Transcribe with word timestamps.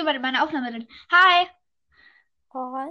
jemand 0.00 0.16
in 0.16 0.22
meiner 0.22 0.42
Aufnahme 0.42 0.70
drin. 0.70 0.88
Hi. 1.12 1.46
Hi. 2.52 2.90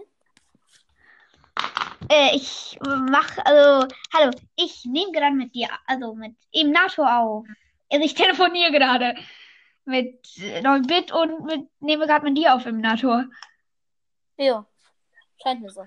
Äh, 2.09 2.35
ich 2.35 2.80
mach, 2.82 3.38
also, 3.46 3.88
hallo, 4.14 4.32
ich 4.56 4.85
nehme 4.85 5.11
gerade 5.11 5.35
mit 5.35 5.53
dir, 5.53 5.67
also 5.85 6.16
mit 6.16 6.35
im 6.51 6.72
NATO 6.72 7.03
auf. 7.03 7.45
Also 7.92 8.05
ich 8.05 8.14
telefoniere 8.14 8.71
gerade 8.71 9.16
mit 9.86 10.25
9-Bit 10.25 11.11
und 11.11 11.45
mit, 11.45 11.70
nehme 11.82 12.07
gerade 12.07 12.25
mit 12.25 12.38
dir 12.38 12.55
auf 12.55 12.66
im 12.66 12.80
NATO. 12.80 13.23
Ja, 14.38 14.66
scheint 15.41 15.62
mir 15.62 15.71
so. 15.71 15.86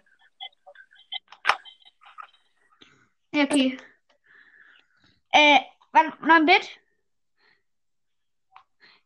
Okay. 3.35 3.79
Äh, 5.31 5.61
wann, 5.93 6.13
9-Bit? 6.13 6.82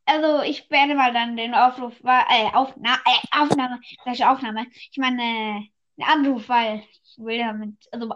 Also, 0.07 0.43
ich 0.43 0.69
beende 0.69 0.95
mal 0.95 1.12
dann 1.12 1.37
den 1.37 1.55
Aufruf, 1.55 1.95
äh, 2.05 2.51
Aufna 2.55 2.95
äh, 3.05 3.41
Aufnahme, 3.41 3.80
welche 4.05 4.30
Aufnahme? 4.30 4.66
Ich 4.91 4.98
meine, 4.98 5.23
äh, 5.23 6.02
einen 6.02 6.27
Anruf, 6.27 6.48
weil 6.48 6.84
ich 7.02 7.19
will 7.19 7.38
damit, 7.38 7.74
also, 7.91 8.10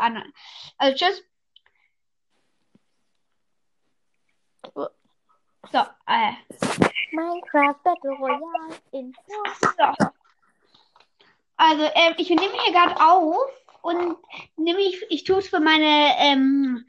also, 0.78 0.96
tschüss. 0.96 1.24
So, 5.72 5.78
äh, 6.06 6.32
Minecraft 7.12 7.82
Battle 7.82 8.10
Royale 8.18 8.76
in 8.92 9.12
so. 9.26 10.06
Also, 11.56 11.84
ähm, 11.94 12.14
ich 12.16 12.30
nehme 12.30 12.54
hier 12.64 12.72
gerade 12.72 12.96
auf 13.04 13.50
und 13.82 14.16
nehme 14.56 14.80
ich, 14.80 15.04
ich 15.10 15.24
tue 15.24 15.38
es 15.38 15.48
für 15.48 15.60
meine, 15.60 16.14
ähm, 16.18 16.86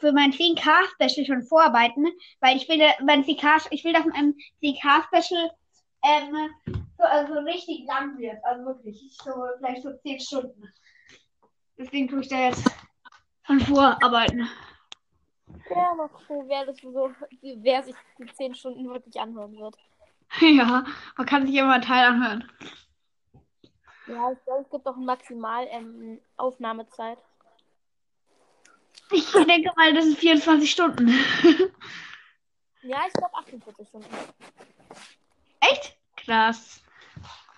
für 0.00 0.12
mein 0.12 0.32
10K-Special 0.32 1.26
schon 1.26 1.42
vorarbeiten, 1.42 2.06
weil 2.40 2.56
ich 2.56 2.68
will, 2.68 2.80
mein 3.04 3.24
10K, 3.24 3.66
ich 3.70 3.84
will, 3.84 3.92
dass 3.92 4.04
mein 4.06 4.34
10K-Special 4.62 5.50
ähm, 6.04 6.50
so, 6.98 7.04
also 7.04 7.34
richtig 7.40 7.84
lang 7.86 8.16
wird. 8.18 8.42
Also 8.44 8.64
wirklich, 8.66 9.16
so 9.22 9.32
vielleicht 9.58 9.82
so 9.82 9.92
10 9.92 10.20
Stunden. 10.20 10.72
Deswegen 11.78 12.08
tue 12.08 12.20
ich 12.20 12.28
da 12.28 12.48
jetzt 12.48 12.64
schon 13.46 13.60
vorarbeiten. 13.60 14.48
Ja, 15.70 15.94
mal 15.94 16.08
gucken, 16.08 16.48
wer 16.48 16.66
das 16.66 16.76
so, 16.78 17.10
wer 17.42 17.82
sich 17.82 17.94
die 18.18 18.26
10 18.26 18.54
Stunden 18.54 18.88
wirklich 18.88 19.18
anhören 19.20 19.56
wird. 19.56 19.76
Ja, 20.40 20.84
man 21.16 21.26
kann 21.26 21.46
sich 21.46 21.54
immer 21.54 21.74
einen 21.74 21.84
Teil 21.84 22.08
anhören. 22.08 22.50
Ja, 24.08 24.32
ich 24.32 24.44
glaube, 24.44 24.62
es 24.62 24.70
gibt 24.70 24.86
auch 24.86 24.96
maximal 24.96 25.66
ähm, 25.70 26.20
Aufnahmezeit. 26.36 27.18
Ich 29.12 29.30
denke 29.32 29.70
mal, 29.76 29.94
das 29.94 30.04
sind 30.04 30.18
24 30.18 30.70
Stunden. 30.70 31.08
Ja, 32.82 33.00
ich 33.04 33.12
glaube 33.14 33.34
48 33.34 33.88
Stunden. 33.88 34.14
Echt? 35.58 35.98
Krass. 36.16 36.80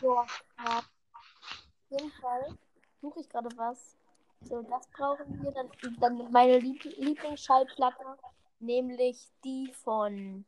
Ja, 0.01 0.25
ja. 0.65 0.79
Auf 0.79 1.91
jeden 1.91 2.11
Fall 2.13 2.57
suche 3.03 3.21
ich 3.21 3.29
gerade 3.29 3.51
was. 3.57 3.99
So, 4.41 4.63
das 4.63 4.89
brauchen 4.89 5.43
wir. 5.43 5.51
Dann, 5.53 5.69
dann 6.01 6.33
meine 6.33 6.59
Lieb 6.61 6.83
Lieblingsschallplatte, 6.85 8.19
nämlich 8.61 9.29
die 9.45 9.71
von 9.85 10.47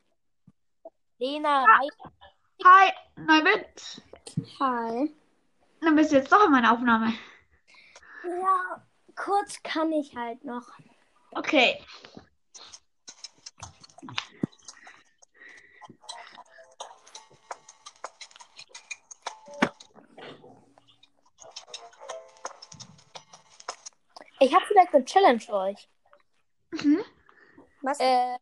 Lena 1.18 1.64
Reit. 1.64 2.12
Hi, 2.64 2.92
Neubit. 3.16 4.02
Hi. 4.60 5.14
Dann 5.82 5.94
bist 5.94 6.12
du 6.12 6.16
jetzt 6.16 6.32
doch 6.32 6.44
in 6.46 6.52
meiner 6.52 6.72
Aufnahme. 6.72 7.12
Ja, 8.24 8.86
kurz 9.14 9.62
kann 9.62 9.92
ich 9.92 10.16
halt 10.16 10.42
noch. 10.42 10.70
Okay. 11.32 11.82
Ich 24.42 24.54
habe 24.54 24.64
vielleicht 24.66 24.94
eine 24.94 25.04
Challenge 25.04 25.38
für 25.40 25.52
euch. 25.52 25.88
Mhm. 26.70 27.04
Was? 27.82 28.00
Äh, 28.00 28.38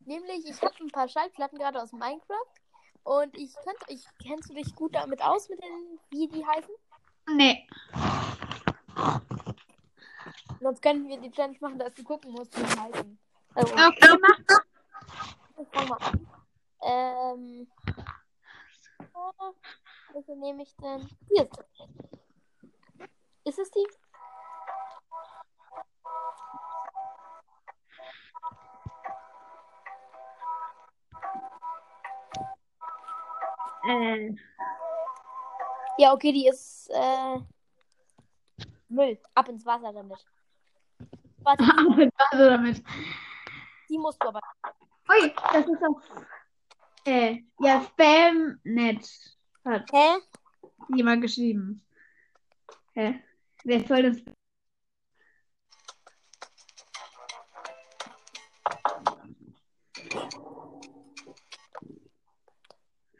nämlich, 0.00 0.46
ich 0.46 0.62
habe 0.62 0.74
ein 0.80 0.90
paar 0.90 1.08
Schallplatten 1.08 1.58
gerade 1.58 1.82
aus 1.82 1.92
Minecraft. 1.92 2.46
Und 3.02 3.36
ich 3.36 3.54
könnte, 3.64 3.84
ich 3.88 4.04
kennst 4.22 4.50
du 4.50 4.54
dich 4.54 4.74
gut 4.74 4.94
damit 4.94 5.22
aus, 5.22 5.48
mit 5.48 5.62
den, 5.62 5.98
wie 6.10 6.28
die 6.28 6.46
heißen? 6.46 6.74
Nee. 7.34 7.66
Sonst 10.60 10.82
könnten 10.82 11.08
wir 11.08 11.20
die 11.20 11.30
Challenge 11.30 11.56
machen, 11.60 11.78
dass 11.78 11.94
du 11.94 12.02
gucken 12.04 12.32
musst, 12.32 12.56
wie 12.58 12.62
die 12.64 12.80
heißen. 12.80 13.18
Also, 13.54 13.74
Okay, 13.74 14.18
mach. 14.20 14.38
ich 15.60 15.68
fang 15.72 15.88
mal 15.88 15.98
an. 15.98 16.26
Ähm. 16.82 17.68
äh, 19.00 19.52
Welche 20.12 20.36
nehme 20.36 20.62
ich 20.62 20.74
denn? 20.76 21.08
Hier 21.28 21.42
ist 21.44 21.54
sie. 21.56 23.04
Ist 23.44 23.58
es 23.58 23.70
die? 23.70 23.86
Äh, 33.88 34.34
Ja, 35.98 36.12
okay, 36.12 36.32
die 36.32 36.46
ist 36.48 36.90
äh, 36.90 37.38
Müll. 38.88 39.18
Ab 39.34 39.48
ins 39.48 39.64
Wasser 39.66 39.92
damit. 39.92 40.24
Warte, 41.58 41.64
aber 41.64 42.10
also 42.30 42.50
damit. 42.50 42.82
die 43.88 43.96
musst 43.98 44.22
du 44.22 44.28
aber. 44.28 44.40
Ui, 45.08 45.34
das 45.50 45.66
ist 45.66 45.82
auf. 45.82 46.02
Äh, 47.06 47.42
ja, 47.60 47.80
Spamnet 47.80 49.08
hat 49.64 49.90
Hä? 49.90 50.18
jemand 50.94 51.22
geschrieben. 51.22 51.82
Hä? 52.92 53.24
Wer 53.64 53.86
soll 53.86 54.02
das? 54.02 54.22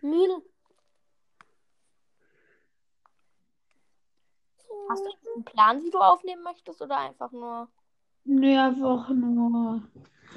Müll. 0.02 0.42
Hast 4.90 5.04
du 5.06 5.32
einen 5.34 5.44
Plan, 5.44 5.82
wie 5.82 5.90
du 5.90 5.98
aufnehmen 5.98 6.42
möchtest, 6.42 6.82
oder 6.82 6.98
einfach 6.98 7.32
nur. 7.32 7.70
Nee, 8.30 8.58
einfach 8.58 9.08
nur. 9.08 9.82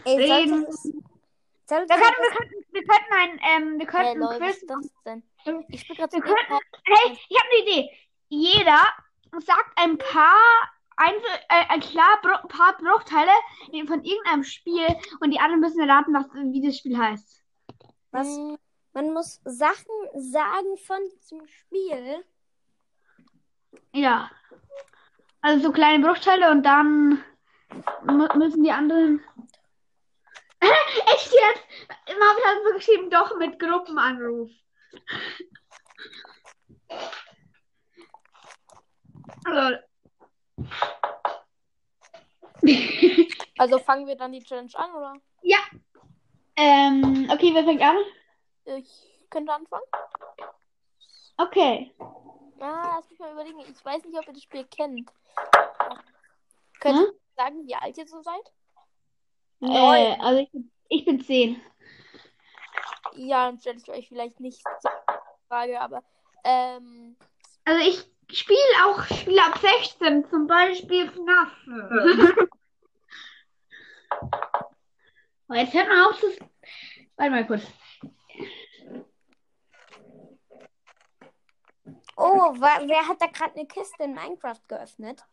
Ey, 0.06 0.16
Reden. 0.16 0.66
sollte 0.66 1.90
Wir 1.90 1.98
könnten, 1.98 2.22
wir 2.22 2.32
könnten, 2.32 2.66
wir 2.72 2.84
könnten 2.86 3.14
ein, 3.20 3.40
ähm, 3.44 3.80
wir 3.80 3.88
Hey, 3.92 4.14
könnten 4.16 4.20
Leute, 4.20 4.40
was 4.40 4.60
Quiz 4.60 4.64
ist 4.64 4.70
machen. 4.70 5.66
Ich 5.68 5.82
spiele 5.82 5.98
gerade 5.98 6.14
Wir 6.14 6.22
könnten, 6.22 6.54
hey, 6.86 7.18
ich 7.30 7.38
habe 7.38 7.50
eine 7.52 7.70
Idee. 7.70 7.90
Jeder 8.30 8.80
sagt 9.40 9.72
ein 9.76 9.98
paar, 9.98 10.72
Einzel, 10.96 11.30
äh, 11.50 11.66
ein 11.68 11.82
klar, 11.82 12.22
Bru 12.22 12.48
paar 12.48 12.78
Bruchteile 12.78 13.32
von 13.88 14.04
irgendeinem 14.06 14.44
Spiel 14.46 14.88
und 15.20 15.32
die 15.32 15.40
anderen 15.40 15.60
müssen 15.60 15.82
erraten, 15.82 16.14
was, 16.14 16.28
wie 16.34 16.66
das 16.66 16.78
Spiel 16.78 16.98
heißt. 16.98 17.44
Was? 18.12 18.28
Man 18.94 19.14
muss 19.14 19.42
Sachen 19.44 19.96
sagen 20.16 20.78
von 20.78 21.00
diesem 21.14 21.46
Spiel. 21.46 22.24
Ja. 23.94 24.32
Also 25.42 25.68
so 25.68 25.72
kleine 25.74 26.06
Bruchteile 26.06 26.52
und 26.52 26.64
dann 26.64 27.22
mu 28.06 28.28
müssen 28.36 28.64
die 28.64 28.72
anderen. 28.72 29.24
Echt 30.62 31.34
jetzt? 31.34 31.64
Marvin 32.08 32.44
hat 32.46 32.58
so 32.68 32.74
geschrieben, 32.74 33.10
doch 33.10 33.36
mit 33.38 33.60
Gruppenanruf. 33.60 34.50
Also. 39.46 39.78
Also 43.58 43.78
fangen 43.78 44.08
wir 44.08 44.16
dann 44.16 44.32
die 44.32 44.42
Challenge 44.44 44.72
an, 44.74 44.92
oder? 44.96 45.14
ja. 45.44 45.60
Ähm, 46.56 47.30
okay, 47.32 47.52
wer 47.54 47.64
fängt 47.64 47.82
an? 47.82 47.98
Ich 48.66 49.28
könnte 49.30 49.54
anfangen. 49.54 49.86
Okay. 51.38 51.92
Ah, 52.60 52.96
lass 52.96 53.10
mich 53.10 53.20
mal 53.20 53.34
überlegen. 53.34 53.60
Ich 53.60 53.86
weiß 53.86 54.04
nicht, 54.04 54.18
ob 54.18 54.28
ihr 54.28 54.34
das 54.34 54.42
Spiel 54.42 54.66
kennt. 54.66 55.12
Könnt 56.80 57.00
Hm? 57.00 57.21
Sagen, 57.36 57.66
wie 57.68 57.76
alt 57.76 57.98
ihr 57.98 58.08
so 58.08 58.22
seid? 58.22 58.54
Äh, 59.62 60.16
also 60.20 60.40
ich, 60.42 60.52
bin- 60.52 60.72
ich 60.90 61.06
bin 61.06 61.20
10. 61.24 61.62
Ja, 63.14 63.46
dann 63.46 63.60
stelle 63.60 63.78
ich 63.78 63.90
euch 63.90 64.08
vielleicht 64.08 64.40
nicht 64.40 64.62
so 64.82 64.90
Frage, 65.48 65.80
aber 65.80 66.04
ähm, 66.44 67.16
Also 67.66 67.82
ich 67.88 68.06
spiele 68.36 68.58
auch 68.86 69.04
Spiele 69.04 69.44
ab 69.44 69.58
16, 69.60 70.30
zum 70.30 70.48
Beispiel 70.48 71.10
FNAF. 71.12 71.52
Aber 75.48 75.58
jetzt 75.60 75.74
hört 75.74 75.88
man 75.90 76.06
auf 76.06 76.20
zu... 76.20 76.28
Warte 77.18 77.32
mal 77.32 77.46
kurz. 77.46 77.64
Oh, 82.16 82.54
wa 82.60 82.80
wer 82.86 83.08
hat 83.08 83.22
da 83.22 83.28
gerade 83.28 83.56
eine 83.56 83.68
Kiste 83.68 84.04
in 84.04 84.14
Minecraft 84.14 84.62
geöffnet? 84.68 85.26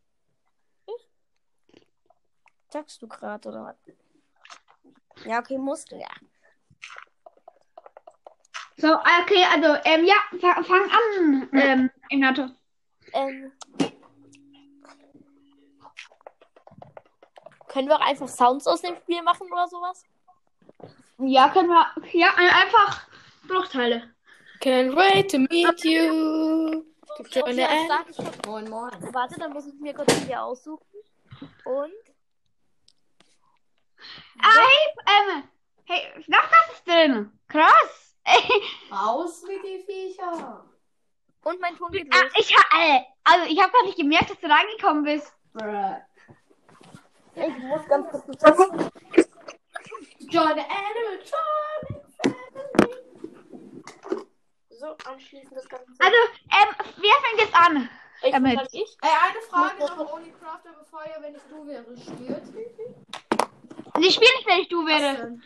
Sagst 2.70 3.00
du 3.02 3.08
gerade, 3.08 3.48
oder 3.48 3.64
was? 3.64 5.24
Ja, 5.24 5.38
okay, 5.40 5.58
musst 5.58 5.90
du, 5.90 5.96
ja. 5.96 6.08
So, 8.76 8.94
okay, 8.94 9.44
also, 9.52 9.80
ähm, 9.84 10.04
ja, 10.04 10.14
fa- 10.40 10.62
fang 10.62 10.88
an, 10.90 11.48
ähm, 11.52 11.90
Ignato. 12.10 12.48
Ähm, 13.12 13.52
können 17.68 17.88
wir 17.88 17.96
auch 17.96 18.06
einfach 18.06 18.28
Sounds 18.28 18.66
aus 18.66 18.82
dem 18.82 18.96
Spiel 18.96 19.22
machen 19.22 19.50
oder 19.52 19.66
sowas? 19.66 20.04
Ja, 21.18 21.48
können 21.48 21.68
wir, 21.68 21.86
ja, 22.12 22.28
ein- 22.36 22.50
einfach 22.50 23.08
Bruchteile. 23.48 24.14
Can't 24.60 24.94
wait 24.94 25.30
to 25.30 25.38
meet 25.38 25.84
you. 25.84 26.84
Okay, 27.18 27.42
ich 28.10 28.16
schon. 28.16 28.26
Moin, 28.46 28.68
moin. 28.70 28.92
Warte, 29.12 29.38
dann 29.40 29.52
muss 29.52 29.66
ich 29.66 29.74
mir 29.80 29.94
kurz 29.94 30.12
hier 30.24 30.42
aussuchen. 30.42 30.84
Und 31.64 31.92
hey, 34.40 35.04
ähm, 35.06 35.42
hey, 35.84 36.24
noch 36.26 36.44
was 36.50 36.74
ist 36.74 36.86
drin? 36.86 37.32
Krass. 37.48 38.16
Raus 38.90 39.42
mit 39.46 39.62
die 39.64 39.84
Viecher. 39.84 40.64
Und 41.44 41.60
mein 41.60 41.76
Ton 41.76 41.90
geht 41.92 42.12
ah, 42.12 42.22
los. 42.22 42.32
ich 42.36 42.52
äh, 42.52 43.00
also, 43.24 43.46
ich 43.46 43.60
habe 43.60 43.72
gar 43.72 43.84
nicht 43.84 43.96
gemerkt, 43.96 44.30
dass 44.30 44.40
du 44.40 44.48
reingekommen 44.48 45.04
bist. 45.04 45.32
Bruh. 45.52 45.96
Ich 47.34 47.58
muss 47.58 47.86
ganz 47.88 48.10
kurz 48.10 48.40
sagen. 48.40 48.90
Join 50.30 50.54
the 50.56 50.64
animatronic 50.64 52.04
family. 52.22 52.94
So, 54.70 54.96
anschließend 55.06 55.56
das 55.56 55.68
Ganze. 55.68 55.86
Also, 55.98 56.16
ähm, 56.16 56.74
wer 56.96 57.14
fängt 57.22 57.40
jetzt 57.40 57.54
an? 57.54 57.88
ich, 58.22 58.32
damit. 58.32 58.56
kann 58.56 58.66
ich. 58.72 58.96
Ey, 59.02 59.10
eine 59.10 59.40
Frage 59.42 59.78
noch, 59.78 60.12
Only 60.12 60.32
Crafter, 60.32 60.70
bevor 60.78 61.04
ihr, 61.04 61.22
wenn 61.22 61.34
ich 61.34 61.42
du 61.48 61.66
wäre, 61.66 61.96
spielt. 61.96 62.42
Ich 64.00 64.14
spiele 64.14 64.30
nicht, 64.36 64.46
wenn 64.46 64.60
ich 64.60 64.68
du 64.68 64.86
wäre. 64.86 65.38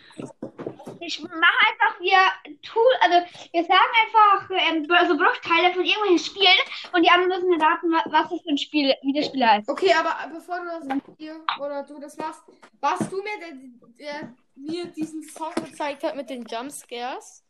Ich 1.01 1.21
mache 1.21 1.33
einfach, 1.33 2.01
wir 2.01 2.19
tun, 2.63 2.83
also 3.01 3.27
wir 3.53 3.65
sagen 3.65 3.93
einfach 4.05 4.51
ähm, 4.51 4.87
so 5.09 5.17
Bruchteile 5.17 5.73
von 5.75 5.85
irgendwelchen 5.85 6.19
Spielen 6.19 6.59
und 6.93 7.03
die 7.05 7.11
anderen 7.11 7.49
müssen 7.49 7.61
raten, 7.61 7.91
wa- 7.91 8.05
was 8.07 8.31
das 8.31 8.41
für 8.43 8.51
ein 8.51 8.59
Spiel, 8.59 8.95
wie 9.03 9.13
das 9.13 9.27
Spiel 9.27 9.45
heißt. 9.45 9.69
Okay, 9.69 9.93
aber 9.95 10.17
bevor 10.33 10.61
du 10.61 10.67
das 10.67 11.17
hier 11.19 11.45
oder 11.61 11.83
du 11.83 11.99
das 11.99 12.17
machst, 12.17 12.43
warst 12.81 13.11
du 13.11 13.17
mir, 13.21 13.39
der, 13.41 13.53
der 13.99 14.35
mir 14.55 14.87
diesen 14.93 15.23
Song 15.25 15.53
gezeigt 15.57 16.05
hat 16.05 16.15
mit 16.15 16.31
den 16.31 16.45
Jumpscares? 16.45 17.43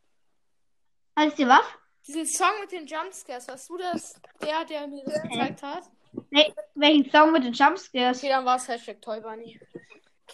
Weißt 1.16 1.38
du 1.38 1.46
was? 1.46 1.64
Diesen 2.06 2.26
Song 2.26 2.58
mit 2.62 2.72
den 2.72 2.86
Jumpscares, 2.86 3.48
warst 3.48 3.68
du 3.68 3.76
das, 3.76 4.14
der, 4.40 4.64
der 4.64 4.86
mir 4.88 5.04
das 5.04 5.22
gezeigt 5.24 5.62
hat? 5.62 5.84
Nee, 6.30 6.52
welchen 6.74 7.10
Song 7.10 7.32
mit 7.32 7.44
den 7.44 7.52
Jumpscares? 7.52 8.18
Okay, 8.18 8.30
dann 8.30 8.46
war 8.46 8.56
es 8.56 8.66
Hashtag 8.66 9.02
Toy 9.02 9.20
Bunny. 9.20 9.60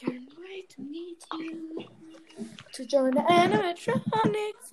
Can't 0.00 0.28
wait 0.38 0.68
to 0.70 0.80
meet 0.82 1.24
you. 1.38 1.84
To 2.74 2.84
join 2.86 3.10
the 3.12 3.20
animatronics. 3.20 4.72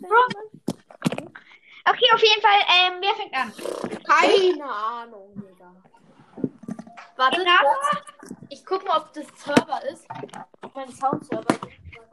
Okay, 1.88 2.08
auf 2.14 2.22
jeden 2.22 2.42
Fall, 2.42 2.62
ähm, 2.68 2.94
wer 3.02 3.16
fängt 3.16 3.34
an? 3.36 3.52
Keine 4.04 4.64
Ahnung, 4.72 5.34
Digga. 5.36 5.76
Warte, 7.16 7.42
Ignator? 7.42 7.76
ich 8.50 8.66
guck 8.66 8.86
mal, 8.88 8.98
ob 8.98 9.14
das 9.14 9.26
Server 9.38 9.84
ist. 9.92 10.06
Ob 10.62 10.76
mein 10.76 10.90
Soundserver 10.92 11.50
ist. 11.50 11.62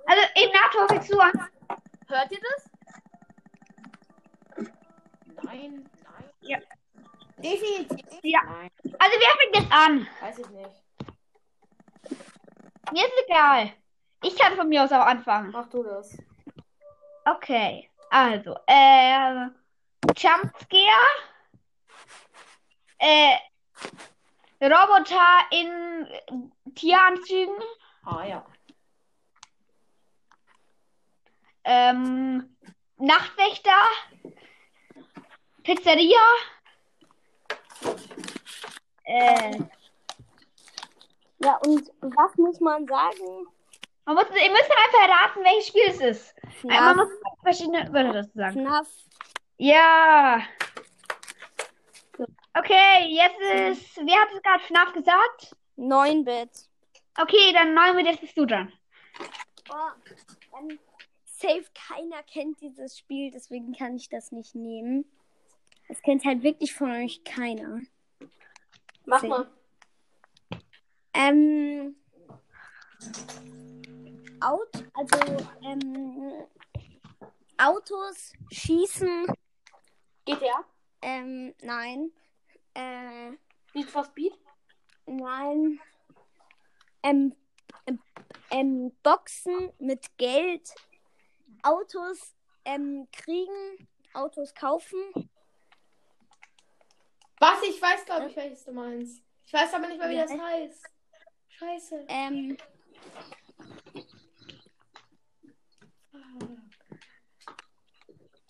Also, 0.07 0.23
Ignator, 0.37 0.89
fängst 0.89 1.13
du 1.13 1.19
an? 1.19 1.33
Hört 2.09 2.31
ihr 2.33 2.39
das? 2.41 2.71
Nein, 5.45 5.89
nein. 6.05 6.31
Ja. 6.43 6.59
Definitiv. 7.39 8.07
Ja. 8.23 8.41
Nein, 8.45 8.71
Also, 8.99 9.17
wer 9.19 9.37
fängt 9.41 9.57
jetzt 9.57 9.73
an? 9.73 10.07
weiß 10.21 10.39
ich 10.39 10.49
nicht. 10.51 10.82
Mir 12.91 13.05
ist 13.07 13.25
egal. 13.29 13.73
Ich 14.23 14.37
kann 14.37 14.57
von 14.57 14.69
mir 14.69 14.83
aus 14.85 14.93
auch 14.93 15.07
anfangen. 15.07 15.51
Mach 15.53 15.69
du 15.69 15.83
das. 15.83 16.17
Okay, 17.25 17.89
also, 18.11 18.57
äh, 18.67 19.47
Jumpscare, 20.17 21.09
äh, 22.99 23.37
Roboter 24.61 25.47
in 25.51 26.53
Tieranzügen, 26.75 27.55
Ah 28.05 28.25
ja. 28.25 28.45
ähm, 31.65 32.57
Nachtwächter, 32.97 33.71
Pizzeria, 35.63 36.19
äh, 39.05 39.59
Ja, 41.45 41.59
und 41.67 41.91
was 42.01 42.37
muss 42.37 42.61
man 42.61 42.87
sagen? 42.87 43.47
man 44.05 44.15
muss, 44.17 44.25
ihr 44.31 44.51
müsst 44.51 44.71
einfach 44.71 45.09
erraten, 45.09 45.45
welches 45.45 45.69
Spiel 45.69 45.85
es 45.89 46.01
ist. 46.01 46.35
Äh, 46.65 46.67
Man 46.67 46.95
FNAF. 46.95 46.97
muss 46.97 47.09
verschiedene 47.43 47.93
Wörter 47.93 48.13
dazu 48.13 48.31
sagen. 48.35 48.67
FNAF. 48.67 48.89
Ja. 49.59 50.43
Okay, 52.55 53.07
jetzt 53.09 53.41
ist, 53.41 53.97
wer 53.97 54.21
hat 54.21 54.29
es 54.35 54.43
gerade 54.43 54.63
FNAF 54.65 54.93
gesagt? 54.93 55.57
9-Bit. 55.79 56.69
Okay, 57.21 57.53
dann 57.53 57.75
neun 57.75 57.97
mit, 57.97 58.07
jetzt 58.07 58.21
bist 58.21 58.37
du 58.37 58.47
dran. 58.47 58.73
Oh, 59.71 60.59
ähm, 60.59 60.79
safe 61.25 61.65
keiner 61.75 62.23
kennt 62.25 62.61
dieses 62.61 62.99
Spiel, 62.99 63.31
deswegen 63.31 63.73
kann 63.73 63.97
ich 63.97 64.09
das 64.09 64.33
nicht 64.33 64.55
nehmen. 64.55 65.05
Es 65.89 66.01
kennt 66.03 66.25
halt 66.25 66.43
wirklich 66.43 66.75
von 66.75 66.91
euch 66.91 67.23
keiner. 67.25 67.81
Mach 69.05 69.21
Zehn. 69.21 69.31
mal. 69.31 69.51
Ähm. 71.15 71.97
Out, 74.41 74.85
also, 74.95 75.47
ähm, 75.65 76.47
Autos 77.59 78.33
schießen, 78.51 79.27
GTA? 80.25 80.65
ähm, 81.01 81.55
nein. 81.63 82.11
Äh, 82.75 83.31
Need 83.75 83.89
for 83.91 84.05
Speed? 84.05 84.33
nein. 85.07 85.79
Ähm, 87.05 87.35
ähm, 87.87 88.01
ähm, 88.51 88.97
Boxen 89.03 89.73
mit 89.79 90.17
Geld, 90.19 90.75
Autos, 91.63 92.35
ähm, 92.65 93.07
kriegen, 93.13 93.89
Autos 94.15 94.55
kaufen. 94.55 94.99
Was? 97.39 97.63
Ich 97.63 97.81
weiß, 97.81 98.05
glaube 98.07 98.29
ich, 98.29 98.37
welches 98.37 98.65
du 98.65 98.73
meinst. 98.73 99.23
Ich 99.45 99.53
weiß 99.53 99.75
aber 99.75 99.87
nicht 99.89 99.99
mehr, 99.99 100.09
wie 100.11 100.15
Ja. 100.17 100.23
das 100.27 100.33
heißt. 100.39 100.92
Scheiße. 101.63 102.05
Ähm, 102.09 102.57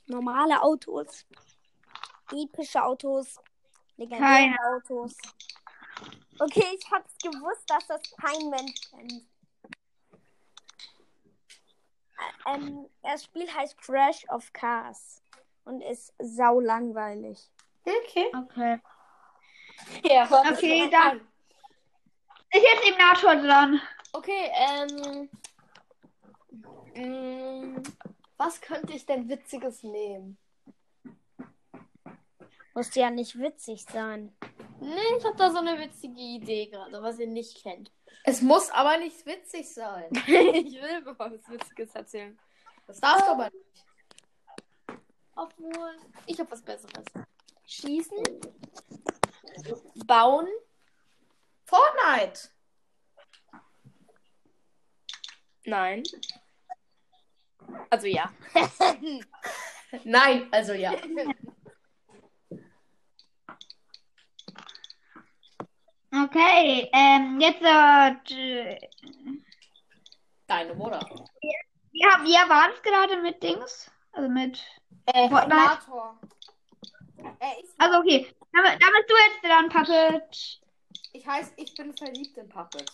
normale 0.06 0.62
Autos, 0.62 1.26
epische 2.32 2.82
Autos, 2.82 3.38
legendäre 3.96 4.22
Keine. 4.22 4.56
Autos. 4.76 5.16
Okay, 6.38 6.64
ich 6.74 6.90
hab's 6.90 7.16
gewusst, 7.18 7.68
dass 7.68 7.86
das 7.86 8.00
kein 8.16 8.48
Mensch 8.48 8.80
kennt. 8.90 9.28
Ähm, 12.46 12.88
das 13.02 13.24
Spiel 13.24 13.52
heißt 13.52 13.76
Crash 13.78 14.24
of 14.30 14.50
Cars 14.54 15.22
und 15.64 15.82
ist 15.82 16.14
sau 16.18 16.60
langweilig. 16.60 17.38
Okay. 17.84 18.32
Okay. 18.34 18.80
Ja, 20.04 20.24
Okay, 20.30 20.88
dann 20.90 21.31
ist 22.52 22.62
jetzt 22.62 22.88
Ignator 22.88 23.36
dran. 23.36 23.80
Okay, 24.12 24.50
ähm. 24.54 25.28
mm, 26.94 27.82
Was 28.36 28.60
könnte 28.60 28.92
ich 28.92 29.06
denn 29.06 29.28
Witziges 29.28 29.82
nehmen? 29.82 30.38
Muss 32.74 32.94
ja 32.94 33.10
nicht 33.10 33.38
witzig 33.38 33.84
sein. 33.84 34.34
Nee, 34.80 35.16
ich 35.18 35.24
habe 35.24 35.36
da 35.36 35.50
so 35.50 35.58
eine 35.58 35.78
witzige 35.78 36.20
Idee 36.20 36.66
gerade, 36.66 37.02
was 37.02 37.18
ihr 37.18 37.26
nicht 37.26 37.62
kennt. 37.62 37.92
Es 38.24 38.40
muss 38.40 38.70
aber 38.70 38.98
nicht 38.98 39.24
witzig 39.26 39.72
sein. 39.72 40.08
ich 40.26 40.80
will 40.80 41.04
was 41.04 41.48
Witziges 41.48 41.94
erzählen. 41.94 42.38
Das 42.86 43.00
darfst 43.00 43.26
du 43.26 43.32
aber 43.32 43.50
nicht. 43.50 43.84
Obwohl, 45.34 45.96
ich 46.26 46.38
habe 46.38 46.50
was 46.50 46.62
Besseres. 46.62 47.04
Schießen, 47.66 48.18
bauen, 50.06 50.46
Fortnite. 51.72 52.50
nein. 55.64 56.02
Also 57.88 58.06
ja. 58.06 58.30
Nein, 60.04 60.48
also 60.52 60.72
ja. 60.74 60.92
Okay, 66.14 66.90
ähm, 66.92 67.40
jetzt, 67.40 67.62
äh, 67.62 68.76
Deine 70.46 70.74
Mutter. 70.74 71.00
ja, 71.92 72.10
wie 72.22 72.34
war 72.50 72.70
es 72.70 72.82
gerade 72.82 73.16
mit 73.22 73.42
Dings? 73.42 73.90
Also 74.12 74.28
mit, 74.28 74.62
Äh, 75.06 75.28
Fortnite? 75.30 75.78
Also 77.78 77.98
okay, 77.98 78.34
damit, 78.52 78.82
damit 78.82 79.08
du 79.08 79.14
jetzt 79.16 79.42
dran, 79.44 79.68
Puppet. 79.70 80.61
Ich 81.12 81.26
heiße, 81.26 81.52
ich 81.56 81.74
bin 81.74 81.96
verliebt 81.96 82.36
in 82.36 82.48
Puppet. 82.48 82.90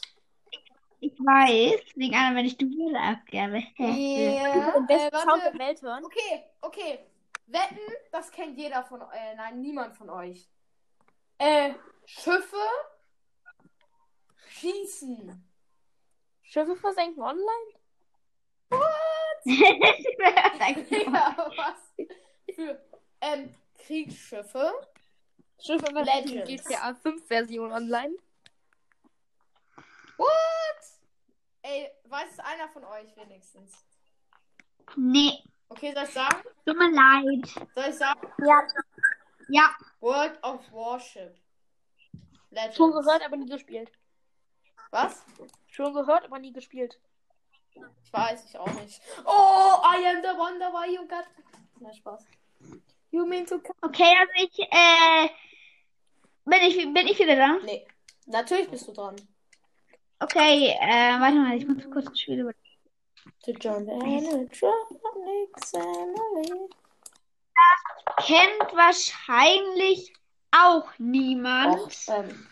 Ich 1.01 1.13
weiß, 1.13 1.81
wegen 1.95 2.15
einer, 2.15 2.37
wenn 2.37 2.47
ich 2.47 2.57
du 2.57 2.67
wäre, 2.67 3.01
Abgabe. 3.01 3.63
Ja, 3.77 4.73
Den 4.73 4.87
besten 4.87 5.09
äh, 5.09 5.13
warte. 5.13 5.59
Welt 5.59 5.83
hören. 5.83 6.05
Okay, 6.05 6.45
okay. 6.61 6.99
Wetten, 7.47 7.79
das 8.11 8.31
kennt 8.31 8.59
jeder 8.59 8.85
von 8.85 9.03
euch. 9.03 9.15
Äh, 9.15 9.35
nein, 9.37 9.61
niemand 9.61 9.97
von 9.97 10.11
euch. 10.11 10.49
Äh, 11.39 11.75
Schiffe 12.05 12.57
schießen. 14.49 15.45
Schiffe 16.43 16.77
versenken 16.77 17.23
online? 17.23 17.79
ja, 19.45 21.51
was? 21.57 22.07
Für 22.55 22.81
ähm, 23.21 23.55
Kriegsschiffe. 23.79 24.73
Schiffe 25.61 25.87
versenken 25.93 26.35
Legends. 26.39 26.65
GTA 26.69 26.95
5 26.95 27.27
Version 27.27 27.73
online? 27.73 28.15
What? 30.17 30.29
Ey, 31.63 31.91
weiß 32.05 32.33
es 32.33 32.39
einer 32.41 32.69
von 32.69 32.85
euch 32.85 33.15
wenigstens? 33.17 33.73
nee, 34.97 35.43
Okay, 35.71 35.93
soll 35.93 36.05
ich 36.05 36.11
sagen? 36.15 36.43
tut 36.65 36.77
mir 36.79 36.91
leid. 36.91 37.47
Soll 37.75 37.85
ich 37.91 37.95
sagen? 37.97 38.21
Ja. 38.47 38.67
Ja, 39.51 39.77
World 40.01 40.43
of 40.43 40.61
Warship. 40.73 41.35
Legends. 42.51 42.77
Schon 42.77 42.93
gehört, 42.93 43.23
aber 43.23 43.37
nie 43.37 43.49
gespielt. 43.51 43.91
Was? 44.91 45.23
Schon 45.67 45.93
gehört, 45.93 46.25
aber 46.25 46.39
nie 46.39 46.53
gespielt. 46.53 46.99
Ich 48.03 48.13
weiß, 48.13 48.47
ich 48.47 48.59
auch 48.59 48.73
nicht. 48.81 49.01
Oh, 49.25 49.83
I 49.83 50.07
am 50.07 50.23
the 50.23 50.37
wonder 50.39 50.71
why 50.73 50.91
you 50.95 51.07
got. 51.07 51.25
Na, 51.81 51.93
Spaß. 51.93 52.27
You 53.11 53.27
mean 53.27 53.45
to 53.47 53.59
come? 53.59 53.75
okay, 53.83 54.15
also 54.19 54.33
ich, 54.37 54.59
äh, 54.59 55.29
bin 56.49 56.63
ich, 56.63 56.77
bin 56.77 57.07
ich 57.07 57.19
wieder 57.19 57.37
dran? 57.37 57.59
Nee. 57.65 57.87
Natürlich 58.27 58.69
bist 58.69 58.89
du 58.89 58.93
dran. 58.93 59.17
Okay, 60.21 60.75
äh, 60.81 61.21
warte 61.21 61.37
mal, 61.37 61.57
ich 61.57 61.67
muss 61.67 61.89
kurz 61.91 62.07
das 62.07 62.21
Spiel 62.21 62.41
über. 62.41 62.53
To 63.45 63.53
join 63.53 63.85
the 63.85 63.93
animatronic 63.93 64.51
family. 65.65 66.69
Kennt 68.17 68.73
wahrscheinlich 68.75 70.13
auch 70.51 70.91
niemand. 70.99 71.79
Och, 71.79 71.91
ähm, 72.09 72.49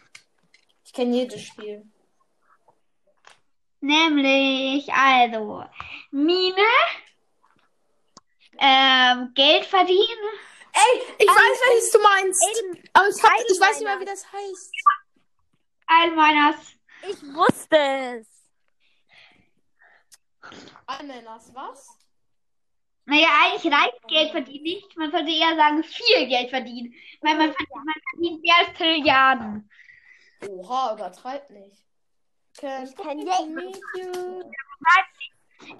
ich 0.84 0.92
kenne 0.92 1.16
jedes 1.16 1.42
Spiel. 1.42 1.84
Nämlich, 3.80 4.92
also, 4.92 5.64
Mine, 6.10 6.56
ähm, 8.58 9.32
Geld 9.34 9.64
verdienen. 9.64 10.38
Ey, 10.76 11.02
ich 11.18 11.26
weiß, 11.28 11.61
welches 11.68 11.90
du 11.90 11.99
meinst. 12.00 12.42
Eben, 12.59 12.88
Aber 12.92 13.09
ich, 13.09 13.23
hab, 13.23 13.33
ich 13.50 13.61
weiß 13.61 13.78
nicht 13.78 13.88
mehr, 13.88 14.00
wie 14.00 14.04
das 14.04 14.30
heißt. 14.30 14.73
All 15.87 16.11
meines. 16.12 16.56
ich 17.09 17.23
wusste 17.35 17.76
es. 18.21 18.26
Almenas, 20.87 21.52
was? 21.54 21.99
Naja, 23.06 23.28
eigentlich 23.45 23.73
reicht 23.73 24.09
Geld 24.09 24.30
verdienen 24.33 24.64
nicht. 24.64 24.97
Man 24.97 25.11
sollte 25.11 25.30
eher 25.30 25.54
sagen, 25.56 25.83
viel 25.85 26.26
Geld 26.26 26.50
verdienen. 26.50 26.92
Weil 27.21 27.37
man, 27.37 27.52
verdient- 27.52 27.85
man 27.85 27.95
verdient 28.11 28.42
mehr 28.42 28.54
als 28.59 28.76
Trilliarden. 28.78 29.71
Oha, 30.49 30.95
übertreib 30.95 31.49
nicht. 31.50 31.85
Can 32.59 32.85
Ich 32.85 32.95
jeden. 32.99 33.54
meet 33.54 33.80
you? 33.97 34.42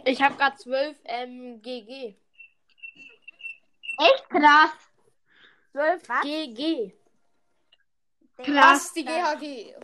Ich 0.05 0.23
habe 0.23 0.37
gerade 0.37 0.57
12 0.57 0.97
ähm, 1.05 1.61
GG. 1.63 2.17
Echt 3.99 4.29
krass. 4.29 4.71
12 5.73 6.03
GG. 6.23 6.93
Krass. 8.39 8.85
Was, 8.87 8.93
die 8.93 9.05
GHG? 9.05 9.75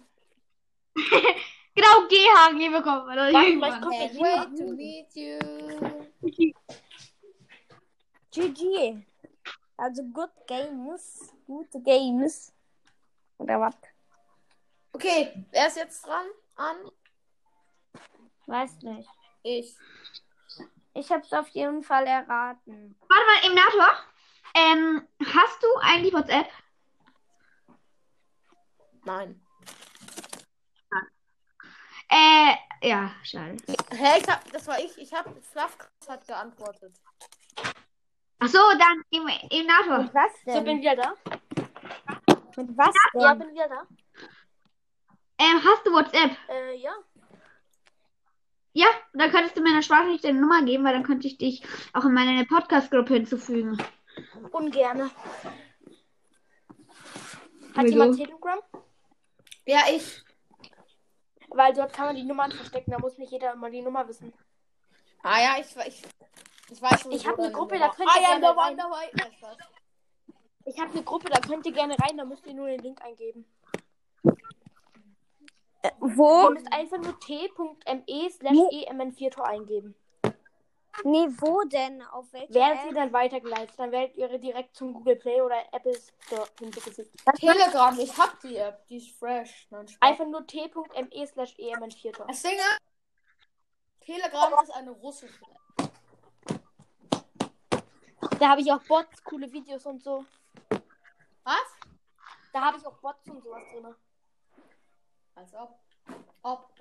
Genau, 1.75 2.07
GHG 2.07 2.71
bekommen 2.71 3.07
wir. 3.09 3.17
Das 3.17 3.33
Warte, 3.33 3.53
vielleicht 3.53 3.81
kommt 3.81 3.95
Can't 3.95 4.19
wait 4.21 4.59
to 4.59 4.65
meet 4.75 5.15
you. 5.17 5.39
GG. 8.31 9.03
Also 9.79 10.03
good 10.05 10.31
games. 10.47 11.33
Gute 11.47 11.81
games. 11.81 12.53
Oder 13.39 13.59
was? 13.59 13.75
Okay, 14.93 15.33
wer 15.51 15.67
ist 15.67 15.79
jetzt 15.79 16.07
dran? 16.07 16.27
An? 16.57 16.77
Weiß 18.47 18.83
nicht. 18.83 19.09
Ich. 19.43 19.75
Ich 20.95 21.11
hab's 21.11 21.33
auf 21.33 21.49
jeden 21.49 21.83
Fall 21.83 22.07
erraten. 22.07 22.99
Warte 23.09 23.25
mal, 23.27 23.51
Emnator. 23.51 23.97
Ähm, 24.55 25.09
hast 25.25 25.63
du 25.63 25.67
eigentlich 25.81 26.13
WhatsApp? 26.13 26.47
Nein. 29.05 29.41
Äh, 32.11 32.55
ja, 32.87 33.11
schade. 33.23 33.57
Hä, 33.91 34.19
ich 34.21 34.29
hab, 34.29 34.51
das 34.53 34.67
war 34.67 34.79
ich. 34.79 34.97
Ich 34.99 35.13
hab, 35.15 35.25
Fluff 35.45 35.79
hat 36.07 36.27
geantwortet. 36.27 36.95
Ach 38.39 38.49
so, 38.49 38.59
dann 38.79 39.03
Em 39.11 39.27
Emnator. 39.51 40.11
was 40.13 40.33
denn? 40.45 40.55
So, 40.55 40.63
bin 40.63 40.81
wieder 40.81 40.97
da? 40.97 41.15
Mit 42.57 42.77
was 42.77 42.95
Ja, 43.15 43.35
denn? 43.35 43.39
bin 43.47 43.55
wieder 43.55 43.69
da. 43.69 43.87
Ähm, 45.39 45.63
hast 45.65 45.87
du 45.87 45.93
WhatsApp? 45.93 46.33
Äh, 46.49 46.75
ja. 46.77 46.93
Ja, 48.75 48.87
dann 49.13 49.31
könntest 49.31 49.57
du 49.57 49.61
mir 49.61 49.71
eine 49.71 49.83
Sprachnachricht 49.83 50.25
deine 50.25 50.41
Nummer 50.41 50.63
geben, 50.63 50.85
weil 50.85 50.95
dann 50.95 51.03
könnte 51.03 51.27
ich 51.27 51.37
dich 51.37 51.63
auch 51.93 52.05
in 52.05 52.15
meine 52.15 52.45
Podcast-Gruppe 52.47 53.15
hinzufügen. 53.15 53.77
Ungerne. 54.51 55.11
Hat 57.75 57.85
Wieso? 57.85 57.95
jemand 57.95 58.17
Telegram? 58.17 58.59
Ja, 59.67 59.81
ich. 59.91 60.23
Weil 61.51 61.75
dort 61.75 61.93
kann 61.93 62.07
man 62.07 62.17
die 62.17 62.25
Nummern 62.25 62.51
verstecken, 62.51 62.91
da 62.91 62.99
muss 62.99 63.19
nicht 63.19 63.33
jeder 63.33 63.53
immer 63.53 63.71
die 63.71 63.83
Nummer 63.83 64.09
wissen. 64.09 64.33
Ah 65.23 65.41
ja, 65.41 65.57
ich, 65.61 65.67
ich, 65.87 66.03
ich 66.71 66.83
weiß 66.83 67.07
Ich 67.11 67.27
hab 67.27 67.37
sowieso 67.37 67.43
eine 67.43 67.53
Gruppe, 67.53 67.79
da 67.79 67.89
könnt 67.91 68.09
ihr 68.17 68.23
I 68.23 68.27
am 68.27 68.41
the 68.41 68.75
gerne 68.75 68.95
rein. 68.95 69.11
Ich 70.65 70.81
habe 70.81 70.93
eine 70.93 71.03
Gruppe, 71.03 71.29
da 71.29 71.41
könnt 71.41 71.67
ihr 71.67 71.73
gerne 71.73 71.97
rein, 71.99 72.17
da 72.17 72.25
müsst 72.25 72.47
ihr 72.47 72.55
nur 72.55 72.69
den 72.69 72.81
Link 72.81 73.03
eingeben. 73.03 73.45
Wo? 76.01 76.45
Ihr 76.45 76.51
müsst 76.51 76.73
einfach 76.73 76.99
nur 76.99 77.19
t.me 77.19 78.31
slash 78.31 78.53
emn4tor 78.53 79.43
eingeben. 79.43 79.95
Nee, 81.05 81.27
wo 81.39 81.63
denn? 81.65 82.03
Auf 82.03 82.33
welcher 82.33 82.53
Werdet 82.55 82.85
ihr 82.85 82.91
App? 82.91 82.95
dann 82.95 83.13
weitergeleitet, 83.13 83.79
dann 83.79 83.91
werdet 83.93 84.15
ihr 84.17 84.39
direkt 84.39 84.77
zum 84.77 84.93
Google 84.93 85.17
Play 85.17 85.41
oder 85.41 85.57
Apple 85.73 85.99
Store 86.27 86.47
hinzugefügt. 86.59 87.11
Telegram, 87.37 87.99
ich 87.99 88.17
hab 88.17 88.39
die 88.41 88.57
App. 88.57 88.87
Die 88.89 88.99
ist 88.99 89.19
fresh. 89.19 89.67
Nein. 89.71 89.87
Einfach 90.01 90.27
nur 90.27 90.47
t.me 90.47 91.27
slash 91.27 91.55
emn4tor. 91.57 92.27
Das 92.27 92.43
Ding 92.43 92.53
ist, 92.53 92.79
Telegram 94.01 94.63
ist 94.63 94.71
eine 94.71 94.91
russische 94.91 95.43
App. 95.45 95.91
Da 98.39 98.49
habe 98.51 98.61
ich 98.61 98.71
auch 98.71 98.83
Bots, 98.83 99.25
coole 99.25 99.51
Videos 99.51 99.87
und 99.87 100.03
so. 100.03 100.25
Was? 101.45 101.77
Da 102.53 102.61
habe 102.61 102.77
ich 102.79 102.87
auch 102.87 102.99
Bots 102.99 103.29
und 103.29 103.43
sowas 103.43 103.63
drin. 103.73 103.95
Als 105.35 105.55
ob. 105.55 105.79
Ob. 106.43 106.75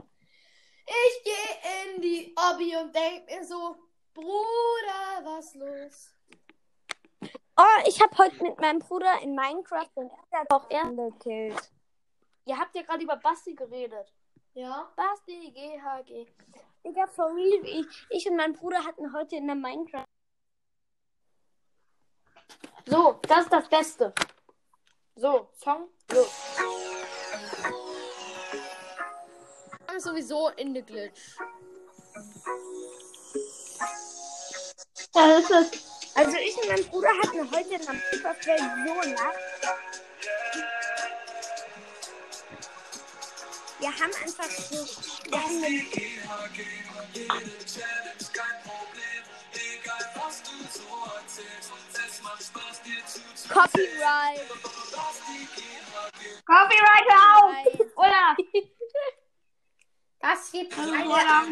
Ich 0.86 1.24
gehe 1.24 1.96
in 1.96 2.02
die 2.02 2.36
Obby 2.36 2.76
und 2.76 2.94
denk 2.94 3.26
mir 3.30 3.46
so, 3.46 3.78
Bruder, 4.14 5.24
was 5.24 5.56
los? 5.56 6.14
Oh, 7.58 7.88
ich 7.88 8.02
habe 8.02 8.18
heute 8.18 8.44
mit 8.44 8.60
meinem 8.60 8.80
Bruder 8.80 9.22
in 9.22 9.36
Minecraft 9.36 9.90
den 9.96 10.10
Auch 10.50 10.70
er. 10.70 10.90
Gekillt. 10.92 11.72
Ihr 12.46 12.58
habt 12.58 12.76
ja 12.76 12.82
gerade 12.82 13.04
über 13.04 13.18
Basti 13.18 13.54
geredet. 13.54 14.12
Ja? 14.54 14.92
Basti, 14.96 15.52
GHG. 15.52 16.28
Digga, 16.84 17.08
for 17.08 17.34
real. 17.34 17.64
Ich, 17.64 17.88
ich 18.10 18.30
und 18.30 18.36
mein 18.36 18.54
Bruder 18.54 18.84
hatten 18.84 19.14
heute 19.14 19.36
in 19.36 19.48
der 19.48 19.56
Minecraft. 19.56 20.06
So, 22.86 23.20
das 23.28 23.44
ist 23.44 23.54
das 23.54 23.70
Beste. 23.70 24.14
So, 25.16 25.50
Song, 25.54 25.90
los. 26.12 26.91
I'm 30.02 30.16
sowieso 30.16 30.50
in 30.58 30.74
the 30.74 30.82
glitch. 30.82 31.12
Das 35.14 35.50
ist. 35.50 35.86
Also 36.16 36.38
ich 36.38 36.58
und 36.58 36.68
mein 36.68 36.84
Bruder 36.86 37.10
hatten 37.10 37.52
heute 37.52 37.76
in 37.76 37.86
der 37.86 37.94
so 38.88 39.10
Nacht. 39.12 39.36
Wir 43.80 43.90
haben 43.90 44.14
einfach 44.24 44.50
so. 44.50 44.88
Wir 45.30 45.44
haben 45.44 45.64
eine 45.64 45.86
Copyright. 53.50 54.42
Copyright 56.46 57.08
auf! 57.12 57.98
Oder? 57.98 58.36
Das 60.22 60.52
gibt 60.52 60.78
Oder? 60.78 61.46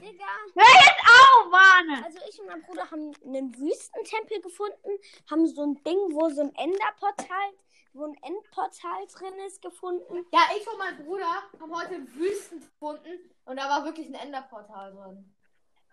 Digga. 0.00 0.26
Hör 0.54 0.64
jetzt 0.64 1.02
auf, 1.04 1.50
Mann! 1.50 2.04
Also 2.04 2.18
ich 2.28 2.40
und 2.40 2.46
mein 2.46 2.62
Bruder 2.62 2.90
haben 2.90 3.12
einen 3.24 3.58
Wüstentempel 3.58 4.40
gefunden, 4.40 4.90
haben 5.28 5.46
so 5.46 5.62
ein 5.62 5.82
Ding, 5.82 5.98
wo 6.12 6.28
so 6.30 6.42
ein 6.42 6.54
Enderportal, 6.54 7.50
wo 7.94 8.04
ein 8.04 8.16
Endportal 8.22 9.06
drin 9.12 9.34
ist, 9.46 9.60
gefunden. 9.60 10.24
Ja, 10.32 10.40
ich 10.56 10.66
und 10.68 10.78
mein 10.78 11.04
Bruder 11.04 11.42
haben 11.60 11.74
heute 11.74 11.94
einen 11.96 12.14
Wüsten 12.14 12.60
gefunden 12.60 13.30
und 13.44 13.56
da 13.56 13.68
war 13.68 13.84
wirklich 13.84 14.06
ein 14.06 14.14
Enderportal 14.14 14.92
drin. 14.92 15.34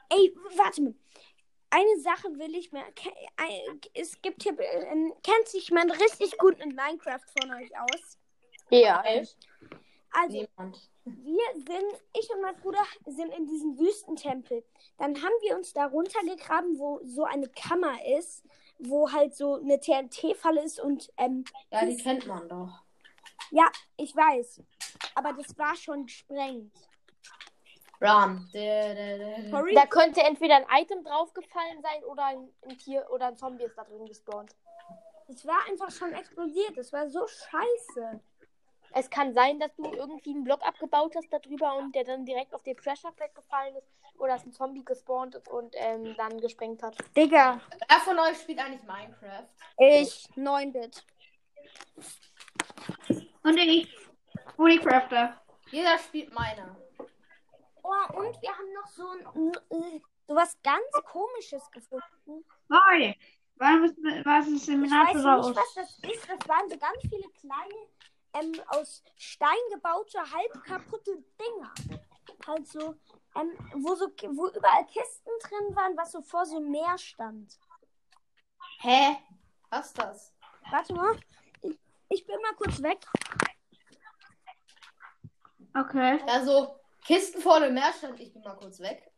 Ey, 0.09 0.35
warte 0.55 0.83
mal. 0.83 0.93
eine 1.71 1.99
Sache 1.99 2.27
will 2.37 2.53
ich 2.55 2.71
mir. 2.71 2.83
Es 3.95 4.21
gibt 4.21 4.43
hier. 4.43 4.55
ähm, 4.59 5.13
Kennt 5.23 5.47
sich 5.47 5.69
jemand 5.69 5.99
richtig 5.99 6.37
gut 6.37 6.59
mit 6.59 6.75
Minecraft 6.75 7.25
von 7.41 7.51
euch 7.55 7.71
aus? 7.79 8.19
Ja. 8.69 9.03
Also, 10.11 10.47
Niemand. 10.57 10.89
Wir 11.05 11.43
sind, 11.53 12.01
ich 12.19 12.29
und 12.33 12.41
mein 12.41 12.55
Bruder 12.57 12.83
sind 13.05 13.31
in 13.35 13.45
diesem 13.45 13.77
Wüstentempel. 13.77 14.63
Dann 14.97 15.15
haben 15.21 15.33
wir 15.41 15.55
uns 15.55 15.71
da 15.73 15.85
runtergegraben, 15.85 16.79
wo 16.79 16.99
so 17.03 17.23
eine 17.23 17.47
Kammer 17.47 17.93
ist, 18.17 18.43
wo 18.79 19.11
halt 19.11 19.35
so 19.35 19.55
eine 19.55 19.79
TNT-Falle 19.79 20.63
ist 20.63 20.79
und, 20.79 21.11
ähm, 21.17 21.45
Ja, 21.71 21.85
die 21.85 21.97
kennt 21.97 22.25
man 22.27 22.47
doch. 22.49 22.83
ja, 23.51 23.69
ich 23.97 24.15
weiß. 24.15 24.61
Aber 25.13 25.33
das 25.33 25.57
war 25.57 25.75
schon 25.75 26.05
gesprengt. 26.07 26.73
Sorry? 29.51 29.73
Da 29.73 29.85
könnte 29.85 30.21
entweder 30.21 30.55
ein 30.55 30.81
Item 30.81 31.03
draufgefallen 31.03 31.81
sein 31.81 32.03
oder 32.03 32.25
ein, 32.25 32.49
ein 32.63 32.77
Tier 32.77 33.07
oder 33.11 33.27
ein 33.27 33.37
Zombie 33.37 33.63
ist 33.63 33.77
da 33.77 33.83
drin 33.83 34.05
gespawnt. 34.05 34.55
Das 35.27 35.45
war 35.45 35.57
einfach 35.69 35.89
schon 35.91 36.13
explodiert. 36.13 36.77
Das 36.77 36.91
war 36.91 37.09
so 37.09 37.25
scheiße. 37.27 38.19
Es 38.97 39.09
kann 39.09 39.33
sein, 39.33 39.59
dass 39.59 39.75
du 39.75 39.83
irgendwie 39.91 40.29
einen 40.29 40.45
Block 40.45 40.65
abgebaut 40.65 41.13
hast 41.17 41.27
darüber 41.31 41.75
und 41.75 41.93
der 41.93 42.05
dann 42.05 42.25
direkt 42.25 42.53
auf 42.53 42.63
den 42.63 42.77
Pressure 42.77 43.11
Plate 43.11 43.33
gefallen 43.33 43.75
ist 43.75 43.87
oder 44.17 44.33
dass 44.33 44.45
ein 44.45 44.53
Zombie 44.53 44.85
gespawnt 44.85 45.35
ist 45.35 45.49
und 45.49 45.75
ähm, 45.77 46.15
dann 46.17 46.39
gesprengt 46.39 46.81
hat. 46.81 46.95
Digga, 47.15 47.59
Wer 47.89 47.99
von 47.99 48.17
euch 48.19 48.37
spielt 48.39 48.59
eigentlich 48.59 48.83
Minecraft? 48.83 49.49
ich 49.77 50.29
9-Bit. 50.37 51.03
Und 53.43 53.57
ich. 53.57 53.93
Crafter. 54.81 55.41
Jeder 55.71 55.97
spielt 55.97 56.33
meine. 56.33 56.77
Oh, 57.83 58.17
und 58.17 58.41
wir 58.41 58.49
haben 58.49 58.73
noch 58.73 58.87
so, 58.87 59.07
ein, 59.09 60.01
so 60.25 60.35
was 60.35 60.57
ganz 60.63 60.85
Komisches 61.11 61.69
gefunden. 61.69 62.45
Warte. 62.69 63.15
Was 63.57 63.91
ist, 63.91 63.97
was 64.25 64.47
ist 64.47 64.67
Ich 64.67 64.79
weiß 64.79 65.15
nicht, 65.15 65.25
aus? 65.25 65.55
was 65.55 65.73
das 65.75 65.99
ist. 65.99 66.29
Das 66.29 66.47
waren 66.49 66.69
so 66.69 66.77
ganz 66.77 66.97
viele 67.01 67.29
kleine, 67.39 67.87
ähm, 68.35 68.61
aus 68.67 69.03
Stein 69.17 69.57
gebaute, 69.71 70.19
halb 70.19 70.63
kaputte 70.63 71.23
Dinger. 71.39 71.73
Halt 72.47 72.67
so, 72.67 72.95
ähm, 73.35 73.57
wo 73.75 73.95
so, 73.95 74.07
wo 74.07 74.47
überall 74.49 74.85
Kisten 74.85 75.31
drin 75.41 75.75
waren, 75.75 75.97
was 75.97 76.11
so 76.11 76.21
vor 76.21 76.45
so 76.45 76.57
einem 76.57 76.69
Meer 76.69 76.97
stand. 76.97 77.57
Hä? 78.79 79.17
Was 79.69 79.87
ist 79.87 79.97
das? 79.97 80.33
Warte 80.69 80.93
mal. 80.93 81.19
Ich, 81.61 81.79
ich 82.09 82.25
bin 82.25 82.39
mal 82.41 82.55
kurz 82.55 82.81
weg. 82.81 82.99
Okay. 85.73 86.19
Ja, 86.27 86.43
so 86.45 86.79
Kisten 87.03 87.41
vor 87.41 87.59
dem 87.59 87.73
Meer 87.73 87.93
stand. 87.93 88.19
Ich 88.19 88.33
bin 88.33 88.41
mal 88.43 88.55
kurz 88.55 88.79
weg. 88.79 89.11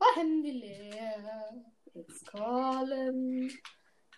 Oh, 0.00 0.16
Handy 0.16 0.50
leer. 0.52 1.64
It's 1.94 2.24
calling. 2.24 3.50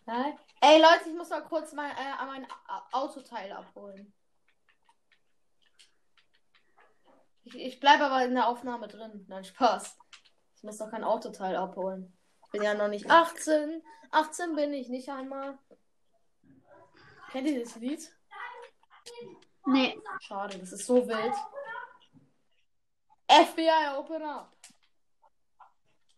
Nein. 0.06 0.38
Ey, 0.60 0.80
Leute, 0.80 1.08
ich 1.08 1.16
muss 1.16 1.30
mal 1.30 1.44
kurz 1.44 1.72
mein, 1.72 1.90
äh, 1.90 2.26
mein 2.26 2.46
Autoteil 2.92 3.52
abholen. 3.52 4.12
Ich, 7.44 7.54
ich 7.56 7.80
bleibe 7.80 8.04
aber 8.04 8.24
in 8.24 8.34
der 8.34 8.48
Aufnahme 8.48 8.88
drin. 8.88 9.24
Nein, 9.28 9.44
Spaß. 9.44 9.96
Ich 10.56 10.62
muss 10.62 10.78
doch 10.78 10.90
kein 10.90 11.04
Autoteil 11.04 11.56
abholen. 11.56 12.16
Bin 12.52 12.62
ja 12.62 12.74
noch 12.74 12.88
nicht 12.88 13.10
18. 13.10 13.82
18 14.10 14.54
bin 14.54 14.72
ich 14.74 14.88
nicht 14.88 15.08
einmal. 15.08 15.58
Kennt 17.30 17.48
ihr 17.48 17.60
das 17.60 17.76
Lied? 17.76 18.14
Nee. 19.66 19.98
Schade, 20.20 20.58
das 20.58 20.72
ist 20.72 20.86
so 20.86 21.06
wild. 21.08 21.34
FBI, 23.26 23.96
open 23.96 24.22
up. 24.22 24.54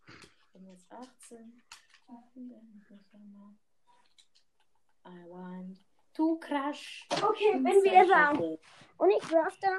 Ich 0.07 0.51
bin 0.51 0.67
jetzt 0.67 0.91
18. 0.91 1.61
I 5.05 5.23
want 5.27 5.77
to 6.15 6.37
crash. 6.39 7.07
Okay, 7.11 7.53
bin 7.53 7.83
wieder 7.83 8.05
da. 8.05 8.31
Und 8.31 9.09
ich 9.11 9.31
werf 9.31 9.57
da. 9.59 9.77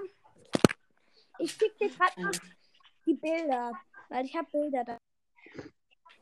Ich 1.39 1.53
schick 1.53 1.77
dir 1.79 1.89
gerade 1.89 2.23
noch 2.23 2.33
die 3.05 3.15
Bilder. 3.15 3.73
Weil 4.09 4.25
ich 4.25 4.37
habe 4.37 4.49
Bilder 4.51 4.85
da. 4.85 4.99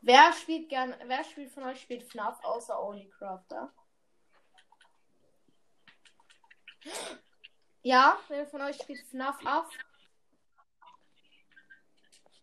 Wer 0.01 0.33
spielt 0.33 0.69
gern, 0.69 0.95
wer 1.07 1.25
spielt 1.25 1.53
von 1.53 1.65
euch 1.65 1.81
spielt 1.81 2.11
FNAF 2.11 2.43
außer 2.45 2.83
Only 2.83 3.09
Crafter? 3.11 3.73
Ja, 7.83 8.19
wer 8.29 8.47
von 8.47 8.61
euch 8.63 8.77
spielt 8.77 9.01
FNAF 9.07 9.45
ab? 9.45 9.71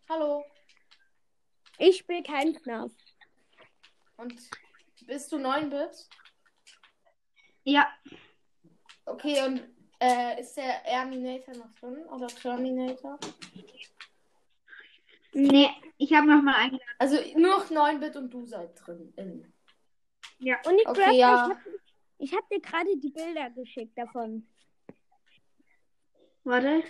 Hallo. 0.08 0.44
Ich 1.78 1.98
spiele 1.98 2.22
keinen 2.22 2.54
FNAF. 2.58 2.92
Und 4.16 4.40
bist 5.06 5.32
du 5.32 5.36
9-Bit? 5.36 6.08
Ja. 7.64 7.88
Okay, 9.04 9.44
und 9.46 9.62
äh, 10.00 10.40
ist 10.40 10.56
der 10.56 10.82
Terminator 10.84 11.54
noch 11.56 11.72
drin? 11.74 12.04
Oder 12.06 12.26
Terminator? 12.28 13.18
Nee. 15.32 15.70
Ich 15.96 16.12
habe 16.12 16.26
noch 16.26 16.42
mal 16.42 16.56
eingeladen. 16.56 16.96
Also 16.98 17.16
nur 17.36 17.58
noch 17.58 17.70
9-Bit 17.70 18.16
und 18.16 18.34
du 18.34 18.44
seid 18.44 18.70
drin. 18.84 19.12
In. 19.16 19.52
Und 20.66 20.78
ich, 20.78 20.88
Okay, 20.88 21.16
ja. 21.16 21.48
ich 22.18 22.32
habe 22.32 22.42
hab 22.42 22.48
dir 22.48 22.60
gerade 22.60 22.96
die 22.98 23.10
Bilder 23.10 23.50
geschickt 23.50 23.96
davon. 23.96 24.48
Warte. 26.42 26.82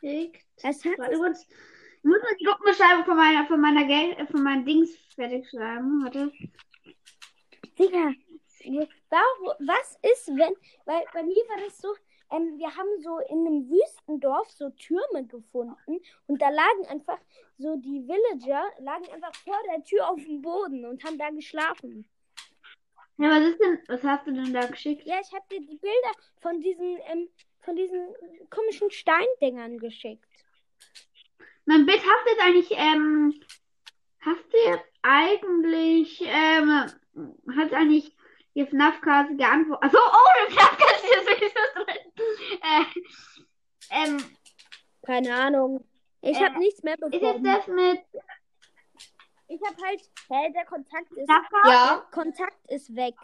Schickt. 0.00 0.46
Das 0.62 0.84
hat 0.84 0.98
Warte. 0.98 1.34
Ich 2.04 2.10
muss 2.10 2.18
die 2.38 2.44
Gruppenbeschreibung 2.44 3.06
von 3.06 3.16
meiner, 3.16 3.46
von 3.46 3.60
meiner 3.62 3.84
Geld, 3.86 4.18
äh, 4.18 4.26
von 4.26 4.42
meinen 4.42 4.66
Dings 4.66 4.94
fertig 5.14 5.48
schreiben. 5.48 6.04
Warte. 6.04 6.30
Digga, 7.78 8.12
warum, 9.08 9.66
was 9.66 9.98
ist, 10.12 10.28
wenn, 10.28 10.54
weil 10.84 11.02
bei 11.14 11.22
mir 11.22 11.34
war 11.48 11.64
das 11.64 11.78
so, 11.78 11.88
ähm, 12.30 12.58
wir 12.58 12.76
haben 12.76 13.00
so 13.02 13.20
in 13.20 13.46
einem 13.46 13.70
Wüstendorf 13.70 14.50
so 14.50 14.68
Türme 14.70 15.26
gefunden 15.26 15.98
und 16.26 16.42
da 16.42 16.50
lagen 16.50 16.86
einfach 16.90 17.18
so 17.56 17.74
die 17.76 18.06
Villager, 18.06 18.64
lagen 18.80 19.10
einfach 19.10 19.34
vor 19.36 19.56
der 19.70 19.82
Tür 19.82 20.10
auf 20.10 20.22
dem 20.22 20.42
Boden 20.42 20.84
und 20.84 21.02
haben 21.04 21.16
da 21.16 21.30
geschlafen. 21.30 22.06
Ja, 23.16 23.30
was 23.30 23.48
ist 23.48 23.60
denn, 23.60 23.78
was 23.88 24.02
hast 24.02 24.26
du 24.26 24.32
denn 24.32 24.52
da 24.52 24.66
geschickt? 24.66 25.06
Ja, 25.06 25.20
ich 25.22 25.32
habe 25.32 25.46
dir 25.50 25.60
die 25.60 25.78
Bilder 25.78 26.12
von 26.42 26.60
diesen, 26.60 26.98
ähm, 27.10 27.30
von 27.60 27.76
diesen 27.76 28.14
komischen 28.50 28.90
Steindingern 28.90 29.78
geschickt. 29.78 30.28
Mein 31.66 31.86
du 32.26 32.30
jetzt 32.30 32.42
eigentlich, 32.42 32.70
ähm, 32.72 33.40
hast 34.20 34.52
du 34.52 34.56
jetzt 34.66 34.84
eigentlich, 35.02 36.20
ähm, 36.22 36.70
hat 37.56 37.72
eigentlich 37.72 38.14
die 38.54 38.66
FNAF-Karte 38.66 39.34
geantwortet? 39.36 39.84
Achso, 39.84 39.98
oh, 39.98 40.46
die 40.48 40.52
FNAF-Karte 40.54 41.06
ist 41.06 41.26
sowieso 41.28 41.84
drin. 41.84 42.12
Äh, 42.62 44.04
ähm, 44.06 44.36
Keine 45.02 45.34
Ahnung. 45.34 45.86
Ich 46.20 46.36
Äh, 46.38 46.44
habe 46.44 46.58
nichts 46.58 46.82
mehr 46.82 46.94
ist 46.94 47.02
jetzt 47.12 47.20
bekommen. 47.20 47.44
das 47.44 47.66
mit 47.66 48.00
Ich 49.48 49.60
habe 49.66 49.76
halt, 49.84 50.00
hä, 50.30 50.52
der 50.52 50.64
Kontakt 50.64 51.10
ist, 51.12 51.26
FNAF-Karte? 51.26 51.68
Ja. 51.70 52.06
Kontakt 52.10 52.70
ist 52.70 52.94
weg. 52.94 53.14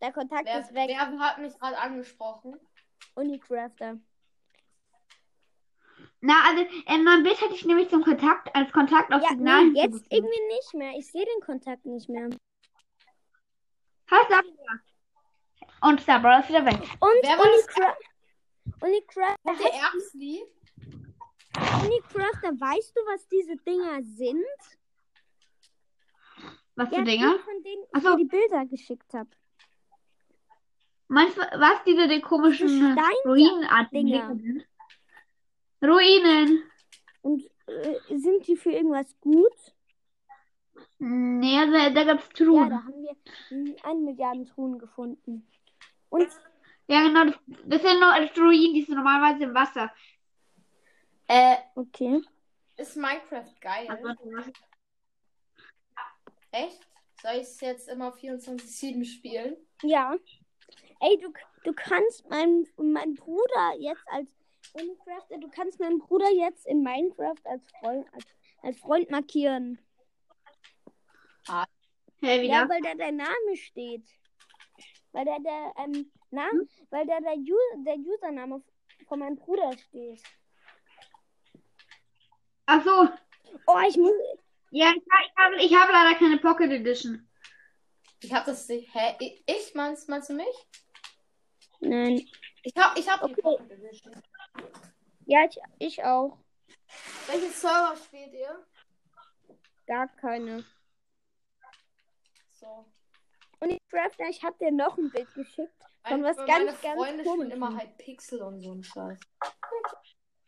Der 0.00 0.12
Kontakt 0.12 0.44
Wer, 0.46 0.60
ist 0.60 0.72
weg. 0.74 0.88
wer 0.88 1.18
hat 1.18 1.38
mich 1.38 1.58
gerade 1.58 1.78
angesprochen? 1.78 2.54
Unicrafter. 3.16 3.98
Na, 6.20 6.34
also, 6.48 6.66
ähm, 6.86 7.04
mein 7.04 7.22
Bild 7.22 7.40
hatte 7.40 7.54
ich 7.54 7.64
nämlich 7.64 7.88
zum 7.90 8.02
Kontakt, 8.02 8.54
als 8.54 8.72
Kontakt 8.72 9.12
auf 9.12 9.22
Ja, 9.22 9.28
Signal 9.28 9.66
nee, 9.66 9.82
jetzt 9.82 10.04
irgendwie 10.10 10.46
nicht 10.48 10.74
mehr. 10.74 10.92
Ich 10.98 11.06
sehe 11.10 11.24
den 11.24 11.40
Kontakt 11.44 11.86
nicht 11.86 12.08
mehr. 12.08 12.28
Hast 14.10 14.30
du 14.30 15.88
Und 15.88 16.00
Starbrawl 16.00 16.40
ist 16.40 16.48
wieder 16.48 16.64
weg. 16.66 16.78
Und 17.00 17.22
Wer 17.22 17.38
war 17.38 17.44
das? 17.44 17.66
Unicra 17.66 17.96
Unicrafter, 18.80 19.64
Der 19.64 19.72
Erbsli? 19.74 20.44
Unicrafter, 21.84 22.48
weißt 22.52 22.96
du, 22.96 23.00
was 23.02 23.26
diese 23.28 23.56
Dinger 23.56 24.02
sind? 24.02 24.44
Was 26.74 26.90
Ja, 26.90 26.98
für 26.98 27.04
Dinger? 27.04 27.34
die, 27.34 27.38
von 27.44 27.62
denen 27.62 27.84
Ach 27.92 27.98
ich 27.98 28.04
dir 28.04 28.16
die 28.16 28.24
Bilder 28.24 28.66
geschickt 28.66 29.14
habe. 29.14 29.30
Meinst 31.08 31.36
du, 31.36 31.40
was 31.40 31.82
diese 31.84 32.08
die 32.08 32.20
komischen. 32.20 32.96
Dinger 33.92 34.34
sind? 34.36 34.66
Ruinen. 35.82 36.62
Und 37.22 37.42
äh, 37.66 38.18
sind 38.18 38.46
die 38.46 38.56
für 38.56 38.70
irgendwas 38.72 39.14
gut? 39.20 39.52
Nee, 40.98 41.70
da, 41.70 41.90
da 41.90 42.04
gab's 42.04 42.28
Ja, 42.28 42.44
Truhen. 42.44 42.70
da 42.70 42.82
haben 42.84 43.02
wir 43.02 43.84
eine 43.84 44.00
Milliarde 44.00 44.44
Truhen 44.46 44.78
gefunden. 44.78 45.46
Und 46.10 46.28
Ja, 46.88 47.02
genau. 47.02 47.26
Das, 47.26 47.38
das 47.64 47.82
sind 47.82 48.00
nur 48.00 48.12
Ruinen, 48.44 48.74
die 48.74 48.82
sind 48.82 48.96
normalerweise 48.96 49.44
im 49.44 49.54
Wasser. 49.54 49.92
Äh, 51.28 51.56
okay. 51.74 52.22
ist 52.76 52.96
Minecraft 52.96 53.52
geil? 53.60 53.86
Also, 53.88 54.08
Echt? 56.50 56.80
Soll 57.20 57.34
ich 57.34 57.42
es 57.42 57.60
jetzt 57.60 57.88
immer 57.88 58.14
24-7 58.14 59.04
spielen? 59.04 59.56
Ja. 59.82 60.14
Ey, 61.00 61.18
du, 61.18 61.32
du 61.64 61.72
kannst 61.74 62.28
meinen 62.30 62.66
mein 62.76 63.14
Bruder 63.14 63.74
jetzt 63.78 64.06
als 64.06 64.37
Unicrafter, 64.80 65.38
du 65.38 65.48
kannst 65.48 65.80
meinen 65.80 65.98
Bruder 65.98 66.30
jetzt 66.30 66.66
in 66.66 66.82
Minecraft 66.82 67.44
als 67.44 67.62
Freund, 67.80 68.06
als, 68.12 68.24
als 68.62 68.78
Freund 68.78 69.10
markieren. 69.10 69.78
Hä, 72.20 72.42
wie 72.42 72.48
Ja, 72.48 72.62
das? 72.62 72.70
weil 72.70 72.80
da 72.82 72.94
dein 72.94 73.16
Name 73.16 73.56
steht. 73.56 74.06
Weil 75.12 75.24
da 75.24 75.38
der, 75.38 75.72
ähm, 75.78 76.10
Name, 76.30 76.66
weil 76.90 77.06
da 77.06 77.20
der, 77.20 77.36
der 77.36 77.96
Username 77.96 78.62
von 79.06 79.18
meinem 79.18 79.36
Bruder 79.36 79.72
steht. 79.78 80.22
Ach 82.66 82.84
so. 82.84 83.08
Oh, 83.66 83.78
ich 83.88 83.96
muss. 83.96 84.12
Ja, 84.70 84.90
ich, 84.90 84.96
ich 84.96 85.36
habe 85.36 85.56
ich 85.56 85.74
habe 85.74 85.92
leider 85.92 86.18
keine 86.18 86.36
Pocket 86.38 86.70
Edition. 86.70 87.26
Ich 88.20 88.32
hab 88.32 88.44
das. 88.44 88.68
Hä? 88.68 88.84
Ich? 89.46 89.74
Meinst, 89.74 90.08
meinst 90.08 90.28
du 90.28 90.34
mich? 90.34 90.68
Nein. 91.80 92.28
Ich 92.62 92.74
hab, 92.76 92.98
ich 92.98 93.08
hab 93.08 93.20
die 93.20 93.32
Okay. 93.32 93.40
Pocket 93.40 93.70
Edition. 93.70 94.22
Ja, 95.26 95.44
ich, 95.44 95.58
ich 95.78 96.04
auch. 96.04 96.38
Welchen 97.26 97.50
Server 97.50 97.96
spielt 97.96 98.32
ihr? 98.32 98.66
Gar 99.86 100.08
keine. 100.16 100.64
So. 102.52 102.86
Unicrafter, 103.60 104.24
ich 104.28 104.42
hab 104.42 104.58
dir 104.58 104.70
noch 104.72 104.96
ein 104.96 105.10
Bild 105.10 105.32
geschickt. 105.34 105.72
Von 106.06 106.22
was 106.22 106.36
ganz, 106.36 106.48
meine 106.48 106.66
ganz 106.66 106.80
Freunde 106.80 107.20
spielen 107.20 107.24
Komischem. 107.24 107.56
immer 107.56 107.76
halt 107.76 107.98
Pixel 107.98 108.42
und 108.42 108.60
so 108.60 108.72
ein 108.72 108.82
Scheiß. 108.82 109.18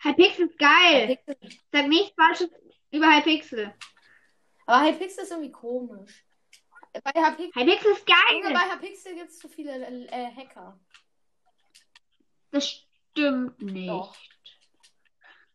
Hypixel 0.02 0.48
ist 0.48 0.58
geil. 0.58 1.08
Hypixel. 1.08 1.60
Sag 1.72 1.88
nichts 1.88 2.14
Falsches 2.14 2.50
über 2.90 3.16
Hypixel. 3.16 3.74
Aber 4.66 4.86
Hypixel 4.86 5.24
ist 5.24 5.30
irgendwie 5.30 5.52
komisch. 5.52 6.24
Bei 6.92 7.12
Hypixel, 7.12 7.62
Hypixel 7.62 7.92
ist 7.92 8.06
geil. 8.06 8.52
bei 8.52 8.74
Hypixel 8.74 9.14
gibt 9.14 9.30
es 9.30 9.38
zu 9.38 9.48
viele 9.48 9.72
äh, 10.08 10.34
Hacker. 10.34 10.80
Das 12.50 12.86
stimmt 13.10 13.60
nicht. 13.62 13.88
Doch. 13.88 14.16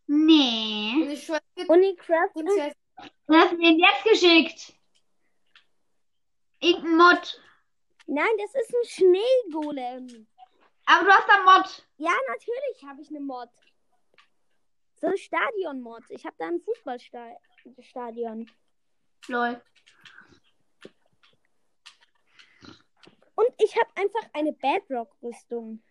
Nee. 0.07 1.07
Jetzt 1.09 1.29
Du 3.27 3.33
hast 3.33 3.53
mir 3.53 3.69
den 3.69 3.79
jetzt 3.79 4.03
geschickt. 4.03 4.73
Irgendein 6.59 6.97
Mod. 6.97 7.41
nein, 8.07 8.37
das 8.37 8.55
ist 8.55 8.73
ein 8.73 8.85
Schneegolem. 8.85 10.27
Aber 10.85 11.05
du 11.05 11.11
hast 11.11 11.27
da 11.27 11.43
Mod. 11.43 11.87
Ja, 11.97 12.11
natürlich 12.27 12.83
habe 12.85 13.01
ich 13.01 13.09
eine 13.09 13.19
Mod. 13.19 13.49
So 14.95 15.07
ein 15.07 15.17
Stadion-Mod. 15.17 16.03
Ich 16.09 16.25
habe 16.25 16.35
da 16.37 16.47
ein 16.47 16.61
Fußballstadion. 16.61 18.49
Lol. 19.27 19.61
Und 23.35 23.49
ich 23.61 23.75
habe 23.75 23.89
einfach 23.95 24.29
eine 24.33 24.53
Bedrock-Rüstung. 24.53 25.83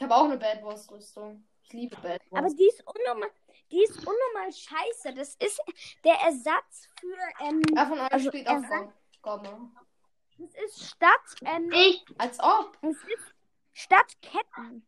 Ich 0.00 0.04
habe 0.04 0.16
auch 0.16 0.24
eine 0.24 0.38
Bad 0.38 0.62
Wars 0.64 0.90
Rüstung. 0.90 1.46
Ich 1.62 1.74
liebe 1.74 1.94
Bad 1.96 2.22
Wars. 2.30 2.42
Aber 2.46 2.54
die 2.54 2.66
ist 2.66 2.82
unnormal, 2.86 3.28
die 3.70 3.82
ist 3.82 3.98
unnormal 3.98 4.50
scheiße. 4.50 5.12
Das 5.12 5.34
ist 5.34 5.60
der 6.02 6.14
Ersatz 6.14 6.88
für, 6.98 7.18
ähm, 7.44 7.60
Wer 7.74 7.86
von 7.86 8.00
euch 8.00 8.10
also 8.10 8.28
spielt 8.30 8.48
auch 8.48 8.62
Gom- 8.62 8.92
Gomme? 9.20 9.70
das 10.38 10.54
ist 10.64 10.88
statt, 10.88 11.20
ähm, 11.44 11.70
Ich. 11.70 12.02
Als 12.16 12.40
ob. 12.40 12.78
es 12.80 12.96
ist 12.96 13.34
statt 13.74 14.10
Ketten. 14.22 14.86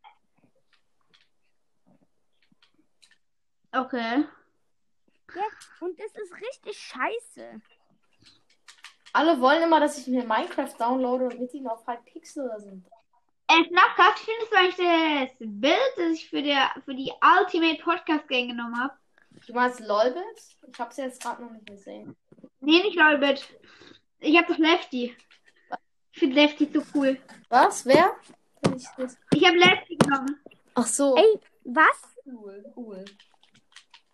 Okay. 3.73 4.25
Ja, 5.35 5.43
und 5.81 6.01
das 6.01 6.11
ist 6.17 6.33
richtig 6.41 6.79
scheiße. 6.79 7.61
Alle 9.13 9.39
wollen 9.43 9.63
immer, 9.63 9.79
dass 9.79 9.99
ich 9.99 10.07
mir 10.07 10.25
Minecraft 10.25 10.73
downloade 10.79 11.25
und 11.27 11.39
mit 11.39 11.53
ihnen 11.53 11.69
auf 11.69 11.87
Hypixel 11.87 12.51
sind. 12.61 12.87
Äh, 13.53 13.69
Snapcast, 13.69 14.25
findest 14.25 14.51
du 14.51 14.57
eigentlich 14.57 15.29
das 15.29 15.37
Bild, 15.41 15.93
das 15.97 16.13
ich 16.13 16.31
für, 16.31 16.43
der, 16.43 16.71
für 16.87 16.95
die 16.95 17.13
Ultimate 17.39 17.83
Podcast 17.83 18.27
Gang 18.29 18.49
genommen 18.49 18.81
habe? 18.81 18.95
Du 19.47 19.53
meinst 19.53 19.81
Lolbit? 19.81 20.23
Ich 20.73 20.81
hab's 20.81 20.97
jetzt 20.97 21.23
gerade 21.23 21.43
noch 21.43 21.51
nicht 21.51 21.67
gesehen. 21.67 22.17
Nee, 22.61 22.81
nicht 22.83 22.97
Lolbit. 22.97 23.47
Ich 24.21 24.39
hab 24.39 24.47
doch 24.47 24.57
Lefty. 24.57 25.15
Ich 26.13 26.19
finde 26.19 26.37
Lefty 26.37 26.71
so 26.73 26.83
cool. 26.95 27.19
Was? 27.51 27.85
Wer? 27.85 28.17
Ich. 28.75 28.87
Ich 29.35 29.47
habe 29.47 29.59
Lefty 29.59 29.97
genommen. 29.97 30.41
Ach 30.75 30.87
so. 30.87 31.15
Ey, 31.17 31.39
was? 31.65 32.17
Cool, 32.25 32.73
cool. 32.75 33.05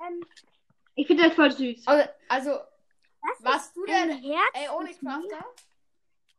Ähm, 0.04 0.20
Ich 0.96 1.06
finde 1.06 1.24
das 1.24 1.34
voll 1.34 1.52
süß. 1.52 1.86
Also, 1.86 2.08
also 2.28 2.50
was 3.20 3.44
warst 3.44 3.76
du 3.76 3.84
der. 3.84 4.06
Herz 4.06 4.54
Ey, 4.54 4.68
ohne 4.74 4.88
mit 4.88 5.02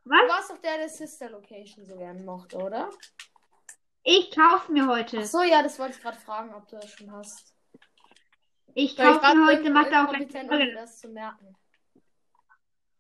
Crafter? 0.10 0.28
Du 0.28 0.30
Was? 0.30 0.30
warst 0.30 0.50
doch 0.52 0.58
der, 0.62 0.78
der 0.78 0.90
Sister 0.90 1.30
Location 1.30 1.86
so 1.86 1.98
gerne 1.98 2.22
mochte, 2.24 2.58
oder? 2.58 2.90
Ich 4.04 4.32
kauf's 4.32 4.70
mir 4.70 4.88
heute. 4.88 5.20
Ach 5.20 5.26
so, 5.26 5.42
ja, 5.44 5.62
das 5.62 5.78
wollte 5.78 5.96
ich 5.96 6.02
gerade 6.02 6.18
fragen, 6.18 6.54
ob 6.54 6.68
du 6.68 6.78
das 6.78 6.90
schon 6.92 7.12
hast. 7.12 7.54
Ich 8.74 8.96
kauf's 8.96 9.22
mir 9.34 9.46
heute, 9.46 9.70
macht 9.70 9.94
auch 9.94 10.10
gleich 10.14 10.36
um 10.50 10.76
das 10.76 11.00
zu 11.00 11.10
merken. 11.10 11.56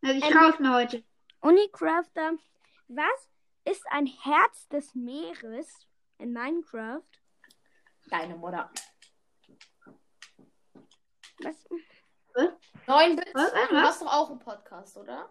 Also 0.01 0.15
ich 0.15 0.25
Ähm, 0.25 0.33
kauf's 0.37 0.59
mir 0.59 0.73
heute. 0.73 1.03
Unicrafter, 1.41 2.33
was 2.87 3.29
ist 3.65 3.83
ein 3.91 4.05
Herz 4.07 4.67
des 4.69 4.93
Meeres 4.95 5.87
in 6.17 6.33
Minecraft? 6.33 7.01
Deine 8.09 8.35
Mutter. 8.35 8.71
Was? 11.41 11.55
Neun 12.87 13.15
Bits. 13.15 13.31
Was? 13.33 13.53
Was? 13.53 13.69
Du 13.69 13.77
hast 13.77 14.01
doch 14.01 14.13
auch 14.13 14.29
einen 14.29 14.39
Podcast, 14.39 14.97
oder? 14.97 15.29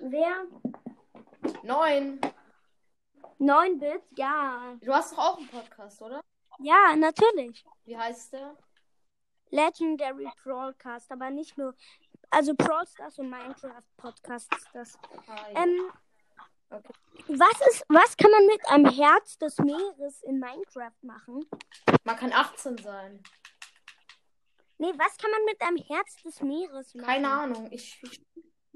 Wer? 0.00 0.46
Neun. 1.62 2.20
9 3.38 3.78
Bit? 3.78 4.02
Ja. 4.16 4.76
Du 4.80 4.92
hast 4.94 5.12
doch 5.12 5.18
auch 5.18 5.38
einen 5.38 5.48
Podcast, 5.48 6.00
oder? 6.02 6.20
Ja, 6.58 6.96
natürlich. 6.96 7.64
Wie 7.84 7.96
heißt 7.96 8.32
der? 8.32 8.56
Legendary 9.50 10.28
Brawlcast, 10.42 11.12
aber 11.12 11.30
nicht 11.30 11.56
nur. 11.58 11.74
Also 12.30 12.54
Brawl 12.54 12.86
Stars 12.86 13.18
und 13.18 13.30
Minecraft 13.30 13.82
Podcast 13.96 14.52
ist 14.56 14.68
das. 14.72 14.98
Ah, 15.28 15.50
ja. 15.52 15.62
Ähm, 15.64 15.92
Okay. 16.68 16.92
was 17.28 17.60
ist, 17.70 17.84
was 17.88 18.16
kann 18.16 18.28
man 18.32 18.44
mit 18.46 18.68
einem 18.68 18.86
Herz 18.86 19.38
des 19.38 19.56
Meeres 19.58 20.20
in 20.24 20.40
Minecraft 20.40 20.90
machen? 21.02 21.48
Man 22.02 22.16
kann 22.16 22.32
18 22.32 22.78
sein. 22.78 23.22
Nee, 24.78 24.92
was 24.96 25.16
kann 25.16 25.30
man 25.30 25.44
mit 25.44 25.60
einem 25.62 25.76
Herz 25.76 26.16
des 26.24 26.40
Meeres 26.42 26.92
machen? 26.96 27.06
Keine 27.06 27.30
Ahnung. 27.30 27.68
Ich, 27.70 28.02
ich 28.02 28.20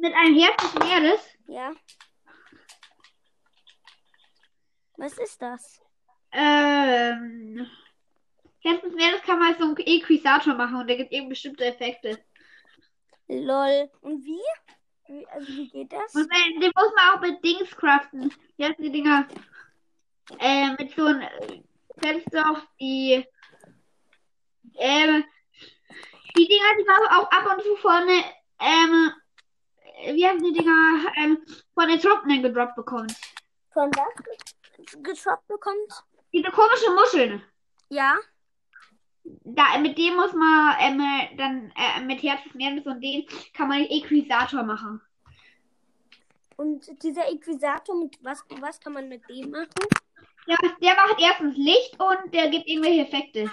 Mit 0.01 0.15
einem 0.15 0.35
Herz 0.39 0.57
des 0.63 0.75
Meeres. 0.77 1.21
Ja. 1.47 1.73
Was 4.97 5.19
ist 5.19 5.43
das? 5.43 5.83
Ähm. 6.33 7.67
Herz 8.61 8.81
des 8.81 8.95
Meeres 8.95 9.21
kann 9.23 9.39
man 9.39 9.59
so 9.59 9.65
einen 9.65 9.77
Equisator 9.77 10.55
machen 10.55 10.77
und 10.77 10.87
der 10.87 10.97
gibt 10.97 11.13
eben 11.13 11.29
bestimmte 11.29 11.67
Effekte. 11.67 12.19
Lol. 13.29 13.91
Und 14.01 14.25
wie? 14.25 14.41
wie 15.09 15.27
also 15.29 15.49
wie 15.49 15.69
geht 15.69 15.93
das? 15.93 16.15
Und 16.15 16.31
wenn, 16.31 16.61
den 16.61 16.73
muss 16.75 16.93
man 16.97 17.15
auch 17.15 17.21
mit 17.21 17.45
Dings 17.45 17.77
craften. 17.77 18.33
Wie 18.57 18.65
heißen 18.65 18.83
die 18.83 18.93
Dinger? 18.93 19.29
Äh, 20.39 20.71
mit 20.79 20.95
so 20.97 21.05
einem. 21.05 21.29
Auch 22.47 22.63
die. 22.81 23.23
Ähm. 24.79 25.25
Die 26.39 26.49
Dinger, 26.49 26.77
die 26.79 26.85
man 26.85 27.19
auch 27.19 27.31
ab 27.31 27.55
und 27.55 27.63
zu 27.63 27.77
von. 27.77 28.09
Ähm. 28.61 29.13
Wie 30.15 30.27
heißen 30.27 30.43
die 30.43 30.53
Dinger? 30.53 31.13
Ähm, 31.17 31.39
von 31.75 31.89
den 31.89 32.01
Truppenen 32.01 32.43
gedroppt 32.43 32.77
bekommt. 32.77 33.15
Von 33.73 33.91
was 33.95 35.03
getroppt 35.03 35.47
bekommt? 35.49 36.05
Diese 36.33 36.51
komischen 36.51 36.95
Muscheln. 36.95 37.43
Ja. 37.89 38.19
Da, 39.25 39.79
mit 39.79 39.99
dem 39.99 40.17
muss 40.17 40.33
man 40.33 40.77
ähm, 40.81 41.01
äh, 41.01 41.37
dann 41.37 41.73
äh, 41.77 42.01
mit 42.05 42.23
Herz 42.23 42.43
des 42.45 42.55
Meeres 42.55 42.87
und 42.87 43.01
den 43.01 43.27
kann 43.55 43.69
man 43.69 43.83
Equisator 43.83 44.63
machen. 44.63 45.01
Und 46.57 47.03
dieser 47.03 47.31
Equisator, 47.31 47.97
mit 47.97 48.19
was, 48.23 48.45
was 48.61 48.81
kann 48.81 48.93
man 48.93 49.09
mit 49.09 49.29
dem 49.29 49.51
machen? 49.51 49.71
Ja, 50.47 50.57
der 50.83 50.95
macht 50.95 51.21
erstens 51.21 51.57
Licht 51.57 51.97
und 51.99 52.35
der 52.35 52.49
gibt 52.49 52.67
irgendwelche 52.67 53.03
Effekte. 53.03 53.51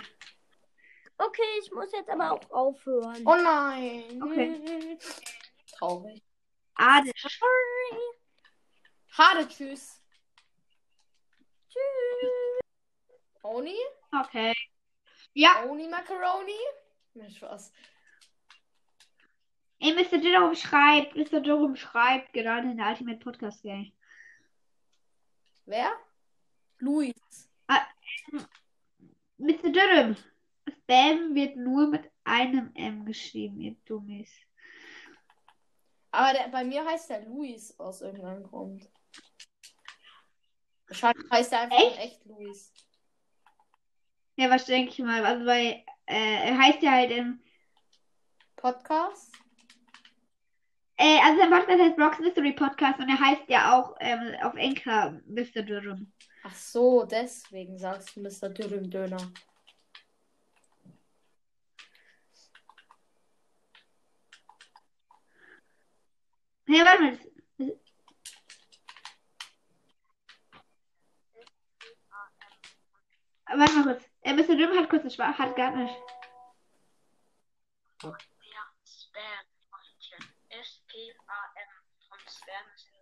Okay, 1.18 1.42
ich 1.62 1.72
muss 1.72 1.92
jetzt 1.92 2.10
aber 2.10 2.32
auch 2.32 2.52
aufhören. 2.52 3.22
Oh 3.26 3.36
nein. 3.36 4.22
Okay. 4.22 4.98
Traurig. 5.78 6.22
Ah, 6.78 7.02
das 7.02 7.14
Sorry. 7.22 8.02
Schade, 9.08 9.48
tschüss. 9.48 10.02
Tschüss. 11.70 12.60
Oni? 13.44 13.76
okay. 14.22 14.54
Ja, 15.34 15.64
Oni 15.66 15.88
Macaroni? 15.88 16.60
Na, 17.14 17.30
Spaß. 17.30 17.72
ey, 19.80 19.94
Mr. 19.94 20.18
Jerome 20.18 20.56
schreibt, 20.56 21.16
Mr. 21.16 21.42
Jerome 21.44 21.76
schreibt 21.78 22.34
gerade 22.34 22.70
in 22.70 22.78
der 22.78 22.88
Ultimate 22.90 23.20
Podcast 23.20 23.62
Game. 23.64 23.92
Wer? 25.66 25.92
Luis. 26.80 27.14
Mr. 29.38 29.70
Jerome, 29.74 30.16
Spam 30.68 31.36
wird 31.36 31.56
nur 31.56 31.88
mit 31.88 32.10
einem 32.24 32.72
M 32.76 33.06
geschrieben, 33.06 33.62
ihr 33.62 33.76
Dummies. 33.86 34.32
Aber 36.12 36.34
der, 36.34 36.48
bei 36.50 36.64
mir 36.64 36.86
heißt 36.86 37.10
der 37.10 37.26
Luis 37.26 37.78
aus 37.80 38.02
irgendeinem 38.02 38.44
Grund. 38.44 38.90
Wahrscheinlich 40.88 41.30
heißt 41.32 41.52
er 41.52 41.62
einfach 41.62 41.78
Echt? 41.78 42.00
echt 42.00 42.26
Luis. 42.26 42.74
Ja, 44.36 44.50
was 44.50 44.66
denke 44.66 44.92
ich 44.92 45.00
mal? 45.00 45.26
Also 45.26 45.46
bei, 45.46 45.84
äh, 46.06 46.50
er 46.50 46.58
heißt 46.58 46.82
ja 46.82 46.92
halt 46.92 47.12
im, 47.12 47.42
Podcast? 48.56 49.32
äh, 50.98 51.20
also 51.24 51.40
sein 51.40 51.50
Podcast 51.50 51.82
heißt 51.82 51.96
Brock's 51.96 52.20
Mystery 52.20 52.54
Podcast 52.54 53.00
und 53.00 53.10
er 53.10 53.20
heißt 53.20 53.44
ja 53.48 53.78
auch 53.78 53.96
ähm, 54.00 54.34
auf 54.42 54.56
Enker 54.56 55.20
Mr. 55.28 55.62
Dürüm. 55.62 56.12
Ach 56.44 56.56
so, 56.56 57.04
deswegen 57.04 57.78
sagst 57.78 58.16
du 58.16 58.22
Mr. 58.22 58.50
Dürüm 58.50 58.90
Döner. 58.90 59.32
Ja, 66.68 66.84
warte 66.86 67.02
mal. 67.02 67.18
Warte 73.56 73.74
mal 73.74 73.84
kurz. 73.84 74.04
Äh, 74.22 74.34
Mr. 74.34 74.56
Dürüm 74.56 74.78
hat 74.78 74.90
kurz 74.90 75.02
eine 75.02 75.12
Sprache, 75.12 75.38
hat 75.38 75.56
gar 75.56 75.72
nicht. 75.72 75.96
Ja, 78.04 78.12
Spam. 78.86 79.46
S-P-A-M. 80.50 81.70
Und 82.12 82.22
Spam 82.30 82.66
ist 82.76 82.88
das 82.92 83.00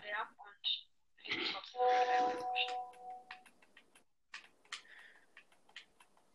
äh, 0.00 0.02
Verb 0.02 0.28
und. 0.38 0.64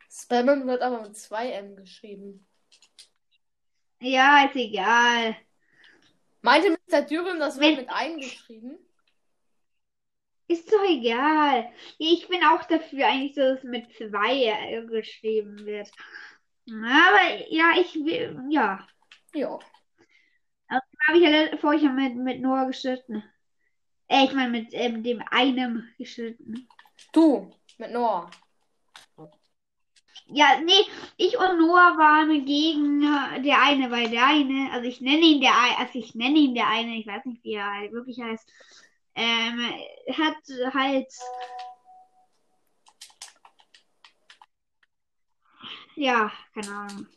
Spammen 0.09 0.67
wird 0.67 0.81
aber 0.81 1.01
mit 1.01 1.15
2M 1.15 1.75
geschrieben. 1.75 2.48
Ja, 4.01 4.45
ist 4.45 4.55
egal. 4.55 5.35
Meinte 6.41 6.71
Mr. 6.71 7.01
Dürüm, 7.03 7.39
das 7.39 7.59
wird 7.59 7.77
mit 7.77 7.89
eingeschrieben? 7.89 8.77
Ist 10.47 10.71
doch 10.71 10.83
egal. 10.83 11.71
Ich 11.97 12.27
bin 12.27 12.43
auch 12.43 12.63
dafür 12.65 13.07
eigentlich, 13.07 13.35
dass 13.35 13.59
es 13.59 13.63
mit 13.63 13.85
zwei 13.95 14.45
äh, 14.45 14.85
geschrieben 14.85 15.65
wird. 15.65 15.91
Aber 16.67 17.45
ja, 17.49 17.73
ich 17.79 17.93
will, 17.95 18.41
ja. 18.49 18.87
Ja. 19.33 19.59
Habe 20.69 21.17
ich 21.17 21.23
ja 21.23 21.57
vorher 21.57 21.91
mit, 21.91 22.15
mit 22.15 22.41
Noah 22.41 22.67
geschnitten. 22.67 23.23
Äh, 24.07 24.25
ich 24.25 24.33
meine 24.33 24.51
mit 24.51 24.69
ähm, 24.73 25.03
dem 25.03 25.21
einem 25.29 25.87
geschnitten. 25.97 26.67
Du, 27.13 27.51
mit 27.77 27.91
Noah. 27.91 28.29
Ja, 30.31 30.59
nee, 30.63 30.85
ich 31.17 31.37
und 31.39 31.57
Noah 31.59 31.97
waren 31.97 32.45
gegen 32.45 33.01
äh, 33.03 33.41
der 33.41 33.61
eine, 33.63 33.89
weil 33.89 34.09
der 34.11 34.27
eine, 34.27 34.71
also 34.71 34.87
ich 34.87 35.01
nenne 35.01 35.21
ihn 35.21 35.41
der 35.41 35.57
eine, 35.57 35.77
also 35.79 35.97
ich 35.99 36.13
nenne 36.15 36.37
ihn 36.37 36.53
der 36.53 36.67
eine, 36.67 36.95
ich 36.97 37.07
weiß 37.07 37.25
nicht, 37.25 37.43
wie 37.43 37.53
er 37.53 37.71
halt 37.71 37.91
wirklich 37.91 38.19
heißt, 38.21 38.47
ähm, 39.15 39.59
hat 40.13 40.73
halt, 40.73 41.07
ja, 45.95 46.31
keine 46.53 46.71
Ahnung. 46.75 47.07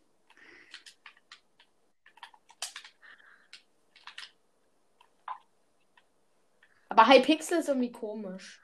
Aber 6.88 7.09
Hypixel 7.09 7.59
ist 7.59 7.68
irgendwie 7.68 7.90
komisch. 7.90 8.61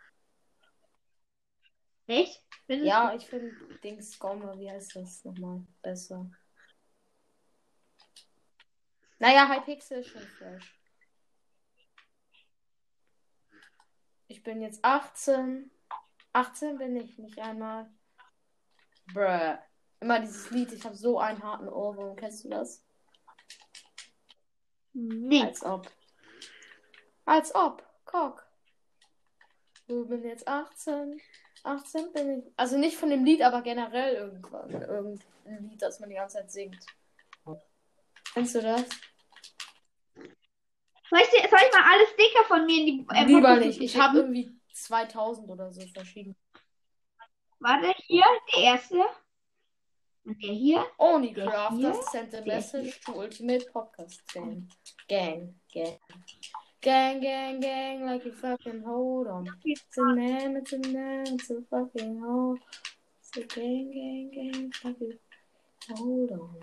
Echt? 2.08 2.47
Findest 2.68 2.86
Ja, 2.86 3.14
ich 3.14 3.26
finde 3.26 3.50
Dings 3.82 4.18
Gomme, 4.18 4.52
wie 4.58 4.70
heißt 4.70 4.94
das 4.94 5.24
nochmal? 5.24 5.66
Besser. 5.80 6.30
Naja, 9.18 9.48
Hypixel 9.48 10.00
ist 10.00 10.10
schon 10.10 10.20
fresh. 10.20 10.78
Ich 14.26 14.42
bin 14.42 14.60
jetzt 14.60 14.84
18. 14.84 15.70
18 16.34 16.76
bin 16.76 16.96
ich 16.96 17.16
nicht 17.16 17.38
einmal. 17.38 17.90
Bruh. 19.14 19.56
Immer 20.00 20.20
dieses 20.20 20.50
Lied, 20.50 20.70
ich 20.70 20.84
habe 20.84 20.94
so 20.94 21.18
einen 21.18 21.42
harten 21.42 21.70
Ohrwurm. 21.70 22.16
Kennst 22.16 22.44
du 22.44 22.50
das? 22.50 22.84
Nee. 24.92 25.42
Als 25.42 25.64
ob. 25.64 25.90
Als 27.24 27.54
ob. 27.54 27.82
Guck. 28.04 28.46
Du 29.86 30.06
bin 30.06 30.22
jetzt 30.22 30.46
18. 30.46 31.18
18 31.68 32.12
bin 32.12 32.38
ich. 32.38 32.44
Also 32.56 32.76
nicht 32.78 32.96
von 32.96 33.10
dem 33.10 33.24
Lied, 33.24 33.42
aber 33.42 33.62
generell 33.62 34.14
irgendwann. 34.14 34.70
Irgendein 34.70 35.68
Lied, 35.68 35.80
das 35.82 36.00
man 36.00 36.08
die 36.08 36.16
ganze 36.16 36.38
Zeit 36.38 36.50
singt. 36.50 36.84
Kennst 38.34 38.54
du 38.54 38.62
das? 38.62 38.84
Soll 41.10 41.20
ich, 41.20 41.30
dir- 41.30 41.48
soll 41.48 41.58
ich 41.66 41.72
mal 41.74 41.84
alle 41.90 42.06
Sticker 42.06 42.44
von 42.46 42.66
mir 42.66 42.80
in 42.80 42.86
die 42.86 43.06
äh, 43.14 43.24
Lieber 43.24 43.56
nicht. 43.56 43.80
Ich 43.80 43.98
habe 43.98 44.18
irgendwie 44.18 44.50
2000 44.74 45.48
oder 45.48 45.72
so 45.72 45.80
verschiedene. 45.94 46.34
Warte, 47.60 47.94
hier, 48.06 48.24
der 48.54 48.62
erste. 48.62 49.04
Und 50.24 50.42
der 50.42 50.52
hier. 50.52 50.86
Only 50.98 51.32
Crafters 51.32 52.12
sent 52.12 52.34
a 52.34 52.42
message 52.42 53.00
to 53.00 53.12
Ultimate 53.18 53.64
Podcast 53.72 54.22
Gang. 54.32 54.68
Gang, 55.08 55.58
gang. 55.72 55.98
Gang, 56.80 57.20
gang, 57.20 57.58
gang, 57.58 58.06
like 58.06 58.24
you 58.24 58.32
fucking 58.32 58.82
hold 58.86 59.26
on. 59.26 59.48
It's 59.64 59.82
a 59.96 60.14
name, 60.14 60.56
it's 60.56 60.72
a 60.72 60.78
name, 60.78 61.24
it's 61.26 61.50
a 61.50 61.60
fucking 61.68 62.20
hold. 62.20 62.60
It's 63.20 63.36
a 63.36 63.40
gang, 63.40 63.90
gang, 63.92 64.30
gang, 64.32 64.72
like 64.84 65.00
you 65.00 65.18
hold 65.90 66.30
on. 66.30 66.56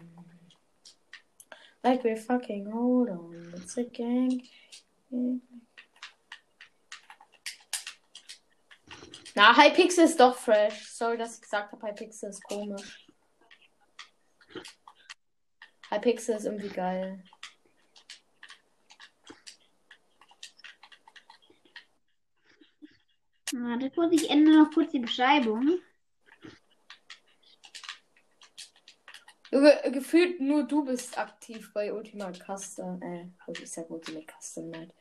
Like 1.83 2.03
we 2.05 2.15
fucking 2.15 2.71
hold 2.71 3.09
on. 3.09 3.53
It's 3.57 3.77
a 3.77 3.83
gang. 3.83 4.41
gang. 5.11 5.41
Na, 9.35 9.53
Hypixel 9.53 10.05
ist 10.05 10.17
doch 10.17 10.37
fresh. 10.37 10.87
Sorry, 10.87 11.17
dass 11.17 11.35
ich 11.35 11.41
gesagt 11.41 11.73
habe, 11.73 11.87
Hypixel 11.87 12.29
ist 12.29 12.41
komisch. 12.45 13.05
Hypixel 15.89 16.37
ist 16.37 16.45
irgendwie 16.45 16.69
geil. 16.69 17.21
Warte 23.63 23.89
kurz, 23.91 24.11
ich 24.13 24.29
ändere 24.29 24.63
noch 24.63 24.71
kurz 24.73 24.91
die 24.91 24.99
Beschreibung. 24.99 25.79
Gefühlt 29.51 30.41
nur 30.41 30.63
du 30.63 30.83
bist 30.83 31.17
aktiv 31.17 31.71
bei 31.73 31.93
Ultimate 31.93 32.39
Custom. 32.43 33.01
Äh, 33.01 33.29
ich 33.51 33.71
sag 33.71 33.89
Ultimate 33.89 34.25
Custom 34.37 34.69
Night. 34.71 34.93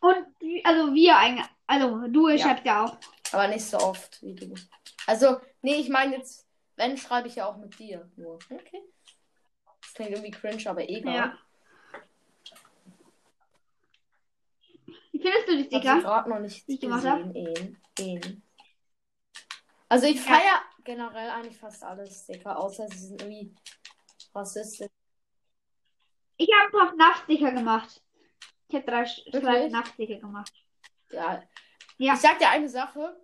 Und 0.00 0.26
die- 0.40 0.64
also 0.64 0.94
wir 0.94 1.16
eigentlich, 1.16 1.46
also 1.66 2.06
du 2.08 2.28
Ja. 2.28 2.38
schreibst 2.38 2.64
ja 2.66 2.84
auch. 2.84 2.98
Aber 3.32 3.48
nicht 3.48 3.64
so 3.64 3.78
oft 3.78 4.22
wie 4.22 4.34
du. 4.34 4.54
Also, 5.06 5.40
nee, 5.62 5.76
ich 5.76 5.88
meine 5.88 6.16
jetzt, 6.18 6.46
wenn, 6.76 6.96
schreibe 6.96 7.26
ich 7.26 7.36
ja 7.36 7.46
auch 7.46 7.56
mit 7.56 7.76
dir 7.78 8.08
nur. 8.16 8.38
Okay. 8.50 8.82
Das 9.80 9.94
klingt 9.94 10.10
irgendwie 10.12 10.30
cringe, 10.30 10.62
aber 10.70 10.88
egal. 10.88 11.14
Ja. 11.14 11.38
Wie 15.10 15.13
findest 15.24 15.48
du 15.48 15.56
die 15.56 15.62
Ich 15.68 15.74
habe 15.74 15.82
sie 15.82 15.88
Sticker? 15.88 16.00
gerade 16.02 16.30
noch 16.30 16.38
nicht 16.40 16.68
die 16.68 16.74
ich 16.74 16.80
gemacht 16.80 17.02
gesehen. 17.02 17.34
Ehen, 17.34 17.80
ehen. 17.98 18.42
Also 19.88 20.06
ich 20.06 20.16
Ja. 20.16 20.22
feiere 20.22 20.62
generell 20.84 21.30
eigentlich 21.30 21.56
fast 21.58 21.82
alle 21.82 22.06
Sticker, 22.10 22.58
außer 22.58 22.86
sie 22.88 22.98
sind 22.98 23.22
irgendwie 23.22 23.54
rassistisch. 24.34 24.88
Ich 26.36 26.48
habe 26.52 26.66
ein 26.66 26.72
paar 26.72 26.88
FNAF-Sticker 26.94 27.52
gemacht. 27.52 28.02
Ich 28.68 28.74
habe 28.74 28.84
drei 28.86 29.02
Wirklich? 29.04 29.70
FNAF-Sticker 29.70 30.16
gemacht. 30.16 30.52
Ja. 31.10 31.42
Ja. 31.98 32.14
Ich 32.14 32.20
sag 32.20 32.38
dir 32.38 32.48
eine 32.50 32.68
Sache. 32.68 33.16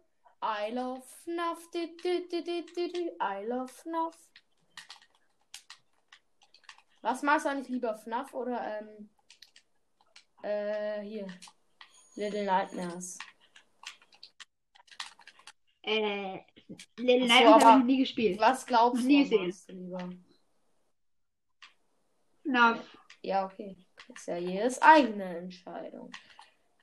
I 0.42 0.72
love 0.72 1.02
FNAF. 1.24 1.58
I 1.74 3.44
love 3.46 3.68
FNAF. 3.68 4.16
Was 7.02 7.22
magst 7.22 7.46
du 7.46 7.50
eigentlich 7.50 7.68
lieber, 7.68 7.96
FNAF 7.96 8.32
oder 8.34 8.60
ähm, 8.78 9.10
äh, 10.42 11.00
hier, 11.00 11.26
Little 12.16 12.44
Nightmares? 12.44 13.18
Äh, 15.82 16.40
Little 16.96 17.28
so, 17.28 17.34
Nightmares 17.34 17.64
habe 17.64 17.80
ich 17.80 17.86
nie 17.86 17.98
gespielt. 17.98 18.40
Was 18.40 18.66
glaubst 18.66 19.02
du, 19.02 19.06
Nie 19.06 19.30
was 19.30 19.66
du 19.66 19.72
lieber? 19.72 20.10
FNAF. 22.42 22.96
Ja, 23.22 23.46
okay. 23.46 23.76
Ist 24.14 24.26
ja 24.26 24.36
jedes 24.36 24.80
eigene 24.82 25.38
Entscheidung. 25.38 26.10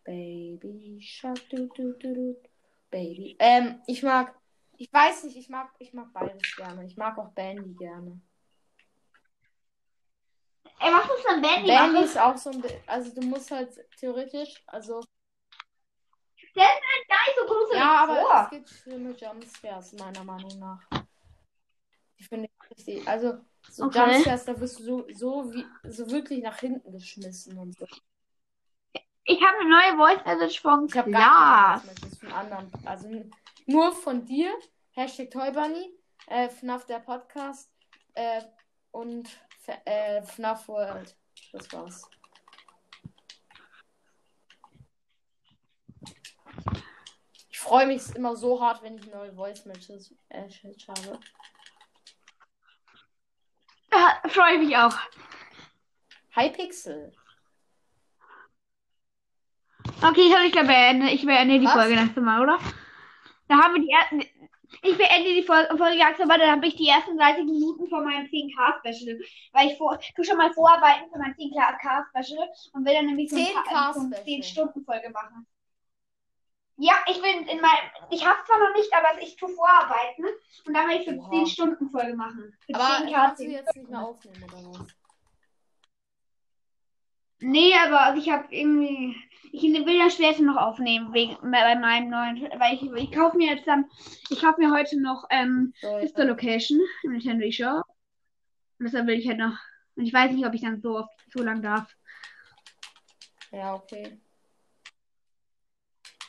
Baby 0.03 0.99
Shark, 1.01 1.49
du, 1.49 1.67
du, 1.67 1.93
du, 1.93 2.13
du. 2.13 2.41
Baby. 2.89 3.35
Ähm, 3.39 3.81
ich 3.87 4.01
mag, 4.01 4.33
ich 4.77 4.91
weiß 4.91 5.25
nicht, 5.25 5.35
ich 5.35 5.49
mag, 5.49 5.69
ich 5.79 5.93
mag 5.93 6.13
beides 6.13 6.55
gerne. 6.55 6.85
Ich 6.85 6.95
mag 6.95 7.17
auch 7.17 7.31
Bandy 7.33 7.73
gerne. 7.73 8.21
Ey, 10.79 10.93
was 10.93 11.07
muss 11.07 11.23
dann 11.25 11.41
Bandy 11.41 11.67
Bandy 11.67 12.03
ist 12.03 12.17
auch 12.17 12.37
so 12.37 12.51
ein, 12.51 12.63
also 12.85 13.13
du 13.13 13.27
musst 13.27 13.51
halt 13.51 13.73
theoretisch, 13.99 14.63
also, 14.67 15.01
Gar 16.57 17.27
nicht 17.27 17.37
so 17.39 17.45
groß 17.45 17.69
ja, 17.73 18.03
aber 18.03 18.15
vor. 18.15 18.43
es 18.43 18.49
gibt 18.49 18.69
schlimme 18.69 19.11
Jumpscares, 19.11 19.93
meiner 19.93 20.23
Meinung 20.23 20.59
nach. 20.59 20.81
Ich 22.17 22.27
finde 22.27 22.49
richtig, 22.69 23.07
also, 23.07 23.37
so 23.69 23.85
Okay. 23.85 24.11
Jumpscares, 24.11 24.45
da 24.45 24.59
wirst 24.59 24.79
du 24.79 24.83
so, 24.83 25.07
so 25.13 25.53
wie, 25.53 25.65
so 25.83 26.09
wirklich 26.09 26.41
nach 26.41 26.59
hinten 26.59 26.91
geschmissen 26.91 27.57
und 27.57 27.77
so. 27.77 27.85
Ich 29.29 29.41
habe 29.41 29.57
eine 29.59 29.69
neue 29.69 29.97
Voice 29.97 30.25
Message 30.25 30.61
von 30.61 30.85
Ich 30.85 30.93
gar 30.93 31.03
keine 31.03 31.81
Voice-Messages 31.81 32.19
von 32.19 32.31
anderen. 32.31 32.71
Also 32.85 33.25
nur 33.65 33.91
von 33.91 34.25
dir. 34.25 34.53
Hashtag 34.91 35.31
Toybunny. 35.31 35.93
Äh, 36.27 36.47
FNAF 36.49 36.85
der 36.85 36.99
Podcast. 36.99 37.69
Äh, 38.13 38.41
und 38.91 39.29
äh, 39.83 40.21
FNAF 40.21 40.69
World. 40.69 41.15
Das 41.51 41.71
war's. 41.73 42.09
Ich 47.49 47.59
freue 47.59 47.87
mich 47.87 48.15
immer 48.15 48.35
so 48.35 48.61
hart, 48.61 48.81
wenn 48.83 48.95
ich 48.97 49.07
neue 49.07 49.33
Voice 49.33 49.65
Messages 49.65 50.13
äh, 50.29 50.47
habe. 50.87 51.19
Ja, 53.91 54.21
freue 54.29 54.59
mich 54.59 54.75
auch. 54.77 54.95
Hi 56.35 56.49
Pixel. 56.51 57.11
Okay, 60.03 60.27
ich 60.27 60.35
habe 60.35 60.45
ich 60.45 60.51
glaube 60.51 60.67
beende. 60.67 61.09
Ich 61.09 61.25
beende 61.25 61.59
die 61.59 61.65
Was? 61.65 61.73
Folge 61.73 61.95
langsam 61.95 62.25
mal, 62.25 62.41
oder? 62.43 62.59
Da 63.47 63.55
haben 63.57 63.73
wir 63.75 63.81
die 63.81 63.89
ersten. 63.89 64.21
Ich 64.83 64.97
beende 64.97 65.33
die 65.33 65.43
Fol- 65.43 65.65
Folge 65.77 65.97
langsam 65.97 66.27
mal, 66.27 66.37
dann 66.37 66.51
habe 66.51 66.67
ich 66.67 66.75
die 66.75 66.87
ersten 66.89 67.17
30 67.17 67.45
Minuten 67.45 67.87
von 67.87 68.03
meinem 68.03 68.27
10K-Special. 68.27 69.17
Weil 69.53 69.67
ich 69.71 69.77
vor, 69.77 69.97
tu 70.15 70.23
schon 70.23 70.37
mal 70.37 70.51
vorarbeiten 70.53 71.09
für 71.11 71.17
mein 71.17 71.33
10K-Special 71.35 72.49
und 72.73 72.85
will 72.85 72.93
dann 72.93 73.05
nämlich 73.05 73.29
so, 73.29 73.37
ein 73.37 73.45
10K 73.45 73.63
paar- 73.63 73.93
so 73.93 74.01
eine 74.01 74.15
Special. 74.17 74.39
10-Stunden-Folge 74.41 75.09
machen. 75.09 75.47
Ja, 76.79 76.93
ich 77.07 77.19
bin 77.21 77.47
in 77.47 77.59
meinem. 77.59 77.89
Ich 78.11 78.23
habe 78.25 78.37
zwar 78.45 78.59
noch 78.59 78.75
nicht, 78.75 78.93
aber 78.93 79.19
ich 79.21 79.35
tue 79.35 79.49
vorarbeiten 79.49 80.25
und 80.65 80.73
dann 80.73 80.87
will 80.87 80.97
ich 80.97 81.05
für 81.05 81.15
Oha. 81.17 81.31
10-Stunden-Folge 81.31 82.15
machen. 82.15 82.55
Für 82.67 82.75
Aber 82.75 83.05
10K. 83.05 83.11
kannst 83.13 83.41
du 83.41 83.45
jetzt 83.45 83.75
nicht 83.75 83.89
mehr 83.89 83.99
aufnehmen, 83.99 84.43
oder 84.43 84.79
was? 84.79 84.87
Nee, 87.39 87.73
aber 87.73 88.01
also 88.01 88.21
ich 88.21 88.29
habe 88.29 88.45
irgendwie. 88.53 89.15
Ich 89.51 89.63
will 89.63 89.99
das 89.99 90.13
später 90.15 90.43
noch 90.43 90.57
aufnehmen, 90.57 91.13
wegen, 91.13 91.35
bei 91.41 91.75
meinem 91.75 92.09
neuen. 92.09 92.41
Weil 92.59 92.75
ich, 92.75 92.83
ich 92.83 93.11
kaufe 93.11 93.37
mir 93.37 93.55
jetzt 93.55 93.67
dann. 93.67 93.85
Ich 94.29 94.41
kaufe 94.41 94.59
mir 94.59 94.71
heute 94.71 95.01
noch 95.01 95.25
ähm, 95.31 95.73
So, 95.81 95.99
Sister 95.99 96.25
Location 96.25 96.79
im 97.03 97.13
Nintendo 97.13 97.49
Shop. 97.49 97.85
Und 98.77 98.85
deshalb 98.85 99.07
will 99.07 99.17
ich 99.17 99.27
halt 99.27 99.39
noch. 99.39 99.57
Und 99.95 100.05
ich 100.05 100.13
weiß 100.13 100.31
nicht, 100.31 100.45
ob 100.45 100.53
ich 100.53 100.61
dann 100.61 100.81
so 100.81 100.99
oft 100.99 101.09
so 101.33 101.41
lang 101.41 101.63
darf. 101.63 101.91
ja, 103.51 103.73
okay. 103.73 104.19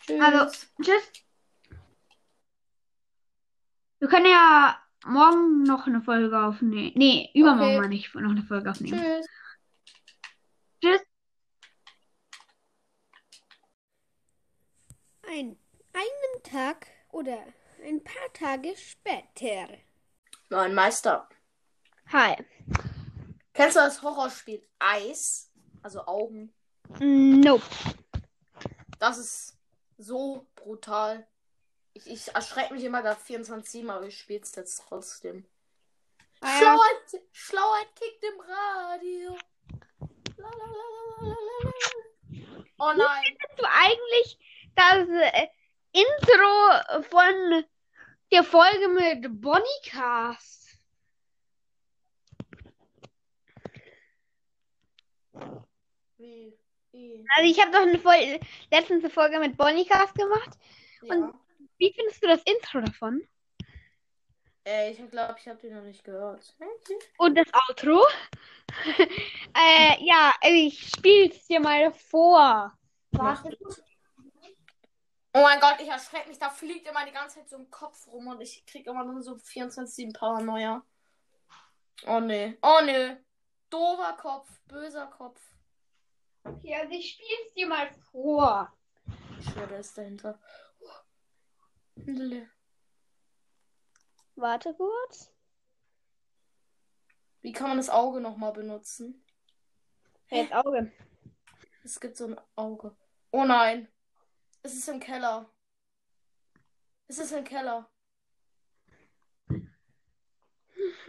Tschüss. 0.08 0.20
Also, 0.22 0.56
tschüss. 0.82 1.12
Wir 3.98 4.08
können 4.08 4.26
ja 4.26 4.80
morgen 5.04 5.64
noch 5.64 5.86
eine 5.86 6.00
Folge 6.00 6.38
aufnehmen. 6.40 6.92
Nee, 6.94 7.30
übermorgen 7.34 7.72
Okay. 7.72 7.80
meine 7.80 7.94
ich 7.94 8.14
noch 8.14 8.30
eine 8.30 8.42
Folge 8.42 8.70
aufnehmen. 8.70 8.98
Tschüss. 8.98 9.26
Tschüss. 10.80 11.00
Ein, 15.26 15.58
einen 15.92 16.42
Tag 16.42 16.86
oder 17.10 17.44
ein 17.84 18.02
paar 18.02 18.32
Tage 18.32 18.74
später. 18.76 19.68
Nein, 20.48 20.74
Meister. 20.74 21.28
Hi. 22.10 22.34
Kennst 23.52 23.76
du 23.76 23.80
das 23.80 24.00
Horrorspiel 24.00 24.66
Eis? 24.78 25.52
Also 25.82 26.06
Augen. 26.06 26.54
Nope. 26.98 27.62
Das 28.98 29.18
ist 29.18 29.57
so 29.98 30.46
brutal. 30.54 31.26
Ich, 31.92 32.06
ich 32.06 32.34
erschrecke 32.34 32.72
mich 32.74 32.84
immer 32.84 33.02
da 33.02 33.14
24 33.14 33.88
aber 33.90 34.06
ich 34.06 34.18
spiele 34.18 34.40
es 34.40 34.54
jetzt 34.54 34.84
trotzdem. 34.88 35.44
Ah, 36.40 36.46
ja. 36.46 36.58
Schlauheit, 36.58 37.24
Schlauheit 37.32 37.88
kickt 37.96 38.24
im 38.24 38.40
Radio. 38.40 39.38
Oh 42.78 42.92
nein. 42.96 43.24
Findest 43.24 43.58
du 43.58 43.64
eigentlich 43.68 44.38
das 44.76 45.08
äh, 45.08 45.48
Intro 45.92 47.02
von 47.10 47.64
der 48.30 48.44
Folge 48.44 48.88
mit 48.88 49.40
Bonnycast? 49.40 50.78
Wie? 56.18 56.56
Wie? 56.92 57.24
Also 57.36 57.50
ich 57.50 57.60
habe 57.60 57.72
doch 57.72 57.82
eine 57.82 57.98
Folge, 57.98 58.40
letztens 58.70 59.12
Folge 59.12 59.38
mit 59.38 59.56
Bonnycast 59.56 60.14
gemacht. 60.14 60.58
Ja. 61.02 61.32
Wie 61.78 61.92
findest 61.92 62.22
du 62.22 62.26
das 62.26 62.42
Intro 62.42 62.80
davon? 62.80 63.22
Äh, 64.64 64.90
ich 64.90 65.10
glaube, 65.10 65.36
ich 65.38 65.48
habe 65.48 65.58
den 65.60 65.74
noch 65.74 65.82
nicht 65.82 66.04
gehört. 66.04 66.54
Und 67.16 67.34
das 67.36 67.46
Outro? 67.68 68.04
äh, 69.56 70.04
ja, 70.04 70.32
ich 70.42 70.88
spiel's 70.88 71.46
dir 71.46 71.60
mal 71.60 71.92
vor. 71.92 72.76
Warte. 73.12 73.56
Oh 75.34 75.42
mein 75.42 75.60
Gott, 75.60 75.76
ich 75.80 75.88
erschrecke 75.88 76.28
mich. 76.28 76.38
Da 76.38 76.50
fliegt 76.50 76.86
immer 76.86 77.06
die 77.06 77.12
ganze 77.12 77.36
Zeit 77.36 77.48
so 77.48 77.56
im 77.56 77.70
Kopf 77.70 78.06
rum 78.08 78.26
und 78.26 78.40
ich 78.40 78.66
krieg 78.66 78.86
immer 78.86 79.04
nur 79.04 79.22
so 79.22 79.34
24-7 79.34 80.12
Paranoia. 80.12 80.82
Oh 82.06 82.20
nee. 82.20 82.58
Oh 82.62 82.80
nee. 82.84 83.16
Doofer 83.70 84.14
Kopf. 84.14 84.50
Böser 84.66 85.06
Kopf. 85.06 85.40
Okay, 86.48 86.74
also 86.74 86.92
ich 86.92 87.12
spiel's 87.12 87.52
dir 87.54 87.66
mal 87.66 87.90
vor. 88.10 88.72
Ich 89.38 89.50
schwöre, 89.50 89.68
der 89.68 89.80
ist 89.80 89.96
dahinter. 89.96 90.40
Warte 94.34 94.74
kurz. 94.74 95.32
Wie 97.40 97.52
kann 97.52 97.68
man 97.68 97.76
das 97.76 97.90
Auge 97.90 98.20
nochmal 98.20 98.52
benutzen? 98.52 99.24
Jetzt 100.30 100.52
Auge. 100.52 100.92
Es 101.84 102.00
gibt 102.00 102.16
so 102.16 102.26
ein 102.26 102.40
Auge. 102.56 102.96
Oh 103.30 103.44
nein. 103.44 103.88
Es 104.62 104.74
ist 104.74 104.88
im 104.88 105.00
Keller. 105.00 105.50
Es 107.06 107.18
ist 107.18 107.32
im 107.32 107.44
Keller. 107.44 107.90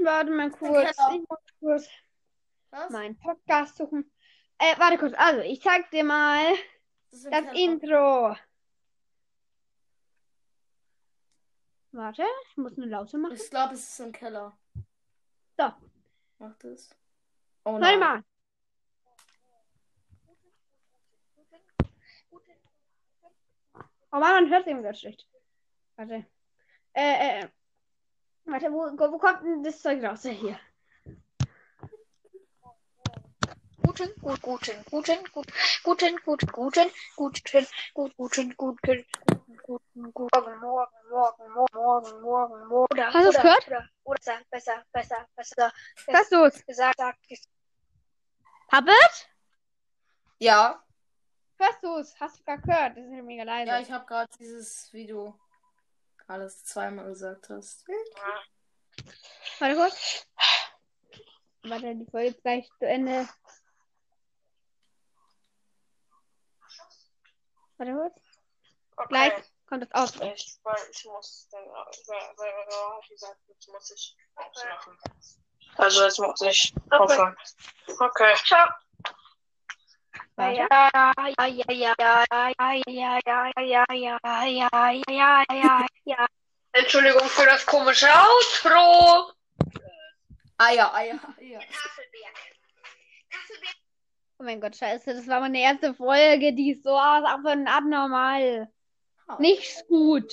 Warte 0.02 0.32
mal 0.32 0.52
kurz. 0.52 0.98
Ich 1.14 1.28
muss 1.28 1.40
kurz 1.60 1.90
Was? 2.70 2.90
meinen 2.92 3.18
Podcast 3.18 3.78
suchen. 3.78 4.12
Äh, 4.60 4.78
warte 4.78 4.98
kurz. 4.98 5.14
Also, 5.18 5.42
ich 5.42 5.62
zeig 5.62 5.90
dir 5.90 6.04
mal 6.04 6.54
Es 7.12 7.24
das 7.24 7.32
Keller. 7.32 7.54
Intro. 7.54 8.36
Warte, 11.92 12.24
ich 12.52 12.58
muss 12.58 12.78
eine 12.78 12.86
Laute 12.86 13.18
machen. 13.18 13.36
Ich 13.36 13.50
glaube, 13.50 13.74
es 13.74 13.90
ist 13.90 14.00
im 14.00 14.12
Keller. 14.12 14.56
So. 15.58 15.72
Macht 16.38 16.64
es. 16.66 16.96
Oh 17.64 17.74
Warte 17.74 17.86
nein. 17.86 18.00
mal. 18.00 18.24
Oh 24.12 24.18
Mann, 24.18 24.44
man 24.44 24.50
hört 24.50 24.68
irgendwie 24.68 24.84
ganz 24.86 25.00
schlecht. 25.00 25.28
Warte. 25.96 26.26
Äh, 26.94 27.42
äh. 27.42 27.50
Warte, 28.46 28.72
wo, 28.72 28.86
wo 29.12 29.18
kommt 29.18 29.44
denn 29.44 29.64
das 29.64 29.82
Zeug 29.82 30.04
raus? 30.04 30.24
Hier. 30.24 30.60
Guten, 34.00 34.22
gut, 34.22 34.42
guten, 34.42 34.84
guten, 34.90 35.24
gut, 35.34 35.48
guten, 35.84 36.16
gut, 36.24 36.54
guten, 36.54 36.90
guten, 37.18 37.68
gut, 37.94 38.16
guten, 38.16 38.56
guten, 38.56 39.06
guten, 39.62 40.14
guten, 40.14 40.60
morgen, 40.62 40.62
morgen, 40.62 41.54
morgen, 41.54 41.74
morgen, 41.74 42.22
morgen, 42.22 42.68
morgen, 42.70 43.14
Hast 43.14 43.16
du's 43.16 43.36
oder, 43.36 43.42
gehört? 43.42 43.68
Oder, 43.68 43.90
oder, 44.06 44.18
besser, 44.50 44.86
besser, 44.94 45.28
besser, 45.36 45.36
besser, 45.36 45.74
Hörst 46.08 46.32
du's? 46.32 46.66
gesagt, 46.66 46.98
gesagt, 47.28 47.50
Hubbard? 48.72 49.30
Ja. 50.38 50.82
Hörst 51.58 51.84
du's? 51.84 52.16
Hast 52.22 52.40
du 52.40 52.44
gerade 52.46 52.62
gehört? 52.62 52.98
Das 52.98 53.04
ist 53.04 53.12
ja 53.12 53.22
mega 53.22 53.44
leise. 53.44 53.68
Ja, 53.70 53.80
ich 53.82 53.92
habe 53.92 54.06
gerade 54.06 54.32
dieses 54.40 54.94
Video 54.94 55.38
alles 56.26 56.64
zweimal 56.64 57.10
gesagt 57.10 57.50
hast. 57.50 57.86
Warte 59.60 59.76
kurz. 59.76 60.26
Warte, 61.64 61.96
die 61.96 62.06
Folge 62.10 62.30
ist 62.30 62.42
gleich 62.42 62.70
zu 62.80 62.88
Ende. 62.88 63.28
Warte 67.80 67.94
kurz. 67.94 68.14
Okay. 68.98 69.08
Gleich 69.08 69.34
kommt 69.68 69.84
das 69.84 69.92
aus. 69.94 70.16
Ich, 70.16 70.60
weil 70.64 70.76
ich 70.92 71.06
muss 71.06 71.48
dann 71.50 71.64
selber 71.94 72.66
drauf 72.70 73.08
gesagt, 73.08 73.40
jetzt 73.48 73.68
muss 73.70 73.92
ich 73.92 74.18
aufmachen. 74.36 74.98
Also 75.78 76.04
jetzt 76.04 76.20
muss 76.20 76.42
ich 76.42 76.74
aufhören. 76.90 77.38
Okay. 77.88 78.36
Ciao. 78.46 78.68
Entschuldigung 86.74 87.30
für 87.30 87.46
das 87.46 87.66
komische 87.66 88.08
Outro. 88.08 89.32
Eier, 90.58 90.94
Eier, 90.94 91.20
Eier. 91.40 91.60
Tafelberg. 91.62 92.36
Tafelberg. 93.32 93.76
Oh 94.40 94.46
mein 94.46 94.62
Gott, 94.62 94.76
scheiße. 94.78 95.14
Das 95.14 95.28
war 95.28 95.42
meine 95.42 95.60
erste 95.60 95.94
Folge. 95.94 96.54
Die 96.54 96.72
ist 96.72 96.84
so 96.84 96.96
abnormal. 96.96 98.72
Nicht 99.38 99.86
gut. 99.88 100.32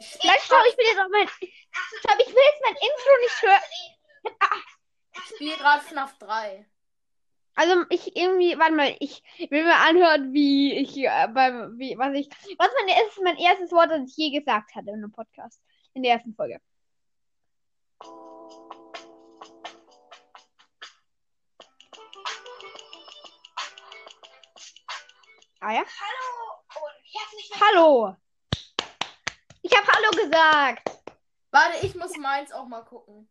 Vielleicht 0.00 0.42
schau 0.46 0.56
ich 0.68 0.76
will 0.76 0.84
jetzt 0.84 1.00
auch 1.00 1.08
mein. 1.10 1.26
Schau, 1.28 2.14
ich 2.18 2.28
will 2.28 2.42
jetzt 2.44 2.62
mein 2.62 2.74
Intro 2.74 3.16
nicht 3.22 3.42
hören. 3.42 3.62
Ich 5.14 5.34
spiele 5.34 5.56
gerade 5.56 5.82
FNAF 5.84 6.18
3. 6.18 6.66
Also 7.54 7.84
ich 7.88 8.14
irgendwie, 8.16 8.56
warte 8.58 8.74
mal, 8.74 8.94
ich 9.00 9.22
will 9.50 9.64
mir 9.64 9.74
anhören, 9.74 10.32
wie 10.32 10.74
ich 10.74 10.96
äh, 10.96 11.28
beim, 11.32 11.76
wie, 11.78 11.98
was 11.98 12.14
ich, 12.14 12.28
was 12.56 12.68
mein 12.78 12.96
erstes, 12.96 13.24
mein 13.24 13.36
erstes 13.36 13.72
Wort, 13.72 13.90
das 13.90 14.08
ich 14.10 14.16
je 14.16 14.38
gesagt 14.38 14.74
hatte 14.76 14.90
in 14.90 14.96
einem 14.96 15.10
Podcast. 15.10 15.60
In 15.94 16.02
der 16.02 16.12
ersten 16.12 16.34
Folge. 16.34 16.60
Ah 25.60 25.72
ja? 25.72 25.82
Hallo 25.82 26.84
und 26.86 27.04
herzlich 27.12 27.50
Hallo. 27.60 28.16
Ich 29.62 29.76
habe 29.76 29.86
Hallo 29.88 30.10
gesagt. 30.10 30.90
Warte, 31.50 31.84
ich 31.84 31.96
muss 31.96 32.16
meins 32.16 32.52
auch 32.52 32.66
mal 32.66 32.84
gucken. 32.84 33.28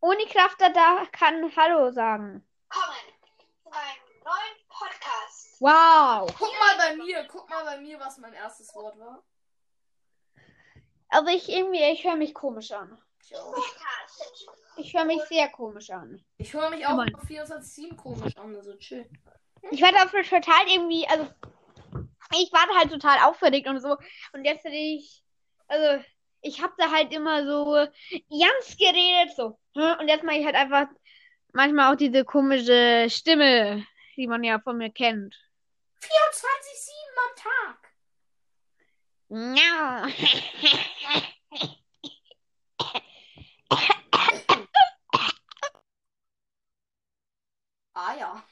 Unikrafter 0.00 0.70
da 0.70 1.06
kann 1.12 1.54
Hallo 1.54 1.92
sagen. 1.92 2.44
willkommen 2.68 2.96
zu 3.62 3.70
meinem 3.70 4.24
neuen 4.24 4.68
Podcast. 4.68 5.60
Wow. 5.60 6.34
Guck 6.36 6.52
mal 6.58 6.76
bei 6.78 6.96
mir, 6.96 7.28
guck 7.30 7.48
mal 7.48 7.64
bei 7.64 7.78
mir, 7.78 8.00
was 8.00 8.18
mein 8.18 8.32
erstes 8.32 8.74
Wort 8.74 8.98
war. 8.98 9.22
Also 11.10 11.28
ich 11.28 11.48
irgendwie, 11.48 11.84
ich 11.92 12.02
höre 12.02 12.16
mich 12.16 12.34
komisch 12.34 12.72
an. 12.72 13.00
Ich. 13.20 13.32
Ich 14.78 14.94
höre 14.94 15.04
mich 15.04 15.22
sehr 15.24 15.48
komisch 15.50 15.90
an. 15.90 16.24
Ich 16.38 16.52
höre 16.54 16.70
mich 16.70 16.84
auch 16.86 16.96
Mann. 16.96 17.14
auf 17.14 17.22
24-7 17.22 17.94
komisch 17.96 18.36
an, 18.36 18.56
also 18.56 18.74
chill. 18.78 19.08
Ich 19.70 19.80
war 19.80 19.92
dafür 19.92 20.22
total 20.22 20.68
irgendwie, 20.68 21.06
also 21.08 21.28
ich 22.34 22.52
war 22.52 22.66
da 22.66 22.78
halt 22.78 22.90
total 22.90 23.18
aufgeregt 23.20 23.68
und 23.68 23.80
so. 23.80 23.96
Und 24.32 24.44
jetzt 24.44 24.64
hätte 24.64 24.74
ich, 24.74 25.22
also 25.68 26.02
ich 26.40 26.60
habe 26.62 26.74
da 26.78 26.90
halt 26.90 27.12
immer 27.12 27.46
so 27.46 27.72
ganz 27.74 28.76
geredet, 28.76 29.34
so. 29.36 29.58
Und 29.74 30.08
jetzt 30.08 30.24
mache 30.24 30.36
ich 30.36 30.44
halt 30.44 30.56
einfach 30.56 30.86
manchmal 31.52 31.92
auch 31.92 31.96
diese 31.96 32.24
komische 32.24 33.06
Stimme, 33.08 33.86
die 34.16 34.26
man 34.26 34.42
ja 34.44 34.58
von 34.58 34.76
mir 34.76 34.90
kennt. 34.90 35.36
24-7 36.00 37.18
am 37.18 37.34
Tag. 37.36 37.78
Ja. 39.56 40.08
Ah 47.94 48.14
ja. 48.18 48.42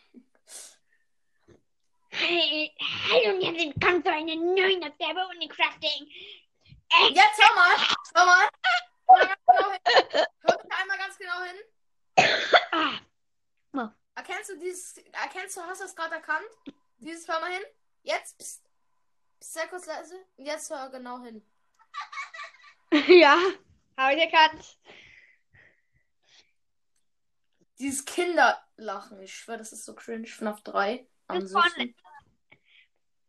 Hallo 2.30 3.34
und 3.34 3.42
herzlich 3.42 3.74
willkommen 3.74 4.04
zu 4.04 4.12
einer 4.12 4.36
neuen 4.36 4.84
Ausgabe 4.84 5.26
Unicrafting. 5.34 6.06
Jetzt 7.10 7.40
hör 7.40 7.54
mal, 7.56 7.76
hör 8.14 8.24
mal. 8.24 8.48
Hör 9.08 9.16
mal 9.16 9.26
ganz 9.26 9.40
genau 9.48 9.70
hin. 9.72 9.80
Hör 10.42 10.56
bitte 10.56 10.76
einmal 10.80 10.98
ganz 10.98 11.18
genau 11.18 11.42
hin. 11.42 11.58
Ah, 13.72 13.90
Erkennst 14.14 14.50
du 14.50 14.58
dieses, 14.60 14.98
erkennst 14.98 15.56
du, 15.56 15.62
hast 15.62 15.80
du 15.80 15.84
das 15.86 15.96
gerade 15.96 16.14
erkannt? 16.14 16.46
Dieses, 16.98 17.26
hör 17.26 17.40
mal 17.40 17.50
hin. 17.50 17.64
Jetzt, 18.04 18.38
pst, 18.38 18.62
pst, 19.40 19.52
sehr 19.52 19.66
kurz 19.66 19.86
leise. 19.86 20.14
Jetzt 20.36 20.70
hör 20.70 20.88
genau 20.90 21.20
hin. 21.24 21.44
ja, 23.08 23.36
habe 23.96 24.14
ich 24.14 24.20
erkannt. 24.20 24.78
Dieses 27.80 28.04
Kinderlachen, 28.04 29.20
ich 29.20 29.34
schwöre, 29.34 29.58
das 29.58 29.72
ist 29.72 29.84
so 29.84 29.96
cringe. 29.96 30.28
FNAF 30.28 30.62
3. 30.62 31.08
Das 31.26 31.36
An 31.36 31.42
ist 31.42 31.50
sich. 31.50 31.62
von, 31.62 31.94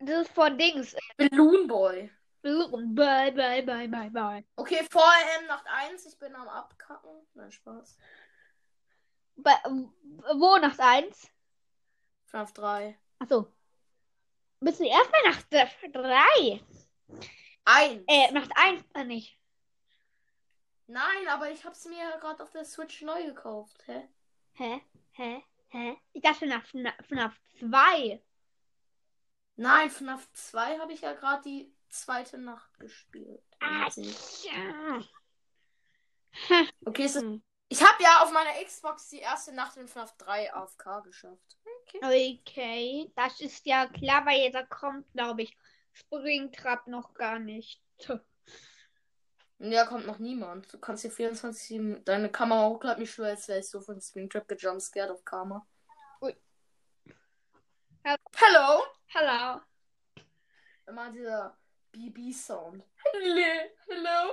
das 0.02 0.28
ist 0.28 0.34
von 0.34 0.58
Dings. 0.58 0.96
Balloon 1.18 1.68
Boy. 1.68 2.12
Bye, 2.44 3.32
bye, 3.32 3.62
bye, 3.62 3.88
bye, 3.88 4.10
bye. 4.10 4.44
Okay, 4.56 4.84
vorher 4.90 5.40
M 5.40 5.48
Nacht 5.48 5.66
1, 5.68 6.06
ich 6.08 6.18
bin 6.18 6.34
am 6.36 6.48
Abkacken. 6.48 7.28
Nein, 7.36 7.52
Spaß. 7.52 7.98
Bei, 9.36 9.54
wo 9.64 10.58
Nacht 10.58 10.80
1? 10.80 11.32
FNAF 12.26 12.54
3. 12.54 12.98
Achso. 13.20 13.52
Bist 14.60 14.80
du 14.80 14.86
erst 14.86 15.12
bei 15.12 15.30
Nacht 15.30 15.46
3? 15.52 16.62
1. 17.66 18.04
Äh, 18.08 18.32
Nacht 18.32 18.52
1 18.56 18.84
äh, 18.96 19.04
nicht. 19.04 19.38
Nein, 20.88 21.28
aber 21.30 21.52
ich 21.52 21.64
hab's 21.64 21.86
mir 21.86 21.98
ja 21.98 22.18
gerade 22.18 22.42
auf 22.44 22.52
der 22.52 22.66
Switch 22.66 23.02
neu 23.02 23.24
gekauft. 23.26 23.84
Hä? 23.86 24.10
Hä? 24.54 24.82
Hä? 25.12 25.44
Hä? 25.70 25.98
Ich 26.14 26.22
dachte 26.22 26.48
nach 26.48 26.66
FNAF 26.66 27.40
2. 27.60 28.22
Nein, 29.56 29.90
FNAF 29.90 30.28
2 30.34 30.80
habe 30.80 30.94
ich 30.94 31.02
ja 31.02 31.14
gerade 31.14 31.44
die 31.44 31.74
zweite 31.90 32.38
Nacht 32.38 32.80
gespielt. 32.80 33.44
Ah, 33.60 33.90
ja. 34.44 35.02
Okay, 36.86 37.06
ist, 37.06 37.20
Hm. 37.20 37.44
ich 37.70 37.82
habe 37.82 38.02
ja 38.02 38.24
auf 38.24 38.32
meiner 38.32 38.64
Xbox 38.64 39.10
die 39.10 39.20
erste 39.20 39.54
Nacht 39.54 39.78
in 39.78 39.88
FNAF 39.88 40.16
3 40.18 40.54
AFK 40.54 41.02
geschafft. 41.04 41.58
Okay, 42.02 43.12
das 43.16 43.42
ist 43.42 43.66
ja 43.66 43.88
klar, 43.88 44.26
weil 44.26 44.52
da 44.52 44.64
kommt, 44.66 45.12
glaube 45.14 45.44
ich, 45.44 45.58
Springtrap 45.94 46.88
noch 46.88 47.14
gar 47.14 47.40
nicht. 47.40 47.82
Ja, 49.60 49.86
kommt 49.86 50.08
noch 50.08 50.18
niemand. 50.18 50.74
Du 50.74 50.80
kannst 50.80 51.04
hier 51.04 51.12
24 51.12 52.04
deine 52.04 52.32
Kamera 52.32 52.68
hochladen. 52.70 53.04
Ich 53.04 53.12
schwöre, 53.12 53.32
als 53.32 53.48
wäre 53.48 53.60
ich 53.60 53.70
so 53.70 53.80
von 53.80 54.02
Springtrap 54.02 54.48
gejumpscared 54.48 55.12
auf 55.12 55.24
Karma. 55.24 55.68
Ui. 56.22 56.36
Ja. 58.06 58.16
Hello! 59.14 59.60
Immer 60.88 61.12
dieser 61.12 61.58
BB-Sound. 61.92 62.82
Hello! 63.12 63.70
Hello! 63.86 64.32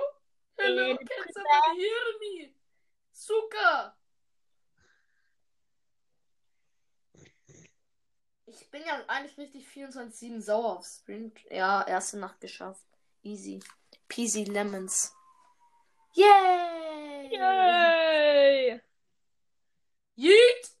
Hello! 0.57 0.95
Can 0.95 1.33
somebody 1.33 1.81
hear 1.81 2.19
me? 2.21 2.55
Suka! 3.11 3.93
Ich 8.45 8.71
bin 8.71 8.83
ja 8.85 9.03
eigentlich 9.07 9.37
richtig 9.37 9.67
24-7 9.67 10.39
sauer 10.39 10.77
auf 10.77 10.85
Spring. 10.85 11.33
Ja, 11.49 11.85
erste 11.85 12.17
Nacht 12.17 12.39
geschafft. 12.39 12.87
Easy. 13.21 13.59
Peasy 14.07 14.45
Lemons. 14.45 15.13
Yay! 16.13 17.29
Yay! 17.33 18.81
Yeet! 20.15 20.78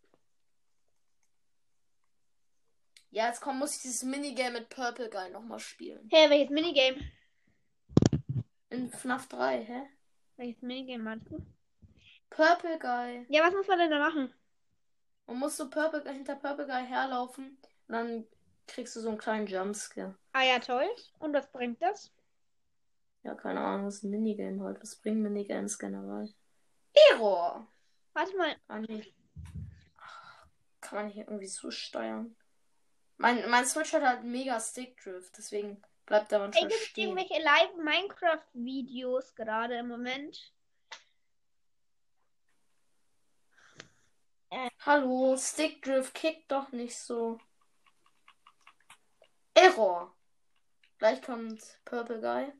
Ja, 3.11 3.27
jetzt 3.27 3.41
komm, 3.41 3.57
muss 3.59 3.75
ich 3.75 3.81
dieses 3.81 4.03
Minigame 4.03 4.59
mit 4.59 4.69
Purple 4.69 5.09
Guy 5.09 5.31
nochmal 5.31 5.59
spielen. 5.59 6.07
Hey, 6.11 6.29
welches 6.29 6.51
Minigame? 6.51 6.99
In 8.69 8.91
FNAF 8.91 9.27
3, 9.27 9.63
hä? 9.63 9.81
Welches 10.37 10.61
Minigame 10.61 11.03
meinst 11.03 11.29
du? 11.31 11.43
Purple 12.29 12.77
Guy. 12.77 13.25
Ja, 13.29 13.43
was 13.43 13.53
muss 13.53 13.67
man 13.67 13.79
denn 13.79 13.89
da 13.89 13.97
machen? 13.97 14.31
Man 15.25 15.39
muss 15.39 15.57
so 15.57 15.69
Purple, 15.69 16.03
hinter 16.11 16.35
Purple 16.35 16.67
Guy 16.67 16.85
herlaufen 16.85 17.57
und 17.87 17.93
dann 17.93 18.27
kriegst 18.67 18.95
du 18.95 18.99
so 18.99 19.09
einen 19.09 19.17
kleinen 19.17 19.47
Jumpscare. 19.47 20.15
Ah 20.33 20.43
ja, 20.43 20.59
toll. 20.59 20.87
Und 21.17 21.33
was 21.33 21.51
bringt 21.51 21.81
das? 21.81 22.11
Ja, 23.23 23.33
keine 23.33 23.59
Ahnung, 23.59 23.85
das 23.85 23.95
ist 23.95 24.03
ein 24.03 24.11
Minigame 24.11 24.63
halt. 24.63 24.81
Was 24.81 24.95
bringen 24.95 25.23
Minigames 25.23 25.79
generell? 25.79 26.31
Error! 27.11 27.67
Warte 28.13 28.37
mal. 28.37 28.55
Ah, 28.67 28.81
Kann 30.81 30.99
man 31.03 31.09
hier 31.09 31.23
irgendwie 31.27 31.47
so 31.47 31.71
steuern? 31.71 32.35
Mein, 33.21 33.49
mein 33.49 33.65
Switch 33.65 33.91
hat 33.91 34.01
halt 34.01 34.23
mega 34.23 34.61
Stickdrift, 34.61 35.37
deswegen 35.37 35.83
bleibt 36.05 36.31
er 36.31 36.39
Ey, 36.39 36.45
manchmal 36.45 36.69
gibt 36.69 36.81
es 36.81 36.87
stehen. 36.87 37.17
irgendwelche 37.17 37.43
Live-Minecraft-Videos 37.43 39.35
gerade 39.35 39.77
im 39.77 39.89
Moment? 39.89 40.53
Hallo, 44.85 45.35
Stickdrift 45.37 46.13
kickt 46.13 46.49
doch 46.49 46.71
nicht 46.71 46.97
so. 46.97 47.39
Error. 49.53 50.15
Gleich 50.97 51.21
kommt 51.21 51.61
Purple 51.83 52.21
Guy. 52.21 52.53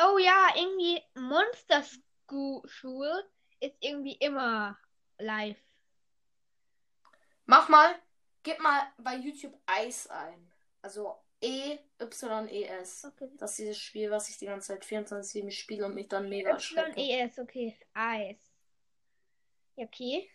Oh 0.00 0.18
ja, 0.18 0.50
irgendwie 0.54 1.02
Monster 1.14 1.82
School 1.82 3.24
ist 3.58 3.76
irgendwie 3.80 4.14
immer 4.14 4.78
live. 5.18 5.58
Mach 7.44 7.68
mal, 7.68 8.00
gib 8.42 8.58
mal 8.60 8.82
bei 8.98 9.16
YouTube 9.16 9.56
Eis 9.66 10.06
ein. 10.08 10.50
Also 10.82 11.16
E-Y-E-S. 11.42 13.04
Okay. 13.06 13.30
Das 13.38 13.52
ist 13.52 13.58
dieses 13.58 13.78
Spiel, 13.78 14.10
was 14.10 14.28
ich 14.28 14.38
die 14.38 14.46
ganze 14.46 14.68
Zeit 14.68 14.84
24-7 14.84 15.50
spiele 15.50 15.86
und 15.86 15.94
mich 15.94 16.08
dann 16.08 16.28
mega 16.28 16.50
erschrecke. 16.50 16.90
Y-E-S, 16.90 17.38
okay. 17.38 17.78
Eis. 17.94 18.36
Ja, 19.76 19.86
okay. 19.86 20.30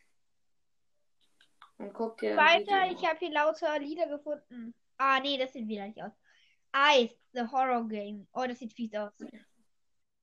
Und 1.78 1.94
guck 1.94 2.18
dir 2.20 2.36
Weiter, 2.38 2.90
ich 2.90 3.06
habe 3.06 3.20
hier 3.20 3.32
lauter 3.32 3.78
Lieder 3.80 4.08
gefunden. 4.08 4.74
Ah, 4.98 5.20
nee, 5.20 5.38
das 5.38 5.54
sieht 5.54 5.68
wieder 5.68 5.86
nicht 5.88 6.02
aus. 6.02 6.14
Eis, 6.72 7.12
The 7.34 7.42
Horror 7.52 7.88
Game. 7.88 8.28
Oh, 8.34 8.46
das 8.48 8.60
sieht 8.60 8.74
fies 8.74 8.94
aus. 8.96 9.12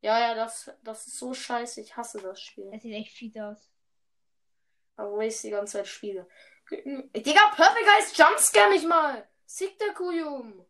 Ja, 0.01 0.19
ja, 0.19 0.35
das, 0.35 0.71
das 0.83 1.07
ist 1.07 1.19
so 1.19 1.33
scheiße. 1.33 1.81
Ich 1.81 1.97
hasse 1.97 2.21
das 2.21 2.41
Spiel. 2.41 2.71
Das 2.73 2.83
sieht 2.83 2.95
echt 2.95 3.13
fies 3.13 3.37
aus. 3.37 3.71
Aber 4.97 5.13
wo 5.13 5.21
ich 5.21 5.41
die 5.41 5.51
ganze 5.51 5.75
Zeit 5.75 5.87
spiele. 5.87 6.27
Digga, 6.73 7.49
Perfect 7.55 7.85
Guys 7.87 8.17
Jumpscare 8.17 8.71
mich 8.71 8.85
mal. 8.87 9.29
Sick 9.47 9.79
der 9.79 9.93
Kujum. 9.93 10.65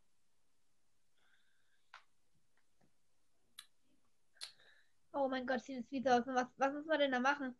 Oh 5.12 5.28
mein 5.28 5.46
Gott, 5.46 5.60
sieht 5.62 5.78
das 5.78 5.86
fies 5.88 6.06
aus. 6.06 6.22
Was, 6.26 6.46
was 6.56 6.72
muss 6.72 6.86
man 6.86 6.98
denn 6.98 7.12
da 7.12 7.20
machen? 7.20 7.54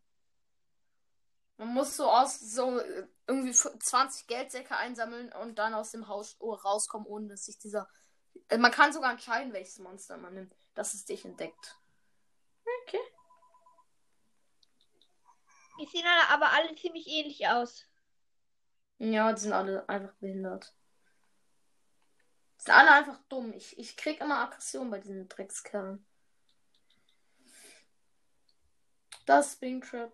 Man 1.57 1.67
muss 1.69 1.95
so 1.95 2.09
aus 2.09 2.39
so 2.39 2.79
äh, 2.79 3.07
irgendwie 3.27 3.51
f- 3.51 3.71
20 3.79 4.27
Geldsäcke 4.27 4.75
einsammeln 4.75 5.31
und 5.33 5.59
dann 5.59 5.73
aus 5.73 5.91
dem 5.91 6.07
Haus 6.07 6.35
oh, 6.39 6.53
rauskommen, 6.53 7.07
ohne 7.07 7.27
dass 7.27 7.45
sich 7.45 7.59
dieser. 7.59 7.87
Äh, 8.49 8.57
Man 8.57 8.71
kann 8.71 8.91
sogar 8.91 9.11
entscheiden, 9.11 9.53
welches 9.53 9.77
Monster 9.79 10.17
man 10.17 10.33
nimmt, 10.33 10.55
dass 10.73 10.95
es 10.95 11.05
dich 11.05 11.23
entdeckt. 11.25 11.77
Okay. 12.87 12.99
Die 15.79 15.85
sehen 15.87 16.05
aber 16.29 16.51
alle 16.51 16.75
ziemlich 16.75 17.07
ähnlich 17.07 17.47
aus. 17.47 17.85
Ja, 19.11 19.33
die 19.33 19.41
sind 19.41 19.51
alle 19.51 19.87
einfach 19.89 20.13
behindert. 20.13 20.73
Die 22.57 22.63
sind 22.63 22.73
alle 22.73 22.91
einfach 22.91 23.19
dumm. 23.27 23.51
Ich, 23.51 23.77
ich 23.77 23.97
krieg 23.97 24.21
immer 24.21 24.39
Aggression 24.39 24.89
bei 24.89 24.99
diesen 24.99 25.27
Dreckskerlen. 25.27 26.05
Das 29.25 29.53
Springtrap. 29.53 30.13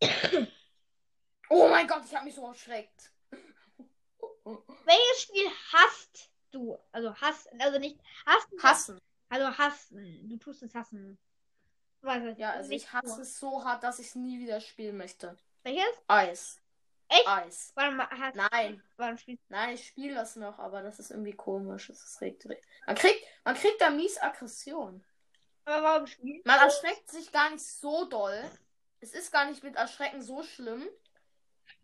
Oh 1.48 1.68
mein 1.68 1.86
Gott, 1.86 2.04
ich 2.04 2.12
habe 2.12 2.24
mich 2.24 2.34
so 2.34 2.44
erschreckt. 2.44 3.12
Welches 4.44 5.22
Spiel 5.22 5.48
hasst 5.72 6.28
du? 6.50 6.76
Also 6.90 7.14
hasst, 7.14 7.48
also 7.60 7.78
nicht 7.78 8.00
hassen, 8.26 8.62
Hassen. 8.62 9.00
also 9.28 9.56
hassen. 9.56 10.28
Du 10.28 10.38
tust 10.38 10.64
es 10.64 10.74
hassen. 10.74 11.16
Warte, 12.02 12.34
Ja, 12.38 12.52
also 12.52 12.70
ich 12.70 12.92
hasse 12.92 13.22
es 13.22 13.38
so 13.38 13.64
hart, 13.64 13.82
dass 13.82 13.98
ich 13.98 14.08
es 14.08 14.14
nie 14.14 14.38
wieder 14.38 14.60
spielen 14.60 14.96
möchte. 14.96 15.36
Welches? 15.62 15.84
Eis. 16.06 16.60
Echt? 17.08 17.26
Eis. 17.26 17.72
Warte 17.74 17.94
mal, 17.94 18.08
hast, 18.10 18.36
Nein. 18.36 18.82
warum 18.96 19.16
spielst 19.16 19.42
Nein, 19.48 19.74
ich 19.74 19.86
spiele 19.86 20.14
das 20.14 20.36
noch, 20.36 20.58
aber 20.58 20.82
das 20.82 20.98
ist 20.98 21.10
irgendwie 21.10 21.34
komisch. 21.34 21.88
Das 21.88 22.20
regt. 22.20 22.46
Man 22.86 22.96
kriegt, 22.96 23.24
man 23.44 23.54
kriegt 23.54 23.80
da 23.80 23.90
mies 23.90 24.18
Aggression. 24.18 25.04
Aber 25.64 25.82
warum 25.82 26.06
spielst 26.06 26.46
Man 26.46 26.60
erschreckt 26.60 27.10
sich 27.10 27.30
gar 27.32 27.50
nicht 27.50 27.64
so 27.64 28.04
doll. 28.06 28.40
Es 29.00 29.12
ist 29.12 29.32
gar 29.32 29.46
nicht 29.46 29.62
mit 29.62 29.76
Erschrecken 29.76 30.22
so 30.22 30.42
schlimm. 30.42 30.88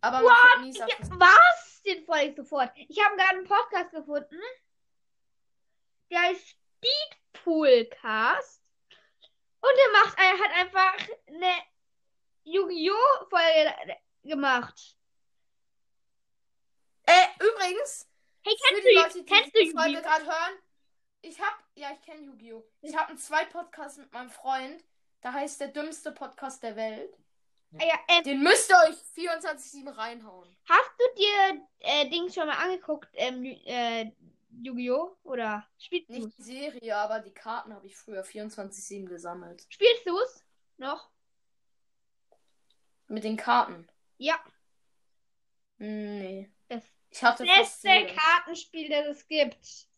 Aber 0.00 0.22
man 0.22 0.34
kriegt 0.34 0.60
mies 0.60 0.80
Aggression. 0.80 1.20
was? 1.20 1.82
Den 1.84 2.04
folge 2.04 2.30
ich 2.30 2.36
sofort. 2.36 2.72
Ich 2.76 3.04
habe 3.04 3.16
gerade 3.16 3.38
einen 3.38 3.46
Podcast 3.46 3.90
gefunden. 3.90 4.40
Der 6.10 6.20
heißt 6.22 6.56
Speedpoolcast. 7.32 8.61
Und 9.62 9.70
der 9.76 9.92
macht, 10.02 10.18
er 10.18 10.38
hat 10.38 10.52
einfach 10.60 11.08
eine 11.28 11.52
Yu-Gi-Oh! 12.44 13.26
Folge 13.30 13.96
gemacht. 14.24 14.96
Äh, 17.06 17.26
übrigens, 17.44 18.08
Hey, 18.44 18.54
für 18.56 18.68
kennst 18.74 18.84
die 18.86 18.94
du, 18.94 19.00
Leute, 19.00 19.18
die 19.20 19.24
kennst 19.24 19.54
du 19.56 19.60
die 19.60 19.70
Folge 19.70 19.90
Yu-Gi-Oh? 19.90 20.02
gerade 20.08 20.26
hören, 20.26 20.58
ich 21.22 21.40
hab, 21.40 21.62
ja, 21.74 21.92
ich 21.92 22.00
kenne 22.02 22.22
Yu-Gi-Oh! 22.22 22.64
Ich 22.80 22.96
habe 22.96 23.10
einen 23.10 23.18
Zwei-Podcast 23.18 23.98
mit 23.98 24.12
meinem 24.12 24.30
Freund. 24.30 24.84
Da 25.20 25.32
heißt 25.32 25.60
der 25.60 25.68
dümmste 25.68 26.10
Podcast 26.12 26.62
der 26.64 26.74
Welt. 26.74 27.16
Ah 27.78 27.84
Ja, 27.84 27.94
ähm, 28.08 28.24
Den 28.24 28.42
müsst 28.42 28.68
ihr 28.70 28.76
euch 28.88 28.96
24-7 29.16 29.96
reinhauen. 29.96 30.56
hast 30.68 30.90
du 30.98 31.04
dir 31.16 31.62
äh, 31.78 32.08
Dings 32.10 32.34
schon 32.34 32.48
mal 32.48 32.56
angeguckt, 32.56 33.08
ähm, 33.14 33.44
äh, 33.44 34.10
Yu-Gi-Oh? 34.60 35.16
Oder 35.22 35.66
spielst 35.78 36.08
du 36.10 36.14
Nicht 36.14 36.38
die 36.38 36.42
Serie, 36.42 36.96
aber 36.96 37.20
die 37.20 37.32
Karten 37.32 37.72
habe 37.74 37.86
ich 37.86 37.96
früher 37.96 38.24
24-7 38.24 39.06
gesammelt. 39.08 39.64
Spielst 39.68 40.06
du 40.06 40.18
es 40.18 40.44
noch? 40.76 41.10
Mit 43.08 43.24
den 43.24 43.36
Karten. 43.36 43.88
Ja, 44.18 44.38
Nee. 45.78 46.52
das 46.68 46.84
Ich 47.10 47.22
hatte 47.24 47.44
beste. 47.44 47.88
Kartenspiel, 48.14 48.88
das 48.88 49.06
es 49.16 49.26
gibt. 49.26 49.88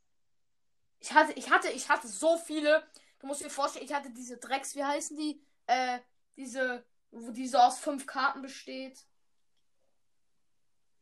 Ich 1.00 1.12
hatte, 1.12 1.32
ich 1.34 1.50
hatte, 1.50 1.68
ich 1.68 1.88
hatte 1.90 2.08
so 2.08 2.38
viele. 2.38 2.82
Du 3.18 3.26
musst 3.26 3.44
dir 3.44 3.50
vorstellen, 3.50 3.84
ich 3.84 3.92
hatte 3.92 4.10
diese 4.10 4.38
Drecks, 4.38 4.74
wie 4.74 4.84
heißen 4.84 5.16
die? 5.16 5.44
Äh, 5.66 5.98
diese, 6.36 6.86
wo 7.10 7.30
die 7.30 7.46
so 7.46 7.58
aus 7.58 7.78
fünf 7.78 8.06
Karten 8.06 8.40
besteht. 8.42 9.04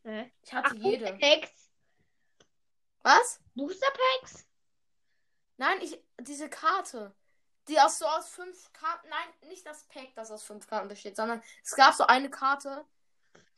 Hä? 0.03 0.31
Ich 0.43 0.53
hatte 0.53 0.71
Ach, 0.71 0.75
jede. 0.75 1.13
Packs. 1.17 1.62
Was? 3.03 3.39
Booster 3.53 3.91
Packs? 3.91 4.45
Nein, 5.57 5.79
ich, 5.81 6.01
diese 6.21 6.49
Karte. 6.49 7.13
Die 7.67 7.79
aus 7.79 7.99
so 7.99 8.05
aus 8.05 8.27
fünf 8.29 8.73
Karten. 8.73 9.07
Nein, 9.09 9.49
nicht 9.49 9.65
das 9.65 9.83
Pack, 9.85 10.13
das 10.15 10.31
aus 10.31 10.43
fünf 10.43 10.67
Karten 10.67 10.89
besteht, 10.89 11.15
sondern 11.15 11.41
es 11.63 11.75
gab 11.75 11.93
so 11.93 12.05
eine 12.05 12.29
Karte, 12.29 12.85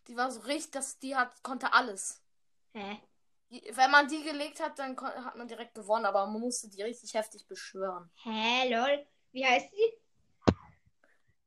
die 0.07 0.15
war 0.15 0.29
so 0.29 0.41
richtig, 0.41 0.71
dass 0.73 0.99
die 0.99 1.15
hat, 1.15 1.41
konnte 1.41 1.73
alles. 1.73 2.21
Hä? 2.73 2.99
Die, 3.49 3.63
wenn 3.73 3.91
man 3.91 4.07
die 4.07 4.23
gelegt 4.23 4.59
hat, 4.59 4.77
dann 4.77 4.99
hat 4.99 5.35
man 5.35 5.47
direkt 5.47 5.73
gewonnen, 5.73 6.05
aber 6.05 6.25
man 6.27 6.41
musste 6.41 6.69
die 6.69 6.83
richtig 6.83 7.13
heftig 7.13 7.47
beschwören. 7.47 8.11
Hä, 8.23 8.73
lol. 8.73 9.07
Wie 9.31 9.45
heißt 9.45 9.71
die? 9.71 10.53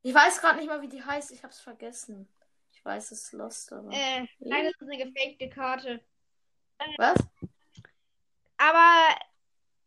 Ich 0.03 0.15
weiß 0.15 0.41
gerade 0.41 0.59
nicht 0.59 0.69
mal, 0.69 0.81
wie 0.81 0.89
die 0.89 1.03
heißt. 1.03 1.33
Ich 1.33 1.43
hab's 1.43 1.61
vergessen. 1.61 2.29
Ich 2.73 2.85
weiß, 2.85 3.11
es 3.11 3.25
ist 3.25 3.33
Lost, 3.33 3.73
aber. 3.73 3.91
Äh, 3.93 4.27
nein, 4.39 4.65
das 4.65 4.75
ist 4.81 4.83
eine 4.83 5.05
gefakte 5.05 5.49
Karte. 5.51 6.05
Was? 6.97 7.19
Aber, 8.59 9.19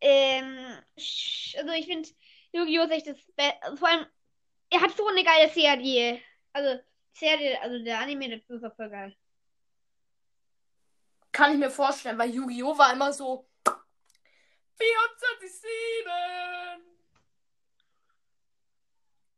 ähm, 0.00 0.82
also 0.96 1.72
ich 1.74 1.86
finde, 1.86 2.08
Yu-Gi-Oh! 2.52 2.84
ist 2.84 2.90
echt 2.90 3.06
das 3.06 3.18
Beste. 3.36 3.76
Vor 3.76 3.88
allem, 3.88 4.06
er 4.70 4.80
hat 4.80 4.96
so 4.96 5.06
eine 5.06 5.22
geile 5.22 5.48
Serie. 5.50 6.20
Also, 6.52 6.82
Serie, 7.12 7.60
also 7.60 7.84
der 7.84 8.00
Anime, 8.00 8.30
das 8.30 8.40
ist 8.48 8.76
voll 8.76 8.90
geil. 8.90 9.16
Kann 11.30 11.52
ich 11.52 11.58
mir 11.58 11.70
vorstellen, 11.70 12.18
weil 12.18 12.30
Yu-Gi-Oh! 12.30 12.76
war 12.76 12.92
immer 12.92 13.12
so. 13.12 13.48
24-7! 14.78 16.82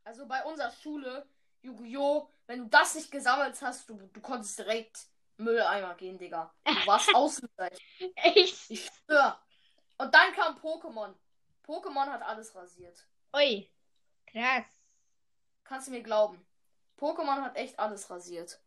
Also 0.04 0.26
bei 0.26 0.44
unserer 0.44 0.70
Schule, 0.70 1.28
Yu-Gi-Oh! 1.62 2.30
wenn 2.46 2.60
du 2.60 2.66
das 2.66 2.94
nicht 2.94 3.10
gesammelt 3.10 3.60
hast, 3.62 3.88
du, 3.88 3.96
du 3.96 4.20
konntest 4.20 4.58
direkt 4.58 5.08
Mülleimer 5.36 5.94
gehen, 5.94 6.18
Digga. 6.18 6.54
Du 6.64 6.86
warst 6.86 7.14
ausgezeichnet. 7.14 7.80
Echt? 8.16 8.70
Ich 8.70 8.86
schwör. 8.86 9.40
Und 9.98 10.14
dann 10.14 10.32
kam 10.32 10.56
Pokémon. 10.58 11.14
Pokémon 11.66 12.06
hat 12.06 12.22
alles 12.22 12.54
rasiert. 12.54 13.06
Ui. 13.34 13.70
Krass. 14.26 14.64
Kannst 15.64 15.88
du 15.88 15.92
mir 15.92 16.02
glauben. 16.02 16.44
Pokémon 16.98 17.42
hat 17.42 17.56
echt 17.56 17.78
alles 17.78 18.08
rasiert. 18.10 18.60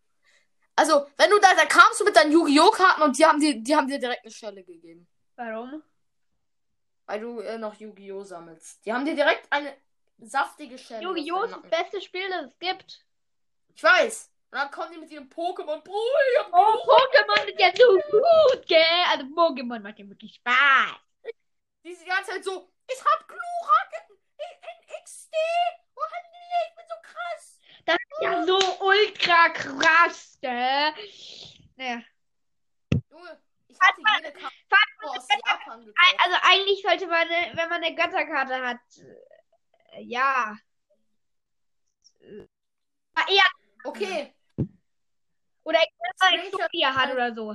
Also, 0.76 1.07
wenn 1.18 1.30
du 1.30 1.39
da, 1.39 1.55
da 1.55 1.65
kamst 1.65 1.99
du 1.99 2.05
mit 2.05 2.15
deinen 2.15 2.32
Yu-Gi-Oh! 2.32 2.70
Karten 2.72 3.01
und 3.01 3.18
die 3.18 3.26
haben 3.26 3.39
dir, 3.39 3.59
die 3.59 3.76
haben 3.76 3.88
dir 3.88 3.99
direkt 3.99 4.24
eine 4.24 4.32
Schelle 4.32 4.63
gegeben. 4.63 5.07
Warum? 5.36 5.84
Weil 7.05 7.20
du 7.20 7.39
äh, 7.39 7.57
noch 7.57 7.76
Yu-Gi-Oh! 7.76 8.24
sammelst. 8.24 8.86
Die 8.86 8.93
haben 8.93 9.05
dir 9.05 9.15
direkt 9.15 9.51
eine 9.51 9.76
saftige 10.20 10.78
Schelle. 10.78 11.03
Yu-Gi-Oh! 11.03 11.38
auf 11.38 11.45
ist 11.45 11.55
das 11.63 11.70
beste 11.70 12.01
Spiel, 12.01 12.30
das 12.30 12.51
es 12.51 12.59
gibt. 12.59 13.05
Ich 13.74 13.84
weiß. 13.84 14.32
Und 14.50 14.58
dann 14.60 14.72
kommen 14.72 14.91
die 14.93 14.98
mit 14.98 15.12
ihrem 15.12 15.28
Pokémon. 15.30 15.82
Bruder, 15.82 16.20
ich 16.32 16.39
hab 16.39 16.54
Oh, 16.54 16.78
Pokémon 16.86 17.45
ist 17.48 17.60
ja 17.60 17.70
so 17.76 17.93
gut, 18.10 18.68
gell? 18.68 19.04
Also 19.10 19.26
Pokémon 19.26 19.80
macht 19.82 20.00
ja 20.00 20.08
wirklich 20.08 20.36
Spaß. 20.36 20.95
diese 21.84 22.06
ganze 22.06 22.32
Zeit 22.32 22.43
so, 22.45 22.72
ich 22.89 23.04
hab 23.04 23.28
Glurak 23.28 23.91
in, 24.10 24.16
in, 24.38 24.95
in 24.95 25.04
XD. 25.04 25.34
Oh, 25.95 26.02
ich 26.70 26.76
bin 26.76 26.86
so 26.88 26.95
krass. 27.02 27.60
Das 27.86 27.95
ist 27.95 28.22
ja 28.22 28.45
so 28.45 28.58
ultra 28.86 29.50
krass, 29.50 30.38
gell? 30.41 30.93
Naja. 31.76 32.02
Junge, 33.10 33.41
ich 33.68 33.78
hatte 33.82 34.02
jede 34.16 34.32
Karte 34.32 34.56
aus 35.04 35.28
Japan 35.45 35.86
gekauft. 35.86 36.20
Also 36.24 36.38
eigentlich 36.43 36.82
sollte 36.82 37.08
man, 37.08 37.28
wenn 37.30 37.70
man 37.70 37.84
eine 37.84 37.95
Götterkarte 37.95 38.62
hat, 38.66 38.80
äh, 39.91 40.02
ja. 40.04 40.58
Äh, 42.22 42.48
eher, 43.36 43.43
Okay. 43.84 44.34
Oder 45.68 45.80
Exodia 46.34 46.95
hat 46.95 47.11
oder 47.11 47.34
so. 47.34 47.51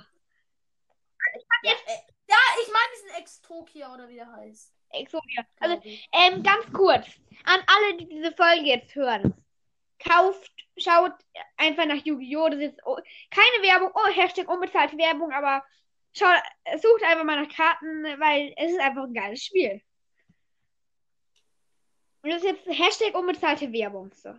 Ja, 1.63 1.73
äh, 1.73 1.99
ja 2.29 2.37
ich 2.63 2.73
meine 2.73 2.93
diesen 2.95 3.17
Ex-Tokia 3.19 3.95
oder 3.95 4.09
wie 4.09 4.17
der 4.17 4.31
heißt. 4.31 4.75
Exodia. 4.91 5.47
Also, 5.61 5.81
ich. 5.83 6.07
ähm, 6.13 6.43
ganz 6.43 6.71
kurz. 6.73 7.07
An 7.45 7.61
alle, 7.67 7.97
die 7.97 8.09
diese 8.09 8.33
Folge 8.33 8.67
jetzt 8.67 8.95
hören. 8.95 9.35
Kauft, 9.99 10.53
schaut 10.77 11.13
einfach 11.57 11.87
nach 11.87 12.05
Yu-Gi-Oh! 12.05 12.49
Das 12.49 12.61
ist 12.61 12.79
oh, 12.85 12.99
keine 13.31 13.63
Werbung, 13.63 13.91
oh, 13.95 14.09
Hashtag 14.09 14.49
unbezahlte 14.49 14.99
Werbung, 14.99 15.33
aber 15.33 15.65
schaut, 16.13 16.43
sucht 16.81 17.05
einfach 17.05 17.25
mal 17.25 17.43
nach 17.43 17.55
Karten, 17.55 18.05
weil 18.21 18.53
es 18.57 18.73
ist 18.73 18.81
einfach 18.81 19.05
ein 19.05 19.15
geiles 19.15 19.45
Spiel. 19.45 19.81
Und 22.23 22.31
das 22.31 22.43
ist 22.43 22.67
jetzt 22.67 22.79
Hashtag 22.79 23.15
unbezahlte 23.15 23.73
Werbung. 23.73 24.13
So. 24.13 24.35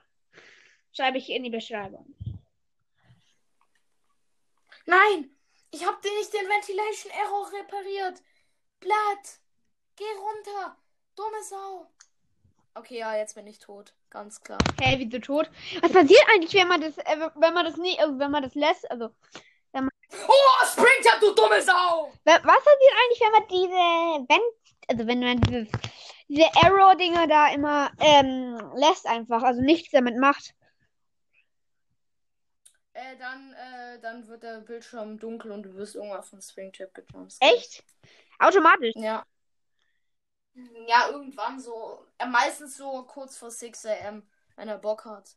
Schreibe 0.91 1.17
ich 1.17 1.29
in 1.29 1.43
die 1.43 1.49
Beschreibung. 1.49 2.13
Nein, 4.85 5.29
ich 5.71 5.85
hab 5.85 6.01
dir 6.01 6.11
nicht 6.17 6.33
den 6.33 6.47
Ventilation 6.47 7.11
Error 7.13 7.51
repariert. 7.53 8.21
Blatt, 8.79 9.39
geh 9.95 10.03
runter. 10.19 10.77
Dumme 11.15 11.43
Sau. 11.43 11.87
Okay, 12.75 12.97
ja, 12.99 13.15
jetzt 13.15 13.35
bin 13.35 13.47
ich 13.47 13.59
tot. 13.59 13.93
Ganz 14.09 14.41
klar. 14.41 14.57
Hä, 14.81 14.95
wieso 14.97 15.19
tot? 15.19 15.49
Was 15.81 15.91
passiert 15.91 16.23
eigentlich, 16.33 16.53
wenn 16.53 16.67
man 16.67 16.81
das, 16.81 16.97
äh, 16.97 17.29
wenn 17.35 17.53
man 17.53 17.65
das 17.65 17.77
nicht, 17.77 17.99
also 17.99 18.17
wenn 18.19 18.31
man 18.31 18.43
das 18.43 18.55
lässt, 18.55 18.89
also 18.91 19.09
Oh, 20.27 20.65
Springtap, 20.65 21.19
du 21.19 21.33
dumme 21.33 21.59
Sau! 21.61 22.11
Wa- 22.23 22.39
Was 22.43 22.63
passiert 22.63 22.93
eigentlich, 23.01 23.19
wenn 23.21 23.31
man 23.31 23.47
diese, 23.47 24.25
wenn, 24.29 24.41
also 24.87 25.07
wenn 25.07 25.19
man 25.19 25.41
dieses 25.41 25.67
diese 26.27 26.45
Arrow-Dinger 26.55 27.27
da 27.27 27.51
immer 27.51 27.91
ähm, 27.99 28.57
lässt 28.75 29.05
einfach, 29.07 29.43
also 29.43 29.61
nichts 29.61 29.91
damit 29.91 30.17
macht. 30.17 30.53
Äh, 32.93 33.17
dann, 33.17 33.53
äh, 33.53 33.99
dann 33.99 34.27
wird 34.27 34.43
der 34.43 34.59
Bildschirm 34.59 35.17
dunkel 35.17 35.51
und 35.51 35.63
du 35.63 35.73
wirst 35.75 35.95
irgendwann 35.95 36.23
von 36.23 36.41
Springtrap 36.41 36.93
gejumpt. 36.93 37.35
Echt? 37.39 37.83
Automatisch. 38.37 38.95
Ja. 38.95 39.25
Ja, 40.87 41.09
irgendwann 41.09 41.59
so. 41.59 42.05
Äh, 42.19 42.27
meistens 42.27 42.77
so 42.77 43.03
kurz 43.03 43.37
vor 43.37 43.49
6 43.49 43.85
am, 43.85 44.23
wenn 44.55 44.67
er 44.67 44.77
Bock 44.77 45.05
hat. 45.05 45.35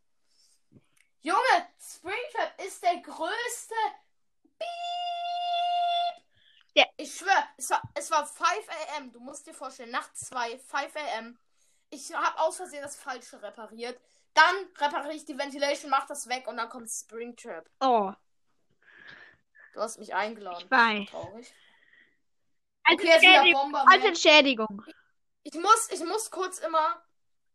Junge, 1.23 1.67
Springtrap 1.81 2.63
ist 2.67 2.83
der 2.83 2.99
größte. 2.99 3.75
Beep. 4.59 4.67
Ja. 6.75 6.85
Ich 6.99 7.15
schwör, 7.15 7.49
es 7.57 7.71
war, 7.71 7.83
es 7.95 8.11
war 8.11 8.27
5 8.27 8.49
am. 8.99 9.11
Du 9.13 9.21
musst 9.21 9.47
dir 9.47 9.55
vorstellen, 9.55 9.91
nachts 9.91 10.27
2, 10.27 10.59
5 10.59 10.95
am. 11.19 11.39
Ich 11.89 12.13
habe 12.13 12.39
aus 12.41 12.57
Versehen 12.57 12.83
das 12.83 12.97
Falsche 12.97 13.41
repariert. 13.41 13.99
Dann 14.37 14.69
repariere 14.79 15.15
ich 15.15 15.25
die 15.25 15.37
Ventilation, 15.37 15.91
mach 15.91 16.07
das 16.07 16.29
weg 16.29 16.47
und 16.47 16.57
dann 16.59 16.69
kommt 16.69 16.89
Springtrap. 16.91 17.69
Oh, 17.81 18.13
Du 19.73 19.81
hast 19.83 19.99
mich 19.99 20.15
eingeladen. 20.15 20.63
ich 20.65 20.71
weiß. 20.71 21.11
Traurig. 21.11 21.53
Als 22.85 22.95
Okay, 23.01 23.07
jetzt 23.09 23.23
wieder 23.23 23.33
Entschädigung. 23.35 23.63
Bomberman. 23.63 23.93
Als 23.93 24.05
Entschädigung. 24.05 24.85
Ich 25.43 25.55
muss, 25.55 25.91
ich 25.91 26.01
muss 26.05 26.31
kurz 26.31 26.59
immer 26.61 27.03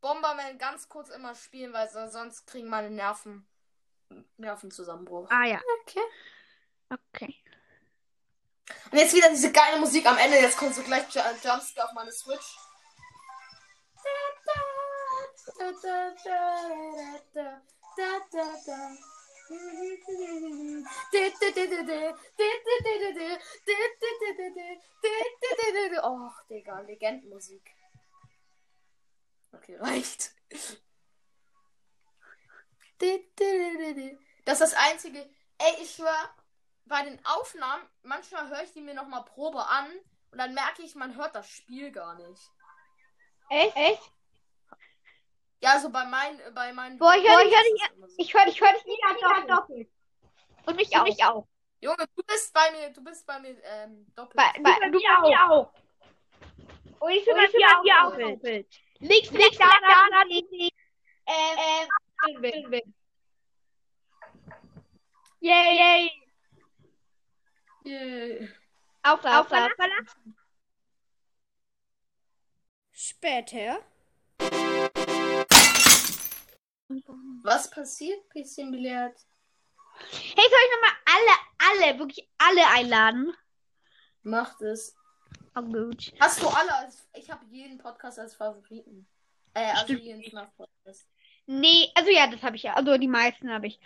Bomberman 0.01 0.57
ganz 0.57 0.87
kurz 0.89 1.09
immer 1.09 1.33
spielen, 1.35 1.71
weil 1.73 1.89
so- 1.89 2.07
sonst 2.09 2.45
kriegen 2.47 2.67
meine 2.67 2.89
Nerven 2.89 3.47
Nervenzusammenbruch. 4.37 5.29
Ah 5.31 5.45
ja, 5.45 5.61
Okay. 5.83 6.01
okay. 6.89 7.35
Und 8.91 8.97
jetzt 8.97 9.13
wieder 9.15 9.29
diese 9.29 9.51
geile 9.51 9.79
Musik 9.79 10.05
am 10.05 10.17
Ende. 10.17 10.37
Jetzt 10.37 10.57
kommt 10.57 10.75
so 10.75 10.81
gleich 10.83 11.03
Ju- 11.09 11.21
Jumpscare 11.47 11.87
auf 11.87 11.93
meine 11.93 12.11
Switch. 12.11 12.57
Och, 26.03 26.33
Digga, 26.49 26.79
Legendenmusik. 26.81 27.75
Okay, 29.51 29.75
reicht. 29.77 30.35
Das 34.45 34.61
ist 34.61 34.71
das 34.71 34.73
Einzige. 34.73 35.19
Ey, 35.57 35.81
ich 35.81 35.95
schwör, 35.95 36.35
bei 36.85 37.03
den 37.03 37.23
Aufnahmen, 37.25 37.83
manchmal 38.03 38.49
höre 38.49 38.63
ich 38.63 38.73
die 38.73 38.81
mir 38.81 38.93
nochmal 38.93 39.25
Probe 39.25 39.65
an 39.65 39.91
und 40.31 40.37
dann 40.37 40.53
merke 40.53 40.83
ich, 40.83 40.95
man 40.95 41.15
hört 41.15 41.35
das 41.35 41.49
Spiel 41.49 41.91
gar 41.91 42.15
nicht. 42.15 42.51
Echt? 43.49 43.75
Echt? 43.75 44.11
Ja, 45.61 45.73
also 45.73 45.89
bei 45.91 46.05
meinen, 46.05 46.39
bei 46.55 46.73
meinen. 46.73 46.97
Boah, 46.97 47.13
ich 47.15 47.23
hör- 47.27 47.45
ich 47.45 47.53
hör 47.53 47.63
dich- 47.63 47.81
so. 47.95 48.15
Ich 48.17 48.33
höre 48.33 48.45
dich, 48.45 48.59
höre 48.61 48.73
dich 48.73 48.85
wieder 48.85 49.55
doppelt. 49.55 49.89
Und 50.65 50.75
mich 50.75 50.95
auch. 50.97 51.03
Mich 51.03 51.23
auch. 51.23 51.47
Junge, 51.79 52.05
du 52.15 52.23
bist 52.23 52.53
bei 52.53 52.71
mir, 52.71 52.89
du 52.91 53.03
bist 53.03 53.25
bei 53.25 53.39
mir 53.39 53.55
ähm, 53.63 54.05
doppelt. 54.15 54.35
Bei, 54.37 54.51
bei, 54.61 54.89
du 54.89 54.99
bei 54.99 55.29
mir 55.29 55.51
auch. 55.51 55.71
Und 56.99 57.11
ich 57.11 57.25
höre 57.25 57.47
dich 57.47 57.51
hier 57.83 58.01
auch 58.05 58.17
doppelt. 58.17 58.69
Liegt, 58.99 59.31
liegt 59.31 59.59
da, 59.59 59.65
da, 59.65 60.07
da, 60.11 60.21
ähm, 61.27 61.87
ähm. 62.43 62.93
Yay, 65.39 66.11
yay. 67.83 68.49
Auch 69.03 69.19
da, 69.21 69.41
auch 69.41 69.47
da. 69.47 69.69
Verlassen. 69.75 70.37
Später. 72.91 73.79
Was 77.43 77.69
passiert, 77.69 78.27
bisschen 78.29 78.71
Billard? 78.71 79.15
Hey, 80.09 80.35
soll 80.35 80.59
ich 80.65 80.71
nochmal 80.75 80.97
alle, 81.05 81.89
alle, 81.89 81.99
wirklich 81.99 82.27
alle 82.37 82.67
einladen? 82.67 83.33
Macht 84.23 84.61
es. 84.61 84.95
Oh, 85.55 85.61
gut. 85.61 86.13
Hast 86.19 86.41
du 86.41 86.47
alle 86.47 86.73
als. 86.75 87.07
Ich 87.13 87.29
habe 87.29 87.45
jeden 87.49 87.77
Podcast 87.77 88.19
als 88.19 88.35
Favoriten. 88.35 89.07
Äh, 89.53 89.71
also 89.73 89.93
jeden 89.93 90.23
FNAF-Podcast. 90.23 91.07
Nee, 91.45 91.91
also 91.95 92.09
ja, 92.09 92.27
das 92.27 92.41
habe 92.41 92.55
ich 92.55 92.63
ja. 92.63 92.73
Also 92.73 92.97
die 92.97 93.07
meisten 93.07 93.49
habe 93.49 93.67
ich. 93.67 93.79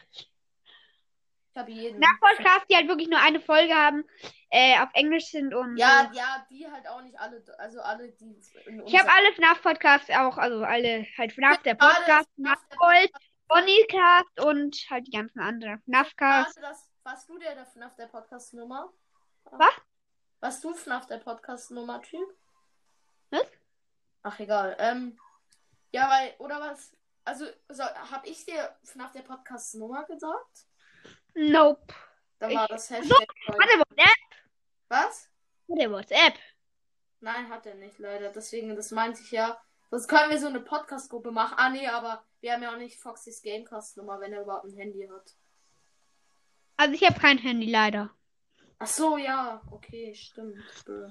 Ich 1.55 1.61
habe 1.61 1.71
jeden. 1.71 1.99
Nach 2.01 2.19
Podcast, 2.19 2.65
die 2.69 2.75
halt 2.75 2.89
wirklich 2.89 3.07
nur 3.07 3.19
eine 3.19 3.39
Folge 3.39 3.73
haben, 3.73 4.03
äh, 4.49 4.77
auf 4.77 4.89
Englisch 4.93 5.27
sind 5.27 5.53
und. 5.53 5.77
Ja, 5.77 6.11
ja, 6.13 6.45
die 6.49 6.69
halt 6.69 6.85
auch 6.85 7.01
nicht 7.01 7.17
alle. 7.17 7.41
Also 7.57 7.79
alle, 7.79 8.11
die. 8.11 8.37
In 8.65 8.85
Ich 8.85 8.99
habe 8.99 9.09
alle 9.09 9.33
FNAF-Podcasts 9.35 10.09
auch, 10.09 10.37
also 10.37 10.65
alle 10.65 11.07
halt 11.17 11.31
FNAF, 11.31 11.61
der 11.61 11.75
Podcast, 11.75 12.29
FNAF, 12.35 12.59
FNAF 12.59 12.77
Gold, 12.77 13.11
Bonnycast 13.47 14.41
und 14.41 14.75
halt 14.89 15.07
die 15.07 15.11
ganzen 15.11 15.39
anderen. 15.39 15.81
FNAFcast. 15.83 16.59
Warst 17.03 17.29
du 17.29 17.37
der, 17.37 17.55
der 17.55 17.65
FNAF 17.65 17.95
der 17.95 18.07
Podcast-Nummer? 18.07 18.91
Was? 19.45 19.73
Warst 20.41 20.61
du 20.61 20.73
FNAF 20.73 21.05
der 21.05 21.19
Podcast-Nummer-Typ? 21.19 22.37
Was? 23.29 23.47
Ach, 24.23 24.39
egal. 24.39 24.75
Ähm, 24.77 25.17
ja, 25.93 26.09
weil, 26.09 26.35
oder 26.39 26.59
was? 26.59 26.91
Also, 27.23 27.45
so, 27.69 27.83
hab 27.83 28.27
ich 28.27 28.43
dir 28.45 28.75
FNAF 28.83 29.13
der 29.13 29.21
Podcast-Nummer 29.21 30.03
gesagt? 30.03 30.65
Nope. 31.35 31.93
Dann 32.39 32.49
Ich- 32.51 32.57
war 32.57 32.67
das 32.67 32.89
Hashtag. 32.89 33.17
Hat 33.47 33.69
er 33.73 33.79
WhatsApp? 33.79 34.15
Was? 34.89 35.29
Hat 35.69 35.79
er 35.79 35.91
WhatsApp? 35.91 36.33
Nein, 37.21 37.49
hat 37.49 37.65
er 37.65 37.75
nicht, 37.75 37.97
leider. 37.99 38.29
Deswegen, 38.31 38.75
das 38.75 38.91
meinte 38.91 39.21
ich 39.21 39.31
ja. 39.31 39.59
Sonst 39.91 40.07
können 40.07 40.29
wir 40.29 40.39
so 40.39 40.47
eine 40.47 40.59
Podcast-Gruppe 40.59 41.31
machen. 41.31 41.55
Ah, 41.57 41.69
nee, 41.69 41.87
aber 41.87 42.23
wir 42.41 42.53
haben 42.53 42.63
ja 42.63 42.71
auch 42.73 42.77
nicht 42.77 42.99
Foxys 42.99 43.41
Gamecast-Nummer, 43.41 44.19
wenn 44.19 44.33
er 44.33 44.41
überhaupt 44.41 44.65
ein 44.65 44.75
Handy 44.77 45.07
hat. 45.07 45.35
Also 46.77 46.93
ich 46.93 47.03
habe 47.05 47.19
kein 47.19 47.37
Handy 47.37 47.69
leider. 47.69 48.11
Ach 48.79 48.87
so, 48.87 49.17
ja. 49.17 49.61
Okay, 49.71 50.13
stimmt. 50.13 50.57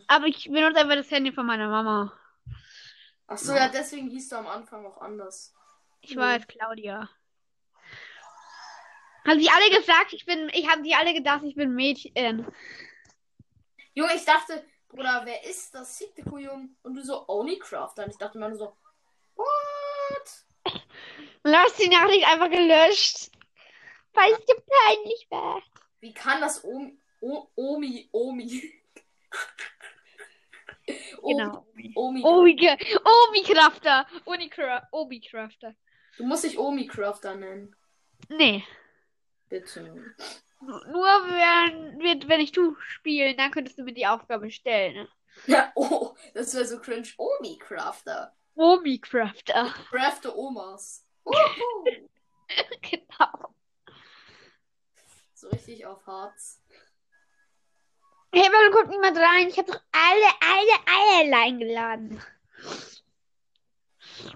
Aber 0.09 0.27
ich 0.27 0.45
benutze 0.51 0.81
einfach 0.81 0.97
das 0.97 1.11
Handy 1.11 1.33
von 1.33 1.47
meiner 1.47 1.69
Mama. 1.69 2.13
Ach 3.27 3.39
so, 3.39 3.55
ja, 3.55 3.69
deswegen 3.69 4.09
hieß 4.11 4.29
du 4.29 4.37
am 4.37 4.47
Anfang 4.47 4.85
auch 4.85 5.01
anders. 5.01 5.55
Ich 6.03 6.15
weiß, 6.15 6.47
Claudia. 6.47 7.09
Haben 9.27 9.41
sie 9.41 9.49
alle 9.49 9.79
gesagt, 9.79 10.13
ich 10.13 10.27
bin, 10.27 10.51
ich 10.53 10.69
habe 10.69 10.83
die 10.83 10.95
alle 10.95 11.15
gedacht, 11.15 11.43
ich 11.45 11.55
bin 11.55 11.75
Mädchen. 11.75 12.47
Junge, 13.95 14.15
ich 14.15 14.25
dachte, 14.25 14.65
Bruder, 14.89 15.23
wer 15.25 15.45
ist 15.45 15.75
das? 15.75 15.99
Siktekujum. 15.99 16.77
Und 16.83 16.95
du 16.95 17.03
so, 17.03 17.27
Onicraft. 17.29 17.99
Und 17.99 18.11
ich 18.11 18.19
dachte 18.19 18.39
mir 18.39 18.49
nur 18.49 18.59
so, 18.59 18.77
what? 19.37 20.77
Und 21.43 21.53
dann 21.53 21.57
hast 21.57 21.79
du 21.79 21.85
die 21.85 21.91
Nachricht 21.91 22.27
einfach 22.27 22.51
gelöscht. 22.51 23.31
Weil 24.13 24.33
es 24.33 24.45
dir 24.45 24.55
peinlich 24.55 25.27
war. 25.31 25.63
Wie 26.01 26.13
kann 26.13 26.41
das 26.41 26.63
Omi, 26.63 26.97
o, 27.21 27.49
Omi, 27.57 28.09
Omi? 28.13 28.73
Genau. 31.23 31.67
Omi. 31.95 32.23
Omi, 32.23 32.23
Omi 32.23 33.43
Crafter. 33.43 34.07
Unicra 34.25 34.87
Omi 34.93 35.21
Crafter. 35.21 35.75
Du 36.17 36.25
musst 36.25 36.45
dich 36.45 36.59
Omi-Crafter 36.59 37.35
nennen. 37.35 37.75
Nee. 38.29 38.63
Bitte. 39.49 40.15
Nur 40.61 41.07
wenn, 41.29 41.99
wenn, 41.99 42.29
wenn 42.29 42.41
ich 42.41 42.53
du 42.53 42.77
spielen, 42.81 43.37
dann 43.37 43.51
könntest 43.51 43.79
du 43.79 43.83
mir 43.83 43.93
die 43.93 44.07
Aufgabe 44.07 44.51
stellen. 44.51 45.09
Ja, 45.47 45.73
oh, 45.75 46.15
das 46.33 46.55
wäre 46.55 46.67
so 46.67 46.81
cringe. 46.81 47.09
Omi-Crafter. 47.19 48.35
Omi 48.55 48.99
Crafter. 48.99 49.75
Crafte 49.91 50.37
Omas. 50.37 51.07
Genau. 52.83 53.55
so 55.33 55.49
richtig 55.49 55.87
auf 55.87 56.07
Harz. 56.07 56.63
Hey, 58.33 58.49
warum 58.53 58.73
kommt 58.73 58.91
niemand 58.91 59.17
rein? 59.17 59.49
Ich 59.49 59.59
habe 59.59 59.73
doch 59.73 59.81
alle, 59.91 60.27
alle, 60.41 61.27
alle 61.27 61.37
eingeladen. 61.37 62.23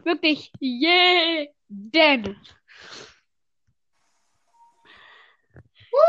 Wirklich 0.04 0.50
jeden. 0.59 2.40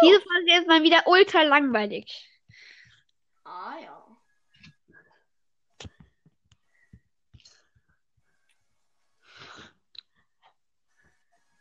Diese 0.01 0.21
Folge 0.21 0.59
ist 0.59 0.67
mal 0.67 0.83
wieder 0.83 1.03
ultra 1.05 1.43
langweilig. 1.43 2.27
Ah 3.43 3.77
ja. 3.81 4.05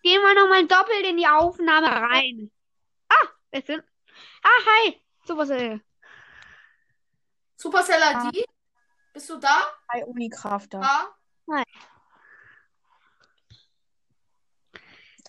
Gehen 0.03 0.23
wir 0.23 0.35
nochmal 0.35 0.67
doppelt 0.67 1.05
in 1.05 1.17
die 1.17 1.27
Aufnahme 1.27 1.89
rein. 1.89 2.51
Ah, 3.09 3.29
wer 3.51 3.63
denn? 3.63 3.83
Ah, 4.43 4.61
hi. 4.67 5.03
Äh. 5.53 5.81
Supercell 7.57 8.01
ID? 8.01 8.45
Bist 9.13 9.29
du 9.29 9.37
da? 9.39 9.73
Bei 9.93 10.05
Unicrafter. 10.07 10.81
Ja. 10.81 11.15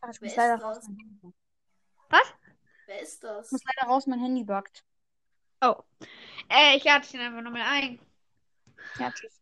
Ah, 0.01 0.09
ich 0.11 0.21
Wer 0.21 0.29
muss 0.29 0.35
leider 0.35 0.61
raus. 0.61 0.87
Buggt. 2.09 2.38
Wer 2.89 3.01
ist 3.01 3.23
das? 3.23 3.45
Ich 3.45 3.51
muss 3.51 3.63
leider 3.65 3.87
raus, 3.87 4.07
mein 4.07 4.19
Handy 4.19 4.43
buggt. 4.43 4.83
Oh. 5.61 5.75
Äh, 6.49 6.75
ich 6.75 6.83
lade 6.83 7.01
dich 7.01 7.11
dann 7.11 7.21
einfach 7.21 7.43
nochmal 7.43 7.61
ein. 7.61 7.99
Ja, 8.97 9.11
tschüss. 9.11 9.39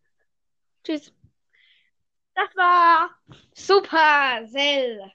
Tschüss. 0.84 1.14
Das 2.36 2.54
war 2.58 3.18
Supercell. 3.56 5.14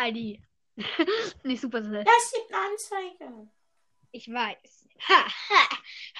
ID. 0.00 0.40
Nicht 1.42 1.60
Supercell. 1.60 2.04
Das 2.04 2.32
gibt 2.32 2.54
Anzeige. 2.54 3.50
Ich 4.12 4.32
weiß. 4.32 4.88
Ha, 5.08 5.26
ha, 5.26 5.68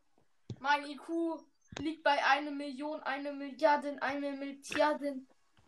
Mein 0.60 0.86
IQ 0.90 1.44
liegt 1.80 2.02
bei 2.02 2.24
einer 2.24 2.52
Million, 2.52 3.04
eine 3.04 3.34
Milliarde, 3.34 4.02
eine 4.02 4.32
Milliarde. 4.32 5.18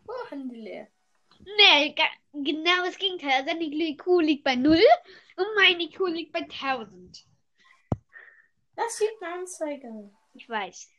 Oh, 0.08 0.30
Handy 0.30 0.62
leer. 0.62 0.88
Nee, 1.40 1.96
genau 2.34 2.86
das 2.86 2.98
Gegenteil. 2.98 3.44
Also 3.44 3.58
die 3.60 3.92
IQ 3.92 4.06
liegt 4.22 4.44
bei 4.44 4.56
0 4.56 4.80
und 5.38 5.48
mein 5.56 5.80
IQ 5.80 6.00
liegt 6.08 6.34
bei 6.34 6.42
1000. 6.42 7.26
Das 8.76 9.00
gibt 9.00 9.22
eine 9.22 9.34
Anzeige. 9.34 10.12
Ich 10.34 10.48
weiß. 10.48 10.90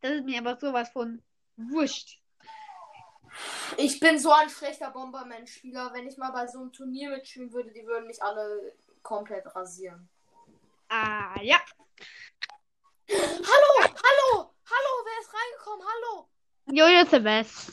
Das 0.00 0.12
ist 0.12 0.24
mir 0.24 0.40
aber 0.40 0.58
sowas 0.58 0.90
von 0.90 1.22
wurscht. 1.56 2.20
Ich 3.76 4.00
bin 4.00 4.18
so 4.18 4.32
ein 4.32 4.50
schlechter 4.50 4.90
Bomberman-Spieler. 4.90 5.92
Wenn 5.92 6.08
ich 6.08 6.16
mal 6.16 6.32
bei 6.32 6.46
so 6.46 6.60
einem 6.60 6.72
Turnier 6.72 7.10
mitspielen 7.10 7.52
würde, 7.52 7.70
die 7.70 7.86
würden 7.86 8.06
mich 8.06 8.20
alle 8.22 8.74
komplett 9.02 9.54
rasieren. 9.54 10.08
Ah, 10.88 11.40
ja. 11.40 11.60
Hallo, 13.08 13.70
hallo, 13.80 14.54
hallo, 14.64 15.04
wer 15.04 15.20
ist 15.20 15.32
reingekommen? 15.32 15.86
Hallo. 15.86 16.28
Jojo 16.66 17.02
ist 17.02 17.12
der 17.12 17.20
Best. 17.20 17.70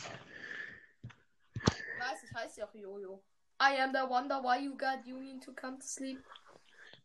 Ich 2.38 2.44
weiß, 2.44 2.58
ich 2.58 2.62
heiße 2.62 2.62
ja 2.62 2.68
auch 2.68 2.74
Jojo. 2.76 3.24
I 3.60 3.82
am 3.82 3.92
the 3.92 4.08
wonder 4.08 4.44
why 4.44 4.60
you 4.64 4.78
got 4.78 5.04
you 5.06 5.20
need 5.20 5.42
to 5.44 5.54
come 5.54 5.80
to 5.80 5.86
sleep. 5.86 6.24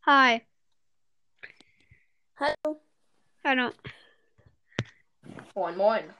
Hi. 0.04 0.46
Hallo. 2.36 2.82
Hallo. 3.42 3.72
Moin, 5.54 5.76
moin. 5.78 6.14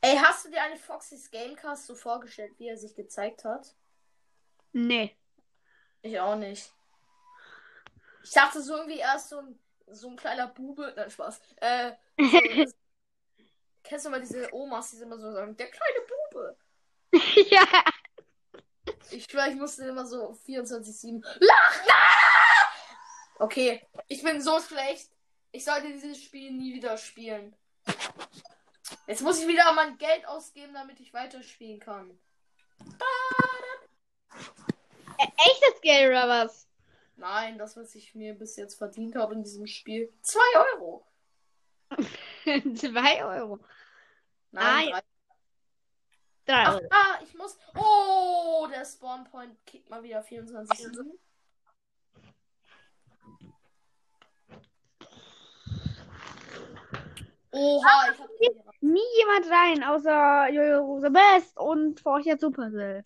Ey, 0.00 0.16
hast 0.18 0.44
du 0.44 0.50
dir 0.50 0.62
eine 0.62 0.76
Foxys 0.76 1.28
Gamecast 1.32 1.86
so 1.86 1.96
vorgestellt, 1.96 2.52
wie 2.58 2.68
er 2.68 2.76
sich 2.76 2.94
gezeigt 2.94 3.44
hat? 3.44 3.74
Nee. 4.72 5.16
Ich 6.02 6.20
auch 6.20 6.36
nicht. 6.36 6.72
Ich 8.22 8.30
dachte 8.30 8.62
so 8.62 8.76
irgendwie 8.76 8.98
erst 8.98 9.30
so 9.30 9.38
ein, 9.38 9.58
so 9.90 10.08
ein 10.08 10.16
kleiner 10.16 10.48
Bube. 10.48 10.92
Nein, 10.96 11.10
Spaß. 11.10 11.40
Äh, 11.56 11.92
so, 12.18 12.40
kennst 13.82 14.06
du 14.06 14.10
mal 14.10 14.20
diese 14.20 14.52
Omas, 14.52 14.90
die 14.90 15.02
immer 15.02 15.18
so 15.18 15.32
sagen, 15.32 15.56
der 15.56 15.70
kleine 15.70 15.98
Bube? 16.00 16.56
ja. 17.50 17.66
Ich 19.10 19.24
schwör, 19.24 19.46
ich 19.48 19.56
musste 19.56 19.84
immer 19.84 20.06
so 20.06 20.36
24-7 20.46 21.22
lachen. 21.40 21.88
Okay, 23.38 23.86
ich 24.08 24.22
bin 24.22 24.42
so 24.42 24.60
schlecht. 24.60 25.10
Ich 25.52 25.64
sollte 25.64 25.92
dieses 25.92 26.22
Spiel 26.22 26.50
nie 26.52 26.74
wieder 26.74 26.96
spielen. 26.98 27.54
Jetzt 29.06 29.22
muss 29.22 29.40
ich 29.40 29.48
wieder 29.48 29.72
mein 29.72 29.96
Geld 29.96 30.26
ausgeben, 30.26 30.74
damit 30.74 31.00
ich 31.00 31.14
weiterspielen 31.14 31.80
kann. 31.80 32.18
Echtes 35.18 35.80
Geld 35.80 36.10
oder 36.10 36.28
was? 36.28 36.67
Nein, 37.18 37.58
das, 37.58 37.76
was 37.76 37.94
ich 37.96 38.14
mir 38.14 38.34
bis 38.34 38.56
jetzt 38.56 38.76
verdient 38.78 39.16
habe 39.16 39.34
in 39.34 39.42
diesem 39.42 39.66
Spiel. 39.66 40.12
2 40.22 40.40
Euro. 40.72 41.04
2 42.44 43.24
Euro. 43.24 43.58
Nein, 44.52 44.92
Ah, 44.94 45.00
drei. 46.46 46.54
3 46.54 46.62
Ach, 46.64 46.74
Euro. 46.76 46.86
ah, 46.90 47.18
ich 47.22 47.34
muss. 47.34 47.58
Oh, 47.74 48.66
der 48.72 48.84
Spawn 48.84 49.24
Point 49.24 49.54
kickt 49.66 49.90
mal 49.90 50.02
wieder 50.02 50.22
24. 50.22 50.90
Oha, 57.50 58.12
ich 58.12 58.20
hab 58.20 58.28
Nie 58.80 59.00
jemand 59.18 59.46
rein, 59.50 59.82
außer 59.84 60.48
Jojo 60.52 61.00
the 61.00 61.10
Best 61.10 61.56
und 61.58 62.00
Forcha 62.00 62.36
Supercell. 62.38 63.04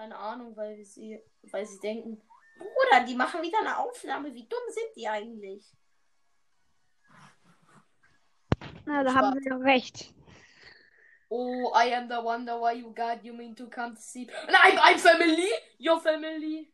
Keine 0.00 0.16
Ahnung, 0.16 0.56
weil 0.56 0.82
sie, 0.82 1.22
weil 1.42 1.66
sie 1.66 1.78
denken, 1.78 2.22
Bruder, 2.56 3.04
die 3.04 3.14
machen 3.14 3.42
wieder 3.42 3.58
eine 3.58 3.76
Aufnahme. 3.76 4.32
Wie 4.32 4.48
dumm 4.48 4.62
sind 4.68 4.96
die 4.96 5.06
eigentlich? 5.06 5.76
Na, 8.86 9.04
da 9.04 9.14
haben 9.14 9.38
sie 9.38 9.50
doch 9.50 9.60
recht. 9.60 10.14
Oh, 11.28 11.70
I 11.74 11.94
am 11.94 12.08
the 12.08 12.14
wonder 12.14 12.58
why 12.58 12.72
you 12.72 12.94
got 12.94 13.22
you 13.22 13.34
mean 13.34 13.54
to 13.54 13.68
come 13.68 13.94
to 13.94 14.00
see. 14.00 14.26
Nein, 14.46 14.78
I'm 14.78 14.98
family. 14.98 15.50
Your 15.78 16.00
family. 16.00 16.72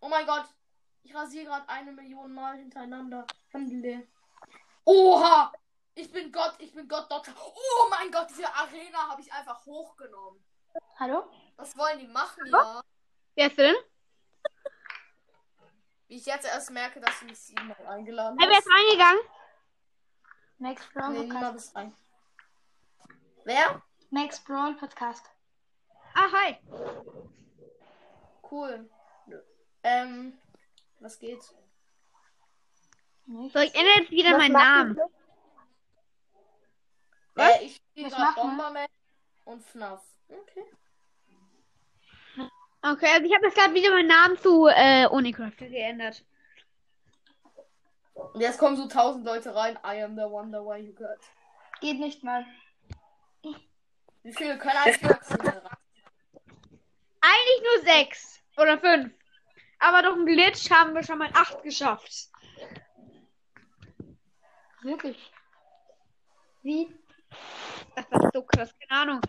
Oh 0.00 0.08
mein 0.08 0.26
Gott. 0.26 0.46
Ich 1.02 1.14
rasiere 1.14 1.44
gerade 1.44 1.68
eine 1.68 1.92
Million 1.92 2.32
Mal 2.32 2.56
hintereinander. 2.56 3.26
Alhamdulillah. 3.52 4.02
Oha. 4.86 5.52
Ich 5.94 6.10
bin 6.10 6.32
Gott, 6.32 6.54
ich 6.58 6.72
bin 6.72 6.88
Gott, 6.88 7.10
Doktor. 7.10 7.34
Oh 7.38 7.88
mein 7.90 8.10
Gott, 8.10 8.30
diese 8.30 8.48
Arena 8.48 9.10
habe 9.10 9.20
ich 9.20 9.30
einfach 9.30 9.66
hochgenommen. 9.66 10.42
Hallo? 11.00 11.24
Was 11.60 11.76
wollen 11.76 11.98
die 11.98 12.06
machen, 12.08 12.46
ja? 12.46 12.80
Wer 13.34 13.48
ist 13.48 13.58
denn? 13.58 13.74
Wie 16.08 16.16
ich 16.16 16.24
jetzt 16.24 16.46
erst 16.46 16.70
merke, 16.70 17.00
dass 17.00 17.20
du 17.20 17.26
mich 17.26 17.38
siebenmal 17.38 17.76
eingeladen 17.86 18.38
Hey, 18.40 18.48
wer 18.48 18.58
ist 18.58 18.66
hast. 18.66 18.74
reingegangen? 18.78 19.20
Max 20.58 20.82
Brawl 20.94 21.12
Nee, 21.12 21.26
Podcast. 21.28 21.56
ist 21.56 21.76
rein. 21.76 21.94
Wer? 23.44 23.82
Max 24.08 24.40
Brawl 24.42 24.74
Podcast. 24.76 25.26
Ah, 26.14 26.28
hi. 26.32 26.56
Cool. 28.50 28.88
Ähm, 29.82 30.38
was 30.98 31.18
geht? 31.18 31.42
Nicht? 33.26 33.52
So, 33.52 33.60
ich 33.60 33.74
ändere 33.74 34.00
jetzt 34.00 34.10
wieder 34.10 34.30
Was 34.32 34.38
meinen 34.38 34.52
Namen. 34.52 34.96
wir? 34.96 35.10
Äh, 37.44 37.64
ich 37.64 37.76
spiele 37.76 38.06
Was 38.10 38.14
gerade? 38.16 38.34
Bomberman 38.40 38.86
und 39.44 39.62
FNAF. 39.62 40.02
Okay. 40.28 40.64
Okay, 42.82 43.08
also 43.12 43.26
ich 43.26 43.34
habe 43.34 43.46
jetzt 43.46 43.56
gerade 43.56 43.74
wieder 43.74 43.90
meinen 43.90 44.08
Namen 44.08 44.38
zu 44.38 44.66
äh, 44.66 45.06
Unicraft 45.06 45.56
geändert. 45.58 46.24
Jetzt 48.34 48.58
kommen 48.58 48.76
so 48.76 48.88
tausend 48.88 49.24
Leute 49.24 49.54
rein. 49.54 49.78
I 49.84 50.02
am 50.02 50.16
the 50.16 50.22
wonder 50.22 50.64
why 50.64 50.78
you 50.78 50.94
got. 50.94 51.18
Geht 51.80 51.98
nicht 51.98 52.22
mal. 52.22 52.46
Wie 54.22 54.32
viele 54.32 54.58
können 54.58 54.76
eigentlich? 54.76 55.10
Eigentlich 57.22 57.62
nur 57.62 57.82
sechs 57.84 58.40
oder 58.56 58.78
fünf. 58.78 59.12
Aber 59.78 60.02
durch 60.02 60.16
einen 60.16 60.26
Glitch 60.26 60.70
haben 60.70 60.94
wir 60.94 61.02
schon 61.02 61.18
mal 61.18 61.30
acht 61.34 61.62
geschafft. 61.62 62.30
Wirklich. 64.82 65.32
Wie? 66.62 66.94
Das 67.94 68.10
war 68.10 68.30
so 68.32 68.42
krass, 68.42 68.74
keine 68.78 69.00
Ahnung. 69.00 69.20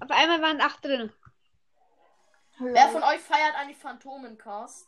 Auf 0.00 0.10
einmal 0.10 0.42
waren 0.42 0.60
acht 0.60 0.84
drin. 0.84 1.12
Wer 2.58 2.88
von 2.88 3.02
euch 3.02 3.20
feiert 3.20 3.54
eigentlich 3.56 3.78
Phantomencast? 3.78 4.86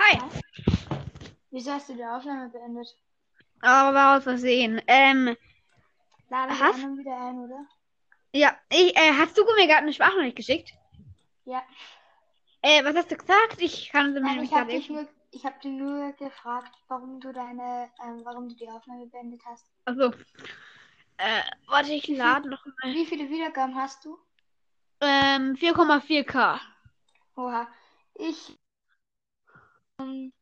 Hi. 0.00 0.18
Wieso 1.58 1.72
hast 1.72 1.88
du 1.88 1.94
die 1.94 2.04
Aufnahme 2.04 2.48
beendet? 2.50 2.96
Aber 3.62 3.92
war 3.92 4.16
aus 4.16 4.22
Versehen. 4.22 4.80
Ähm, 4.86 5.36
Lade 6.28 6.54
die 6.54 6.62
anderen 6.62 6.98
wieder 6.98 7.20
ein, 7.20 7.36
oder? 7.40 7.66
ja, 8.32 8.56
ich, 8.70 8.96
äh, 8.96 9.12
hast 9.18 9.36
du 9.36 9.42
mir 9.42 9.66
gerade 9.66 9.78
eine 9.78 9.92
Sprachnachricht 9.92 10.36
geschickt? 10.36 10.72
Ja. 11.46 11.64
Äh, 12.62 12.84
was 12.84 12.94
hast 12.94 13.10
du 13.10 13.16
gesagt? 13.16 13.60
Ich 13.60 13.90
kann 13.90 14.14
sie 14.14 14.20
mir 14.20 14.40
ich 14.40 14.52
habe 14.52 14.66
gerade 14.66 14.70
dich 14.70 14.88
nur, 14.88 15.08
ich 15.32 15.44
habe 15.44 15.58
dir 15.60 15.72
nur 15.72 16.12
gefragt, 16.12 16.76
warum 16.86 17.18
du 17.18 17.32
deine, 17.32 17.90
ähm, 18.04 18.20
warum 18.22 18.48
du 18.48 18.54
die 18.54 18.68
Aufnahme 18.68 19.06
beendet 19.06 19.40
hast. 19.44 19.68
Achso. 19.84 20.12
Äh, 21.16 21.42
warte, 21.66 21.92
ich 21.92 22.06
lade 22.06 22.48
noch 22.48 22.64
mal. 22.66 22.94
Wie 22.94 23.04
viele 23.04 23.28
Wiedergaben 23.28 23.74
hast 23.74 24.04
du? 24.04 24.16
Ähm, 25.00 25.56
4,4k. 25.56 26.60
Oha. 27.34 27.66
Ich. 28.14 28.56
Ähm, 29.98 30.32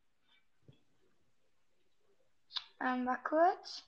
ähm, 2.81 3.05
mal 3.05 3.16
kurz. 3.18 3.85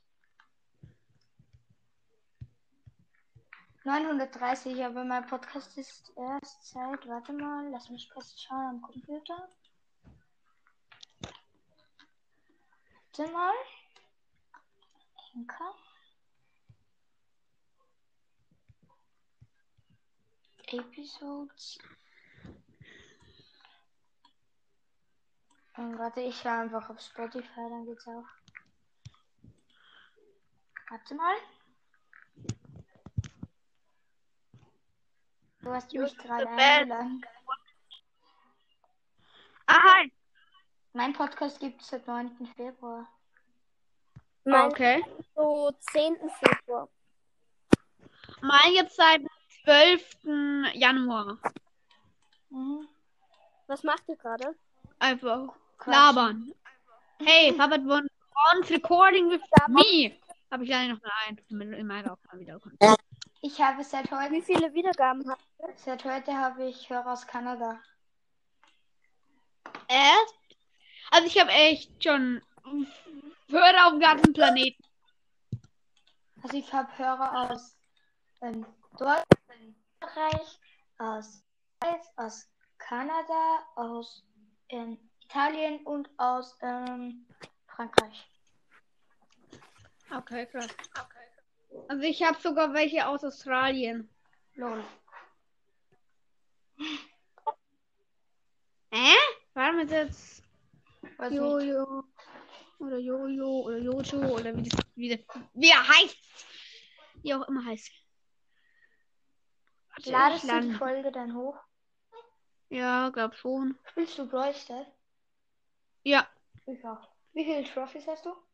930, 3.85 4.85
aber 4.85 5.03
mein 5.03 5.27
Podcast 5.27 5.79
ist 5.79 6.13
erst 6.15 6.69
seit, 6.69 7.09
warte 7.09 7.33
mal, 7.33 7.71
lass 7.71 7.89
mich 7.89 8.11
kurz 8.11 8.39
schauen 8.39 8.67
am 8.67 8.83
Computer. 8.83 9.49
Warte 13.17 13.33
mal. 13.33 13.55
Henker. 15.33 15.75
Episodes. 20.67 21.79
Und 25.77 25.99
warte, 25.99 26.21
ich 26.21 26.39
schaue 26.39 26.53
einfach 26.53 26.91
auf 26.91 27.01
Spotify, 27.01 27.69
dann 27.71 27.87
geht's 27.87 28.07
auch. 28.07 28.38
Warte 30.91 31.15
mal. 31.15 31.35
Du 35.61 35.71
hast 35.71 35.93
mich 35.93 36.17
gerade 36.17 36.47
best. 36.47 36.59
eingeladen. 36.59 37.23
Aha, 39.67 40.05
Mein 40.95 41.13
Podcast 41.13 41.61
gibt 41.61 41.83
es 41.83 41.89
seit 41.89 42.07
9. 42.07 42.47
Februar. 42.57 43.07
Mein 44.45 44.71
okay. 44.71 45.05
so 45.35 45.71
10. 45.93 46.17
Februar. 46.41 46.89
Mein 48.41 48.73
jetzt 48.73 48.97
seit 48.97 49.21
12. 49.65 50.73
Januar. 50.73 51.39
Mhm. 52.49 52.89
Was 53.67 53.83
macht 53.83 54.09
ihr 54.09 54.17
gerade? 54.17 54.55
Einfach 54.99 55.53
Quatsch. 55.77 55.95
labern. 55.95 56.55
Hey, 57.19 57.53
Papa 57.53 57.77
wants 57.77 58.71
recording 58.71 59.29
with 59.29 59.43
me. 59.69 60.19
Habe 60.51 60.65
ich 60.65 60.71
leider 60.71 60.95
noch 60.95 61.03
mal 61.03 61.11
ein 61.27 61.39
in 61.73 61.87
meiner 61.87 62.13
Aufnahme 62.13 62.41
wieder 62.41 62.59
bekommen. 62.59 62.97
Ich 63.43 63.61
habe 63.61 63.85
seit 63.85 64.11
heute, 64.11 64.33
Wie 64.33 64.43
viele 64.43 64.73
Wiedergaben 64.73 65.29
habt 65.29 65.43
ihr? 65.61 65.69
seit 65.77 66.05
heute 66.05 66.37
habe 66.37 66.65
ich 66.69 66.89
Hörer 66.89 67.13
aus 67.13 67.27
Kanada. 67.27 67.81
Erst? 69.89 70.35
Also 71.11 71.27
ich 71.27 71.39
habe 71.41 71.51
echt 71.51 72.03
schon 72.03 72.43
Hörer 73.49 73.87
auf 73.87 73.93
dem 73.93 74.01
ganzen 74.01 74.33
Planeten. 74.33 74.83
Also 76.43 76.57
ich 76.57 76.73
habe 76.73 76.97
Hörer 76.97 77.51
aus 77.51 77.77
ähm, 78.41 78.67
Deutschland, 78.93 79.27
Österreich, 80.03 80.61
aus 80.99 81.43
Schweiz, 81.83 82.07
aus 82.17 82.49
Kanada, 82.79 83.59
aus 83.77 84.25
ähm, 84.69 84.99
Italien 85.25 85.85
und 85.85 86.09
aus 86.19 86.57
ähm, 86.63 87.27
Frankreich. 87.67 88.29
Okay, 90.11 90.47
krass. 90.47 90.69
Also 91.89 92.03
ich 92.03 92.23
habe 92.23 92.41
sogar 92.41 92.73
welche 92.73 93.07
aus 93.07 93.25
Australien. 93.25 94.09
Lol. 94.55 94.83
Hä? 98.91 99.15
Warum 99.55 99.81
ist 99.81 99.91
jetzt 99.91 100.43
Weiß 101.19 101.31
nicht. 101.31 101.41
Jojo 101.41 102.05
oder 102.79 102.99
Jojo 102.99 103.63
oder 103.63 103.79
Jojo 103.79 104.35
oder 104.35 104.57
wie 104.57 104.69
das 104.69 104.81
wie, 104.95 105.09
das, 105.09 105.43
wie 105.55 105.71
er 105.71 105.89
heißt? 105.89 106.19
Wie 107.23 107.35
auch 107.35 107.47
immer 107.49 107.65
heißt. 107.65 107.91
Ladest 110.05 110.45
du 110.49 110.61
die 110.61 110.75
Folge 110.75 111.11
dann 111.11 111.35
hoch? 111.35 111.59
Ja, 112.69 113.09
glaub 113.11 113.35
schon. 113.35 113.79
Spielst 113.91 114.19
du 114.19 114.29
Brawl? 114.29 114.55
Ja. 116.05 116.29
Ich 116.67 116.85
auch. 116.85 117.09
Wie 117.33 117.45
viele 117.45 117.65
Trophys 117.65 118.07
hast 118.07 118.27
du? 118.27 118.48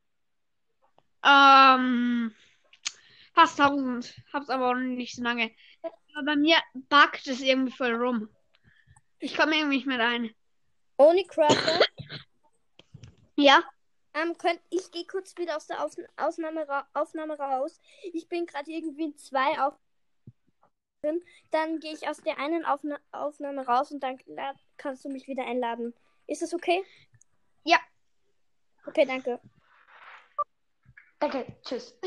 Ähm, 1.24 2.34
fast 3.34 3.60
1000. 3.60 4.14
Hab's 4.32 4.50
aber 4.50 4.70
auch 4.70 4.74
nicht 4.74 5.16
so 5.16 5.22
lange. 5.22 5.50
Aber 6.14 6.26
bei 6.26 6.36
mir 6.36 6.56
buggt 6.74 7.26
es 7.26 7.40
irgendwie 7.40 7.72
voll 7.72 7.94
rum. 7.94 8.28
Ich 9.18 9.36
komme 9.36 9.56
irgendwie 9.56 9.76
nicht 9.76 9.86
mehr 9.86 9.98
rein. 9.98 10.34
Ohne 10.96 11.24
Crafter. 11.24 11.80
Ja? 13.36 13.64
Ähm, 14.14 14.38
könnt, 14.38 14.60
ich 14.70 14.90
gehe 14.92 15.06
kurz 15.06 15.36
wieder 15.36 15.56
aus 15.56 15.66
der 15.66 15.84
Auf 15.84 15.96
Ausnahme, 16.16 16.68
ra 16.68 16.86
Aufnahme 16.94 17.36
raus. 17.36 17.80
Ich 18.12 18.28
bin 18.28 18.46
gerade 18.46 18.70
irgendwie 18.70 19.06
in 19.06 19.16
zwei 19.16 19.58
auf 19.60 19.74
Dann 21.50 21.80
gehe 21.80 21.92
ich 21.92 22.06
aus 22.08 22.18
der 22.18 22.38
einen 22.38 22.64
Aufna 22.64 22.98
Aufnahme 23.10 23.66
raus 23.66 23.90
und 23.90 24.02
dann 24.02 24.18
kannst 24.76 25.04
du 25.04 25.08
mich 25.08 25.26
wieder 25.26 25.44
einladen. 25.44 25.94
Ist 26.26 26.42
das 26.42 26.54
okay? 26.54 26.84
Ja. 27.64 27.78
Okay, 28.86 29.04
danke. 29.04 29.40
Okay, 31.20 31.56
tschüss. 31.62 31.94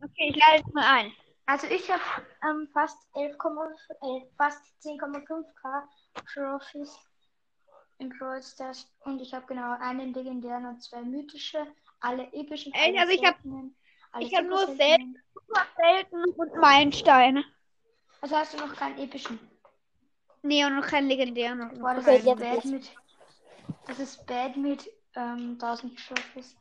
Okay, 0.00 0.30
ich 0.30 0.36
lade 0.36 0.58
jetzt 0.58 0.72
mal 0.74 0.84
ein. 0.84 1.12
Also 1.46 1.66
ich 1.66 1.90
habe 1.90 2.00
ähm, 2.48 2.68
fast 2.72 2.96
11,5, 3.16 3.72
äh, 4.00 4.26
fast 4.36 4.62
10,5k 4.84 5.82
Trophys 6.32 6.96
in 7.98 8.10
Brawl 8.10 8.40
Stars 8.40 8.88
und 9.00 9.20
ich 9.20 9.34
habe 9.34 9.44
genau 9.46 9.76
einen 9.80 10.14
legendären 10.14 10.66
und 10.66 10.80
zwei 10.84 11.02
mythische, 11.02 11.66
alle 11.98 12.32
epischen. 12.32 12.72
Echt? 12.74 12.84
alle 12.86 13.00
Also 13.00 13.12
ich 13.12 13.24
hab- 13.24 13.34
seltenen, 13.42 13.76
alle 14.12 14.24
ich 14.24 14.30
super 14.30 14.42
nur 14.44 14.66
seltenen. 14.66 15.22
Selten 15.76 16.24
und 16.36 16.54
Meilenstein. 16.56 17.44
Also 18.20 18.36
hast 18.36 18.54
du 18.54 18.58
noch 18.58 18.76
keinen 18.76 18.98
epischen? 18.98 19.40
Nee, 20.42 20.64
und 20.64 20.76
noch 20.76 20.86
kein 20.86 21.08
legendären. 21.08 21.76
Boah, 21.80 21.94
das 21.94 22.04
kein- 22.04 22.24
ist 22.24 22.36
bad 22.38 22.64
mit. 22.66 22.90
Das 23.88 23.98
ist 23.98 24.24
bad 24.26 24.56
mit 24.56 24.88
ähm, 25.16 25.58
1000 25.60 25.98
Trophys. 26.06 26.56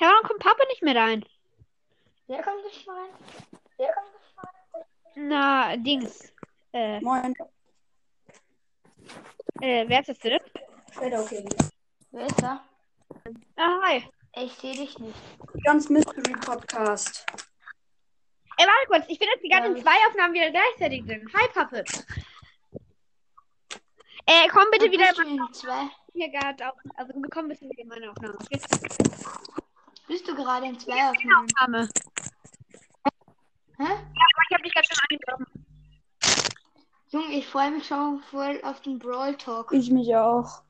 Ja, 0.00 0.08
warum 0.08 0.26
kommt 0.26 0.40
Papa 0.40 0.64
nicht 0.68 0.82
mehr 0.82 0.96
rein? 0.96 1.24
Wer 2.26 2.42
kommt 2.42 2.64
nicht 2.64 2.88
rein? 2.88 3.10
Wer 3.76 3.92
kommt 3.92 4.12
nicht 4.12 4.36
rein? 4.38 4.84
Na, 5.28 5.76
Dings. 5.76 6.32
Äh, 6.72 7.00
Moin. 7.00 7.34
äh, 9.60 9.84
wer 9.88 10.00
ist 10.00 10.08
das 10.08 10.18
dritte? 10.18 10.50
okay. 10.96 11.44
Wer 12.10 12.26
ist 12.26 12.42
da? 12.42 12.64
Ah, 13.56 13.80
hi. 13.84 14.04
Ich 14.36 14.52
sehe 14.54 14.74
dich 14.74 14.98
nicht. 14.98 15.16
Ganz 15.64 15.88
Mystery 15.88 16.32
Podcast. 16.44 17.24
Ey, 18.56 18.66
warte 18.66 18.86
kurz. 18.88 19.04
Ich 19.08 19.18
bin 19.18 19.28
jetzt 19.32 19.44
die 19.44 19.48
ganzen 19.48 19.76
Ja. 19.76 19.82
zwei 19.82 19.96
Aufnahmen 20.08 20.34
wieder 20.34 20.50
gleichzeitig 20.50 21.04
drin. 21.06 21.28
Hi, 21.34 21.48
Puppet. 21.52 22.04
Äh, 24.26 24.48
komm 24.48 24.64
bitte 24.72 24.90
wieder 24.90 25.06
Bist 25.08 25.18
du 25.18 25.22
in 25.22 25.52
zwei? 25.52 25.88
hier 26.12 26.30
gerade 26.30 26.68
auf. 26.68 26.74
Also, 26.96 27.12
komm 27.30 27.48
bitte 27.48 27.62
wieder 27.68 27.82
in 27.82 27.88
meine 27.88 28.10
Aufnahme. 28.10 28.34
Okay? 28.40 28.60
Bist 30.06 30.28
du 30.28 30.34
gerade 30.34 30.66
in 30.66 30.78
zwei 30.78 31.08
Aufnahmen? 31.08 31.48
Aufnahme. 31.50 31.88
Hä? 33.78 33.84
Aber 33.84 34.42
ich 34.48 34.54
hab 34.54 34.62
dich 34.62 34.74
gerade 34.74 34.86
schon 34.86 34.98
angetroffen. 35.10 35.66
Junge, 37.08 37.38
ich 37.38 37.46
freue 37.46 37.70
mich 37.70 37.86
schon 37.86 38.20
voll 38.24 38.60
auf 38.64 38.82
den 38.82 38.98
Brawl 38.98 39.36
Talk. 39.36 39.72
Ich 39.72 39.90
mich 39.90 40.14
auch. 40.14 40.62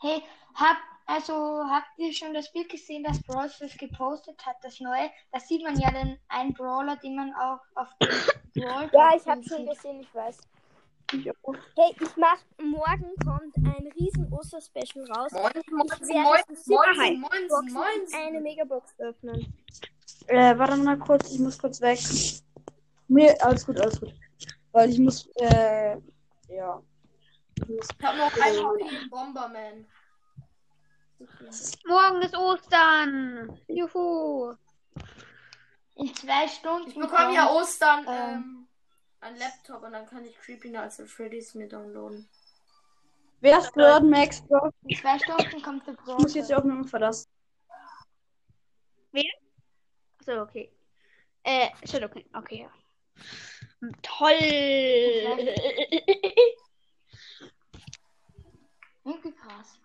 Hey, 0.00 0.22
hab, 0.54 0.76
also 1.06 1.64
habt 1.70 1.88
ihr 1.96 2.12
schon 2.12 2.34
das 2.34 2.52
Bild 2.52 2.68
gesehen, 2.68 3.04
das 3.04 3.22
Brawl 3.22 3.48
Stars 3.48 3.76
gepostet 3.78 4.44
hat, 4.44 4.56
das 4.62 4.80
neue? 4.80 5.10
Da 5.32 5.40
sieht 5.40 5.62
man 5.62 5.78
ja 5.78 5.90
den 5.90 6.18
einen 6.28 6.52
Brawler, 6.52 6.96
den 6.96 7.16
man 7.16 7.32
auch 7.34 7.60
auf 7.76 7.88
dem 7.98 8.08
Brawl 8.62 8.90
Ja, 8.92 9.10
Talk 9.10 9.20
ich 9.20 9.26
habe 9.26 9.42
schon 9.44 9.66
gesehen, 9.66 10.00
ich 10.00 10.14
weiß. 10.14 10.38
Ich 11.14 11.30
auch. 11.30 11.54
Hey, 11.76 11.94
ich 12.00 12.16
mach, 12.16 12.38
morgen 12.58 13.14
kommt 13.24 13.56
ein 13.56 13.86
riesen 13.98 14.32
Oster-Special 14.32 15.10
raus. 15.12 15.30
Moin, 15.32 15.52
moin, 15.70 15.86
moin, 16.10 17.20
moin, 17.20 17.48
moin, 17.48 17.72
moin. 17.72 18.14
eine 18.14 18.40
Megabox 18.40 18.94
öffnen. 18.98 19.54
Äh, 20.26 20.58
warte 20.58 20.76
mal 20.76 20.98
kurz, 20.98 21.32
ich 21.32 21.38
muss 21.38 21.58
kurz 21.58 21.80
weg. 21.80 21.98
Mir, 23.08 23.36
alles 23.44 23.66
gut, 23.66 23.80
alles 23.80 24.00
gut. 24.00 24.14
Weil 24.72 24.90
ich 24.90 24.98
muss, 24.98 25.26
äh, 25.36 25.96
ja. 26.48 26.82
Ich 27.56 27.68
muss, 27.68 27.88
Ich 27.98 28.06
hab 28.06 28.16
noch 28.16 28.42
einen 28.42 28.66
HP 28.66 29.08
Bomberman. 29.08 29.86
Morgen 31.86 32.22
ist 32.22 32.36
Ostern. 32.36 33.60
Juhu. 33.68 34.54
In 35.96 36.14
zwei 36.14 36.48
Stunden. 36.48 36.88
Ich 36.88 36.94
bekomme 36.96 37.34
ja 37.34 37.50
Ostern 37.50 38.04
ähm, 38.08 38.63
ähm, 39.24 39.32
ein 39.32 39.38
Laptop 39.38 39.82
und 39.82 39.92
dann 39.92 40.06
kann 40.06 40.24
ich 40.24 40.36
Creepy 40.38 40.70
Nights 40.70 41.00
at 41.00 41.08
Freddy's 41.08 41.54
mir 41.54 41.68
downloaden. 41.68 42.28
wer 43.40 43.58
ist 43.58 43.72
Bird 43.74 44.04
Max? 44.04 44.42
Bro? 44.42 44.70
In 44.84 44.96
zwei 44.96 45.18
Stunden 45.18 45.62
kommt 45.62 45.86
der 45.86 45.92
Brawl 45.92 46.16
Ich 46.18 46.22
muss 46.22 46.34
jetzt 46.34 46.48
die 46.48 46.52
Talk. 46.52 46.64
Aufnahme 46.64 46.84
verlassen. 46.84 47.28
Achso, 50.18 50.42
okay. 50.42 50.70
Äh, 51.42 51.68
schon 51.86 52.04
okay. 52.04 52.24
Okay, 52.32 52.62
ja. 52.62 52.70
Toll. 54.02 54.32
Irgendwie 59.04 59.32
krass. 59.32 59.78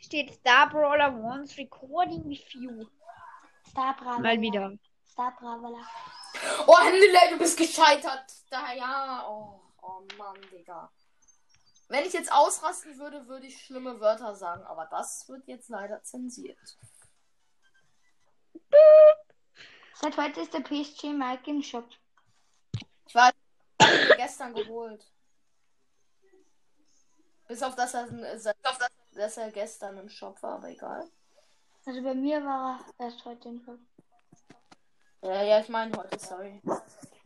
Steht 0.00 0.32
Star 0.34 0.70
Brawler 0.70 1.12
once 1.12 1.58
recording 1.58 2.28
with 2.28 2.44
you. 2.54 2.86
Star 3.68 3.96
Bravo. 3.96 4.20
Mal 4.20 4.40
wieder. 4.40 4.72
Star 5.04 5.34
Bravo. 5.40 5.76
Oh, 6.66 6.78
Händelei, 6.78 7.30
du 7.30 7.38
bist 7.38 7.56
gescheitert. 7.56 8.24
Da, 8.50 8.72
ja. 8.72 9.26
Oh, 9.28 9.60
oh 9.82 10.02
Mann, 10.16 10.40
Digga. 10.50 10.90
Wenn 11.88 12.04
ich 12.04 12.12
jetzt 12.12 12.32
ausrasten 12.32 12.98
würde, 12.98 13.26
würde 13.28 13.46
ich 13.46 13.62
schlimme 13.62 14.00
Wörter 14.00 14.34
sagen, 14.34 14.64
aber 14.64 14.86
das 14.86 15.28
wird 15.28 15.46
jetzt 15.46 15.68
leider 15.68 16.02
zensiert. 16.02 16.58
Seit 19.94 20.16
heute 20.16 20.40
ist 20.40 20.54
der 20.54 20.60
PSG 20.60 21.12
Mike 21.12 21.50
im 21.50 21.62
Shop. 21.62 21.88
Ich 23.06 23.14
war 23.14 23.32
gestern 24.16 24.54
geholt. 24.54 25.04
Bis 27.46 27.62
auf 27.62 27.74
das 27.76 27.94
er, 27.94 28.08
dass 29.12 29.36
er 29.36 29.50
gestern 29.50 29.98
im 29.98 30.08
Shop 30.08 30.42
war, 30.42 30.54
aber 30.54 30.70
egal. 30.70 31.08
Also 31.86 32.02
bei 32.02 32.14
mir 32.14 32.42
war 32.44 32.80
er 32.98 33.04
erst 33.04 33.24
heute 33.24 33.48
im 33.48 33.62
Shop. 33.62 33.78
Ja, 35.24 35.42
ja, 35.42 35.60
ich 35.60 35.70
meine 35.70 35.96
heute, 35.96 36.18
sorry. 36.18 36.60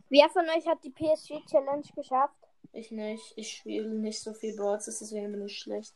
Wer 0.07 0.29
von 0.29 0.47
euch 0.49 0.65
hat 0.65 0.81
die 0.85 0.89
PSG 0.89 1.45
Challenge 1.45 1.83
geschafft? 1.93 2.33
Ich 2.71 2.91
nicht. 2.91 3.33
Ich 3.35 3.57
spiele 3.57 3.89
nicht 3.89 4.21
so 4.21 4.33
viel 4.33 4.55
Boards, 4.55 4.85
deswegen 4.85 5.33
bin 5.33 5.45
ich 5.45 5.59
schlecht. 5.59 5.93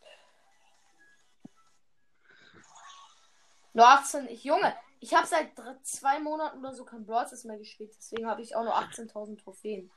Nur 3.71 3.87
18. 3.87 4.27
Ich, 4.27 4.43
Junge, 4.43 4.75
ich 4.99 5.13
habe 5.13 5.25
seit 5.25 5.57
drei, 5.57 5.75
zwei 5.81 6.19
Monaten 6.19 6.59
oder 6.59 6.73
so 6.73 6.83
kein 6.83 7.05
Brawl 7.05 7.25
mehr 7.45 7.57
gespielt. 7.57 7.95
Deswegen 7.97 8.27
habe 8.27 8.41
ich 8.41 8.53
auch 8.53 8.63
nur 8.63 8.75
18.000 8.75 9.41
Trophäen. 9.41 9.89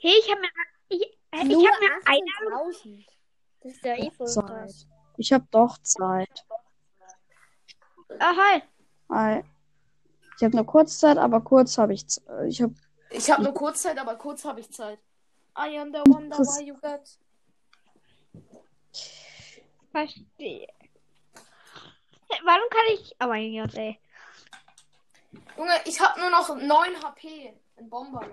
Hey, 0.00 0.12
ich 0.18 0.30
habe 0.30 0.42
mir, 0.42 0.48
ich, 0.88 1.02
äh, 1.30 1.38
ich 1.38 1.48
Nur 1.48 1.66
hab 1.66 1.80
mir 1.80 1.90
eine 2.04 2.60
18.000. 2.70 3.06
Das 3.60 3.72
ist 3.72 3.84
ja 3.84 3.96
eh 3.96 4.10
voll 4.10 4.26
krass. 4.26 4.86
Ich 5.16 5.32
habe 5.32 5.46
doch 5.50 5.78
Zeit. 5.78 6.44
Ah, 8.18 8.34
hi. 8.36 8.62
Hi. 9.08 9.44
Ich 10.38 10.44
habe 10.44 10.54
nur 10.54 10.66
Kurzzeit, 10.66 11.18
aber 11.18 11.40
kurz 11.40 11.76
habe 11.78 11.94
ich 11.94 12.06
äh, 12.28 12.46
ich 12.46 12.62
habe 12.62 12.74
Ich 13.10 13.28
habe 13.28 13.42
nur 13.42 13.54
kurz 13.54 13.82
Zeit, 13.82 13.98
aber 13.98 14.14
kurz 14.14 14.44
habe 14.44 14.60
ich 14.60 14.70
Zeit. 14.70 15.00
I 15.58 15.76
am 15.78 15.92
the 15.92 15.98
wonder 16.06 16.38
why 16.38 16.62
you 16.64 16.74
got. 16.74 17.18
Verstehe. 19.90 20.68
Warum 22.44 22.70
kann 22.70 22.94
ich. 22.94 23.16
Oh 23.20 23.26
mein 23.26 23.52
Gott, 23.52 23.74
ey. 23.74 23.98
Junge, 25.56 25.72
ich 25.86 26.00
habe 26.00 26.20
nur 26.20 26.30
noch 26.30 26.54
9 26.54 27.02
HP 27.02 27.52
in 27.76 27.90
Bomberman. 27.90 28.30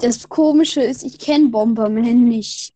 das 0.00 0.28
komische 0.28 0.82
ist, 0.82 1.02
ich 1.02 1.18
kenne 1.18 1.48
Bomberman 1.48 2.24
nicht. 2.24 2.74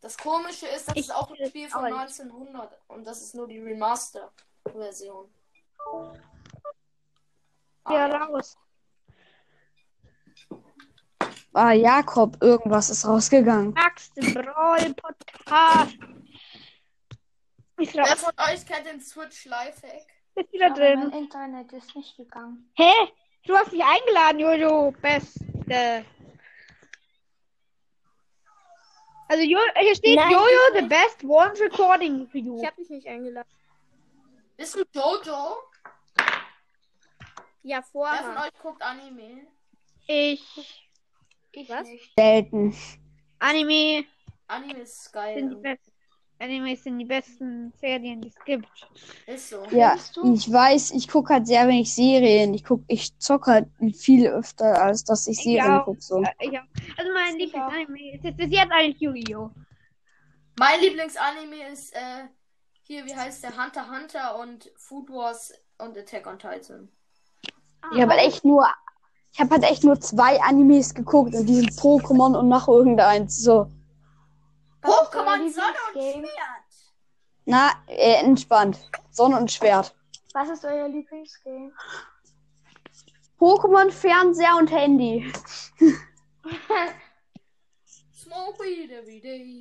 Das 0.00 0.16
komische 0.16 0.66
ist, 0.68 0.86
das 0.88 0.94
Ich 0.94 1.08
ist 1.08 1.14
auch 1.14 1.28
ein 1.30 1.46
Spiel 1.48 1.68
von 1.68 1.86
auch. 1.86 1.98
1900 1.98 2.78
und 2.86 3.04
das 3.04 3.20
ist 3.22 3.34
nur 3.34 3.48
die 3.48 3.58
Remaster-Version. 3.58 5.28
Ja, 7.88 8.06
raus. 8.06 8.56
Ah, 11.52 11.72
Jakob, 11.72 12.36
irgendwas 12.42 12.90
ist 12.90 13.06
rausgegangen. 13.06 13.72
Max 13.72 14.10
Brawl 14.14 14.94
Podcast. 14.94 15.96
Ist 17.78 17.94
Wer 17.94 18.16
von 18.16 18.32
euch 18.50 18.66
kennt 18.66 18.86
den 18.86 19.00
Switch 19.00 19.46
Lifehack? 19.46 20.06
Ist 20.34 20.52
wieder 20.52 20.66
Aber 20.66 20.78
mein 20.78 21.10
drin. 21.10 21.12
Internet 21.24 21.72
ist 21.72 21.94
nicht 21.96 22.16
gegangen. 22.16 22.70
Hä? 22.74 22.92
Du 23.46 23.56
hast 23.56 23.72
mich 23.72 23.82
eingeladen, 23.82 24.40
Jojo. 24.40 24.92
Beste. 25.00 26.04
Also, 29.28 29.42
jo 29.42 29.58
hier 29.78 29.94
steht 29.94 30.16
Nein, 30.16 30.30
Jojo, 30.30 30.46
ich 30.74 30.80
the 30.82 30.88
best 30.88 31.24
one 31.24 31.52
recording 31.58 32.26
for 32.28 32.40
you. 32.40 32.60
Ich 32.60 32.66
habe 32.66 32.76
dich 32.76 32.90
nicht 32.90 33.06
eingeladen. 33.06 33.48
Bist 34.56 34.74
du 34.74 34.84
Jojo? 34.92 35.56
Ja, 37.66 37.78
Wer 37.78 37.82
von 37.82 37.90
vorher. 37.92 38.44
euch 38.44 38.58
guckt 38.62 38.80
Anime? 38.82 39.46
Ich. 40.06 40.86
Ich 41.50 41.68
Was? 41.68 41.88
nicht. 41.88 42.12
Selten. 42.16 42.76
Anime 43.40 44.04
Anime 44.46 44.80
ist 44.82 45.02
sind 45.02 45.12
geil. 45.12 45.48
die 45.48 45.56
besten. 45.56 45.92
Anime 46.38 46.76
sind 46.76 46.98
die 46.98 47.04
besten 47.06 47.72
Serien, 47.80 48.20
die 48.20 48.28
es 48.28 48.44
gibt. 48.44 48.68
Ist 49.26 49.48
so. 49.50 49.64
Ja, 49.70 49.96
ich 50.34 50.52
weiß, 50.52 50.92
ich 50.92 51.08
gucke 51.08 51.32
halt 51.34 51.46
sehr 51.48 51.66
wenig 51.66 51.92
Serien. 51.92 52.54
Ich 52.54 52.62
guck, 52.62 52.82
ich 52.86 53.18
zock 53.18 53.46
halt 53.48 53.66
viel 53.96 54.28
öfter, 54.28 54.80
als 54.80 55.02
dass 55.02 55.26
ich 55.26 55.38
Serien 55.38 55.80
gucke. 55.82 56.00
So. 56.00 56.22
Äh, 56.22 56.26
Ich 56.38 56.58
auch. 56.58 56.62
Also, 56.98 57.12
mein. 57.14 57.36
Lieblingsanime 57.36 58.14
ist 58.14 58.24
jetzt 58.24 58.36
bis 58.36 58.50
jetzt 58.50 58.70
eigentlich 58.70 59.00
Yu-Gi-Oh! 59.00 59.50
Mein 60.58 60.80
Lieblingsanime 60.80 61.68
ist 61.72 61.92
äh, 61.94 62.26
hier, 62.82 63.04
wie 63.06 63.16
heißt 63.16 63.42
der? 63.42 63.56
Hunter 63.60 63.90
Hunter 63.90 64.38
und 64.38 64.70
Food 64.76 65.10
Wars 65.10 65.52
und 65.78 65.98
Attack 65.98 66.26
on 66.28 66.38
Titan. 66.38 66.88
Ich 67.92 68.00
habe 68.00 68.12
halt 68.12 68.22
echt 68.22 68.44
nur, 68.44 68.66
ich 69.32 69.40
habe 69.40 69.50
halt 69.50 69.64
echt 69.64 69.84
nur 69.84 70.00
zwei 70.00 70.40
Animes 70.42 70.94
geguckt 70.94 71.34
und 71.34 71.46
die 71.46 71.56
sind 71.56 71.70
Pokémon 71.72 72.36
und 72.38 72.48
noch 72.48 72.68
irgendeins. 72.68 73.42
So, 73.42 73.70
Pokémon 74.82 75.50
Sonne 75.50 75.76
und? 75.94 76.00
Schwert. 76.02 76.64
na, 77.44 77.70
äh, 77.86 78.20
entspannt. 78.22 78.78
Sonne 79.10 79.38
und 79.38 79.50
Schwert. 79.50 79.94
Was 80.32 80.48
ist 80.50 80.64
euer 80.64 80.88
Lieblingsgame? 80.88 81.72
Pokémon, 83.38 83.90
Fernseher 83.90 84.56
und 84.58 84.70
Handy. 84.70 85.32
Smoke 88.14 88.58
weed 88.62 88.90
every 88.90 89.20
day. 89.20 89.60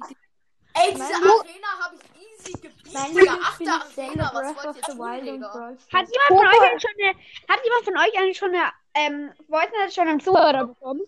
Ey, 0.77 0.93
diese 0.93 1.03
Arena 1.15 1.67
habe 1.81 1.95
ich 1.95 2.21
easy 2.21 2.51
gebieten. 2.53 2.89
Mein 2.93 3.15
Digga, 3.15 3.33
achte 3.41 3.71
Arena, 3.71 4.31
was 4.33 4.53
Breath 4.53 4.55
wollt 4.57 4.67
of 4.67 4.75
ihr 4.75 4.83
the 4.83 4.91
tun? 4.91 5.77
Hat 5.93 6.07
jemand 6.09 6.27
von 6.27 6.37
euch 6.47 6.61
eigentlich 6.61 6.81
schon 6.81 6.91
eine, 7.01 7.17
hat 7.49 7.63
jemand 7.63 7.85
von 7.85 7.97
euch 7.97 8.17
eigentlich 8.17 8.37
schon 8.37 8.55
eine, 8.55 8.71
ähm, 8.93 9.33
Voice 9.47 9.71
Message 9.71 9.95
von 9.95 10.07
einem 10.07 10.19
Zuhörer 10.19 10.65
bekommen? 10.67 11.01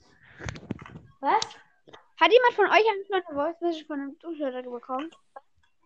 Was? 1.20 1.42
Hat 2.20 2.32
jemand 2.32 2.54
von 2.56 2.66
euch 2.68 2.72
eigentlich 2.90 3.08
schon 3.08 3.24
eine 3.28 3.36
Voice 3.36 3.62
Message 3.62 3.86
von 3.88 4.00
einem 4.00 4.20
Zuhörer 4.20 4.64
bekommen? 4.64 5.12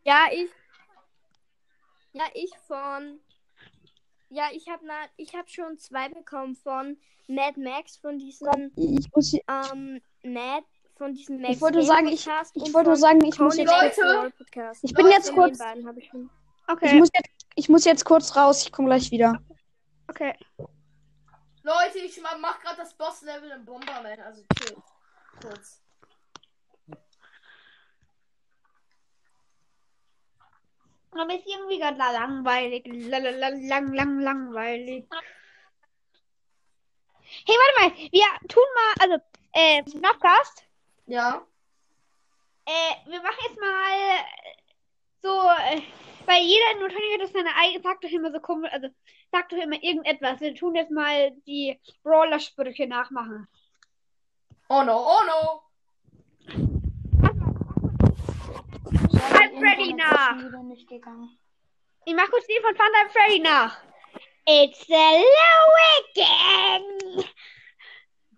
Ja, 0.04 0.26
ich. 0.32 0.50
Ja, 2.14 2.26
ich 2.34 2.52
von. 2.68 3.20
Ja, 4.30 4.46
ich 4.52 4.68
habe 4.70 4.86
ich 5.18 5.36
hab 5.36 5.50
schon 5.50 5.78
zwei 5.78 6.08
bekommen 6.10 6.56
von 6.56 6.98
Mad 7.28 7.60
Max, 7.60 7.98
von 7.98 8.18
diesem 8.18 8.72
Ich 8.76 9.10
muss, 9.14 9.32
hier- 9.32 9.44
ähm, 9.50 10.02
Mad, 10.24 10.66
von 11.02 11.16
diesem 11.16 11.42
Max 11.42 11.56
Ich 11.56 11.62
wollte 11.62 11.80
Game 11.80 11.88
sagen, 11.88 12.08
ich- 12.10 12.28
ich 12.54 12.74
wollte 12.76 12.96
sagen, 12.96 13.26
ich 13.26 13.40
muss 13.40 13.58
jetzt, 13.58 13.72
Leute, 13.72 14.32
ich 14.84 14.94
bin 14.94 15.06
Leute, 15.06 15.18
jetzt 15.18 15.34
kurz, 15.34 15.60
ich 15.98 16.08
schon. 16.10 16.30
ich 16.68 16.72
Okay, 16.72 17.00
muss 17.00 17.10
jetzt, 17.16 17.46
ich 17.56 17.70
muss 17.70 17.86
jetzt 17.86 18.06
kurz 18.06 18.36
raus. 18.36 18.62
Ich 18.64 18.72
komme 18.72 18.88
gleich 18.90 19.10
wieder. 19.10 19.42
okay. 20.08 20.36
Leute, 21.64 21.98
ich 22.00 22.22
ma- 22.22 22.38
mach 22.40 22.60
gerade 22.62 22.78
das 22.78 22.94
Boss-Level 22.94 23.50
im 23.50 23.66
Bomberman, 23.66 24.20
also 24.20 24.44
chill. 24.56 24.78
Kurz. 25.42 25.82
Aber 31.12 31.34
ist 31.36 31.46
irgendwie 31.48 31.80
gerade 31.80 31.98
langweilig. 31.98 32.86
Lang, 32.88 33.24
lang, 33.24 33.68
lang, 33.68 33.94
lang, 33.94 34.20
langweilig. 34.20 35.08
Hey, 37.46 37.56
warte 37.58 37.96
mal. 37.96 38.12
Wir 38.12 38.48
tun 38.48 38.64
mal, 38.76 38.94
also, 39.04 39.24
äh, 39.54 39.84
Snapcast. 39.90 40.64
Ja. 41.06 41.46
Äh, 42.66 43.10
wir 43.10 43.22
machen 43.22 43.38
jetzt 43.48 43.60
mal 43.60 43.94
äh, 43.94 44.24
so, 45.22 45.30
äh, 45.30 45.82
weil 46.26 46.44
jeder 46.44 46.80
nur 46.80 46.90
hat 46.90 47.22
das 47.22 47.32
seine 47.32 47.56
eigene, 47.56 47.82
sagt 47.82 48.04
doch 48.04 48.10
immer 48.10 48.32
so 48.32 48.40
komisch, 48.40 48.72
also 48.72 48.88
sagt 49.32 49.52
doch 49.52 49.58
immer 49.58 49.82
irgendetwas. 49.82 50.40
Wir 50.40 50.56
tun 50.56 50.76
jetzt 50.76 50.92
mal 50.92 51.32
die 51.48 51.80
Brawler-Sprüche 52.04 52.88
nachmachen. 52.88 53.48
Oh 54.70 54.84
no, 54.84 55.06
oh 55.06 55.24
no. 55.26 55.64
Halt 59.34 59.58
Freddy 59.58 59.94
nach. 59.94 60.38
Ich 62.06 62.16
mach 62.16 62.30
kurz 62.30 62.48
den 62.48 62.62
von 62.62 62.76
Thunder 62.76 63.10
Freddy 63.12 63.40
nach. 63.40 63.78
It's 64.48 64.90
a 64.90 65.18
low 65.18 65.74
again. 66.00 67.26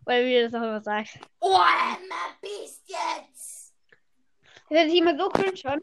Wie 0.05 0.33
du 0.33 0.49
das 0.49 0.53
auch 0.53 0.65
immer 0.65 0.81
sagst. 0.81 1.17
Oh, 1.39 1.55
Emma, 1.55 2.35
Biest 2.41 2.83
jetzt. 2.87 3.73
Das 4.69 4.85
sich 4.85 4.95
immer 4.95 5.17
so 5.17 5.29
cringe 5.29 5.57
schon. 5.57 5.81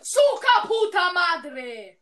Su 0.00 0.20
kaputa 0.40 1.12
madre. 1.12 1.98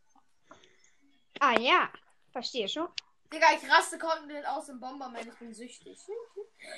Ah 1.40 1.58
ja, 1.58 1.90
verstehe 2.32 2.68
schon. 2.68 2.88
Digga, 3.32 3.46
ich 3.54 3.70
raste 3.70 3.98
komplett 3.98 4.46
aus 4.46 4.66
dem 4.66 4.78
Bomberman, 4.78 5.28
ich 5.28 5.38
bin 5.38 5.52
süchtig. 5.52 5.98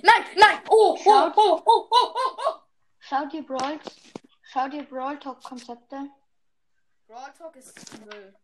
Nein, 0.03 0.25
nein, 0.37 0.63
oh, 0.71 0.99
oh, 1.05 1.33
oh, 1.37 1.63
oh, 1.67 1.89
oh, 1.91 2.15
oh, 2.15 2.37
oh. 2.47 2.55
Schaut 2.99 3.33
ihr 3.35 3.47
Brawl, 3.47 3.79
schaut 4.43 4.73
ihr 4.73 4.85
Brawl 4.85 5.19
Talk 5.19 5.43
Konzepte? 5.43 6.11
Brawl 7.07 7.33
Talk 7.37 7.57
ist 7.57 7.99
Müll. 8.01 8.35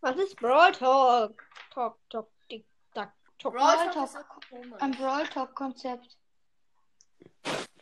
Was 0.00 0.16
ist 0.16 0.36
Brawl 0.36 0.72
Talk? 0.72 1.44
Talk, 1.74 1.98
Talk, 2.08 2.28
Tick, 2.48 2.64
Tack, 2.94 3.12
Talk. 3.38 3.54
Brawl 3.54 3.76
Brawl 3.76 3.92
Talk 3.92 4.12
Talk. 4.12 4.82
Ein 4.82 4.92
Brawl 4.92 5.26
Talk 5.26 5.54
Konzept. 5.54 6.16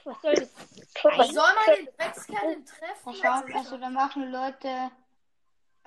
Was 0.04 0.20
soll 0.22 0.34
das 0.34 0.50
Ich 0.74 1.32
soll 1.32 1.54
mal 1.54 1.76
den 1.76 1.88
Dreckskerl 1.96 2.64
treffen. 2.64 3.04
Da 3.04 3.14
schaut, 3.14 3.54
also 3.54 3.76
da 3.76 3.90
machen 3.90 4.32
Leute 4.32 4.90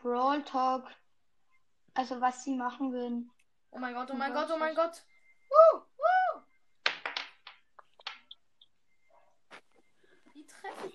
Brawl 0.01 0.43
Talk, 0.43 0.87
also 1.95 2.21
was 2.21 2.43
sie 2.43 2.55
machen 2.55 2.93
würden. 2.93 3.31
Oh 3.71 3.79
mein 3.79 3.93
Gott, 3.93 4.09
oh 4.11 4.15
mein 4.15 4.33
Gott, 4.33 4.49
oh 4.53 4.57
mein 4.57 4.75
Gott. 4.75 5.03
Woo, 5.49 5.81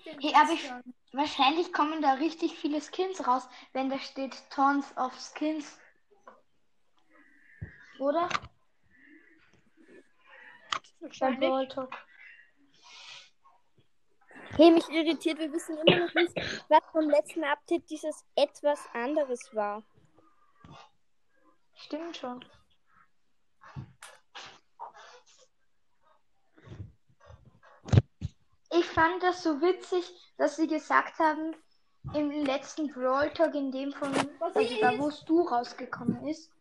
den 0.05 0.19
Hey, 0.21 0.33
aber 0.35 0.51
ich, 0.51 0.71
wahrscheinlich 1.13 1.73
kommen 1.73 2.01
da 2.01 2.13
richtig 2.13 2.57
viele 2.57 2.81
Skins 2.81 3.27
raus, 3.27 3.47
wenn 3.73 3.89
da 3.89 3.99
steht 3.99 4.35
Tons 4.49 4.85
of 4.97 5.13
Skins. 5.19 5.77
Oder? 7.99 8.29
Talk. 11.69 11.95
Hey, 14.55 14.71
mich 14.71 14.87
irritiert, 14.89 15.39
wir 15.39 15.51
wissen 15.51 15.77
immer 15.77 16.05
noch 16.05 16.13
nicht, 16.13 16.33
was 16.69 16.79
vom 16.91 17.09
letzten 17.09 17.43
Update 17.43 17.89
dieses 17.89 18.25
etwas 18.35 18.87
anderes 18.93 19.53
war. 19.53 19.83
Stimmt 21.75 22.17
schon. 22.17 22.43
Ich 28.77 28.85
fand 28.85 29.23
das 29.23 29.43
so 29.43 29.61
witzig, 29.61 30.05
dass 30.37 30.55
sie 30.55 30.67
gesagt 30.67 31.19
haben, 31.19 31.55
im 32.13 32.31
letzten 32.45 32.87
Brawl 32.87 33.29
Talk, 33.31 33.55
in 33.55 33.71
dem 33.71 33.91
von, 33.91 34.13
also 34.39 34.75
da 34.81 34.97
wo 34.97 35.11
du 35.25 35.41
rausgekommen 35.41 36.27
ist, 36.27 36.51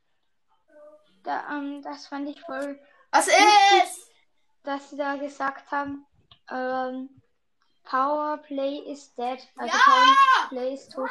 da, 1.23 1.45
ähm, 1.51 1.83
das 1.83 2.07
fand 2.07 2.29
ich 2.29 2.41
voll, 2.41 2.81
Was 3.11 3.29
ist? 3.29 4.11
dass 4.63 4.91
sie 4.91 4.97
da 4.97 5.17
gesagt 5.17 5.71
haben, 5.71 6.07
ähm, 6.51 7.11
Power 7.85 8.39
Play 8.39 8.79
is 8.79 9.15
dead. 9.15 9.39
Also 9.57 9.77
Ja! 9.77 9.85
Power 9.85 10.49
Play 10.49 10.75
ist 10.75 10.93
tot. 10.93 11.09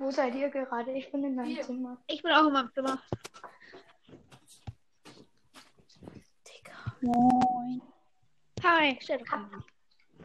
Wo 0.00 0.10
seid 0.10 0.34
ihr 0.34 0.48
gerade? 0.48 0.92
Ich 0.92 1.12
bin 1.12 1.22
in 1.24 1.34
meinem 1.36 1.46
Hier. 1.48 1.62
Zimmer. 1.62 1.98
Ich 2.06 2.22
bin 2.22 2.32
auch 2.32 2.46
in 2.46 2.52
meinem 2.54 2.72
Zimmer. 2.72 3.00
Moin. 7.02 7.80
Hi, 8.62 8.98
stell 9.00 9.18
doch 9.18 9.30
mal. 9.38 9.48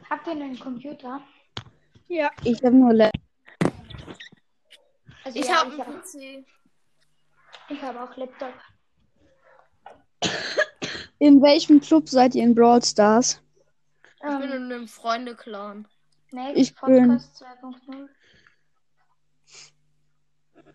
Habt 0.10 0.28
ihr 0.28 0.34
einen 0.34 0.60
Computer? 0.60 1.22
Ja. 2.08 2.30
Ich 2.44 2.62
habe 2.64 2.76
nur 2.76 2.94
Le 2.94 3.12
Also 5.24 5.40
Ich 5.40 5.48
ja, 5.48 5.56
habe 5.62 5.72
einen 5.72 5.80
hab- 5.80 6.04
PC. 6.04 6.46
ich 7.70 7.82
habe 7.82 8.02
auch 8.04 8.16
Laptop. 8.18 8.54
In 11.20 11.42
welchem 11.42 11.80
Club 11.80 12.10
seid 12.10 12.36
ihr 12.36 12.44
in 12.44 12.54
Brawl 12.54 12.84
Stars? 12.84 13.42
Ich 14.04 14.22
bin 14.22 14.32
Ähm, 14.32 14.42
in 14.44 14.52
einem 14.52 14.88
Freunde-Clan. 14.88 15.88
Next 16.32 16.58
ich 16.60 16.76
bin- 16.82 17.08
Podcast 17.08 17.42
2.0. 17.42 18.10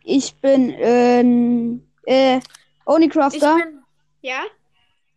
Ich 0.03 0.35
bin 0.37 0.71
in 0.71 1.87
äh, 2.07 2.39
Ich 2.39 2.43
Onicrafter. 2.87 3.57
bin. 3.57 3.83
Ja? 4.23 4.43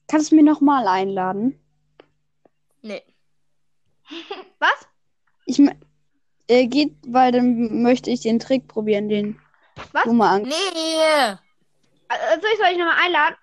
Kannst 0.08 0.32
du 0.32 0.36
mich 0.36 0.46
nochmal 0.46 0.88
einladen? 0.88 1.60
Nee. 2.82 3.02
Was? 4.60 4.88
Ich 5.46 5.60
äh, 6.48 6.68
geht, 6.68 6.94
weil 7.08 7.32
dann 7.32 7.82
möchte 7.82 8.10
ich 8.12 8.22
den 8.22 8.40
Trick 8.40 8.68
probieren, 8.68 9.10
den 9.10 9.40
Was? 9.92 10.04
du 10.04 10.14
mal 10.14 10.36
an. 10.36 10.42
Nee! 10.44 11.38
Also 12.10 12.42
soll 12.42 12.50
ich 12.54 12.58
soll 12.60 12.68
ich 12.72 12.78
nochmal 12.78 12.98
einladen? 13.04 13.36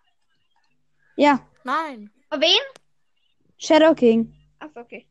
Ja, 1.17 1.41
Nein. 1.65 2.11
Wen? 2.31 2.61
Shadow 3.59 3.95
King. 3.95 4.33
Achso, 4.61 4.81
okay. 4.81 5.07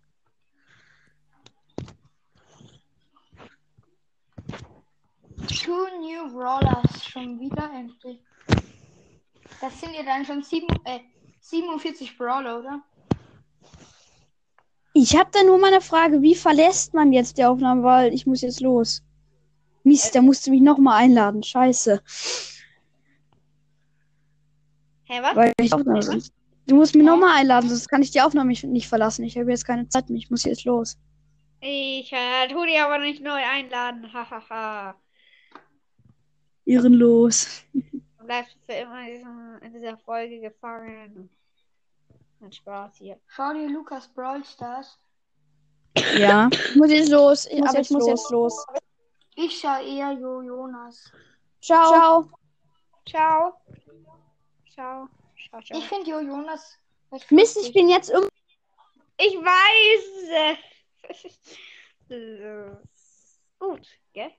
Two 5.47 5.87
New 5.99 6.31
Brawlers 6.33 7.05
schon 7.11 7.39
wieder 7.39 7.69
endlich. 7.73 8.19
Das 9.61 9.79
sind 9.79 9.93
ja 9.93 10.03
dann 10.03 10.25
schon 10.25 10.43
sieben, 10.43 10.67
äh, 10.85 10.99
47 11.41 12.17
Brawler, 12.17 12.59
oder? 12.59 12.81
Ich 14.93 15.15
habe 15.15 15.29
da 15.31 15.43
nur 15.43 15.57
mal 15.57 15.67
eine 15.71 15.81
Frage, 15.81 16.21
wie 16.21 16.35
verlässt 16.35 16.93
man 16.93 17.13
jetzt 17.13 17.37
die 17.37 17.45
Aufnahme, 17.45 17.83
weil 17.83 18.13
ich 18.13 18.25
muss 18.25 18.41
jetzt 18.41 18.59
los. 18.61 19.01
Mist, 19.83 20.13
da 20.13 20.21
musst 20.21 20.45
du 20.45 20.51
mich 20.51 20.61
nochmal 20.61 21.03
einladen. 21.03 21.41
Scheiße. 21.43 22.01
Hä, 25.05 25.19
was? 25.21 25.35
Weil 25.35 25.53
ich 25.59 25.73
Aufnahme 25.73 26.01
sonst. 26.01 26.33
Du 26.67 26.75
musst 26.75 26.93
mich 26.95 27.05
nochmal 27.05 27.37
einladen, 27.37 27.67
sonst 27.69 27.87
kann 27.87 28.01
ich 28.03 28.11
die 28.11 28.21
Aufnahme 28.21 28.49
nicht- 28.49 28.63
nicht 28.63 28.87
verlassen. 28.87 29.23
Ich 29.23 29.37
habe 29.37 29.49
jetzt 29.49 29.65
keine 29.65 29.87
Zeit 29.89 30.09
mehr. 30.09 30.19
Ich 30.19 30.29
muss 30.29 30.43
jetzt 30.43 30.65
los. 30.65 30.97
Ich 31.61 32.11
äh, 32.13 32.47
tu 32.47 32.63
die 32.65 32.77
aber 32.77 32.99
nicht 32.99 33.23
neu 33.23 33.41
einladen. 33.43 34.07
Hahaha. 34.13 34.95
Ehrenlos. 36.69 37.63
Du 37.73 38.25
bleibst 38.25 38.55
für 38.65 38.73
immer 38.73 39.01
in, 39.07 39.15
diesem, 39.15 39.57
in 39.61 39.73
dieser 39.73 39.97
Folge 39.97 40.39
gefangen. 40.39 41.29
Hat 42.41 42.55
Spaß 42.55 42.97
hier. 42.97 43.19
Schau 43.27 43.53
dir 43.53 43.67
Lukas 43.67 44.07
Brawl 44.09 44.45
Stars. 44.45 44.99
Ja. 46.15 46.47
Ich 46.51 46.75
muss 46.75 46.91
jetzt 46.91 47.09
los. 47.09 47.47
Ich, 47.47 47.59
muss 47.59 47.69
aber 47.69 47.77
jetzt 47.79 47.89
ich 47.89 47.97
muss 47.97 48.01
los. 48.01 48.09
jetzt 48.09 48.29
los. 48.31 48.65
Ich 49.35 49.59
schau 49.59 49.81
eher 49.81 50.11
Jo 50.11 50.41
Jonas. 50.41 51.11
Ciao. 51.59 51.89
Ciao. 51.91 52.29
Ciao. 53.07 53.61
Ciao. 54.71 55.09
Ciao, 55.49 55.61
ciao. 55.61 55.79
Ich 55.79 55.87
finde 55.87 56.11
Jo 56.11 56.19
Jonas. 56.19 56.77
Mist, 57.31 57.57
ich 57.57 57.73
bin 57.73 57.89
jetzt 57.89 58.11
im. 58.11 58.29
Ich 59.17 59.35
weiß. 59.35 60.57
Gut, 63.59 63.87
gell? 64.13 64.31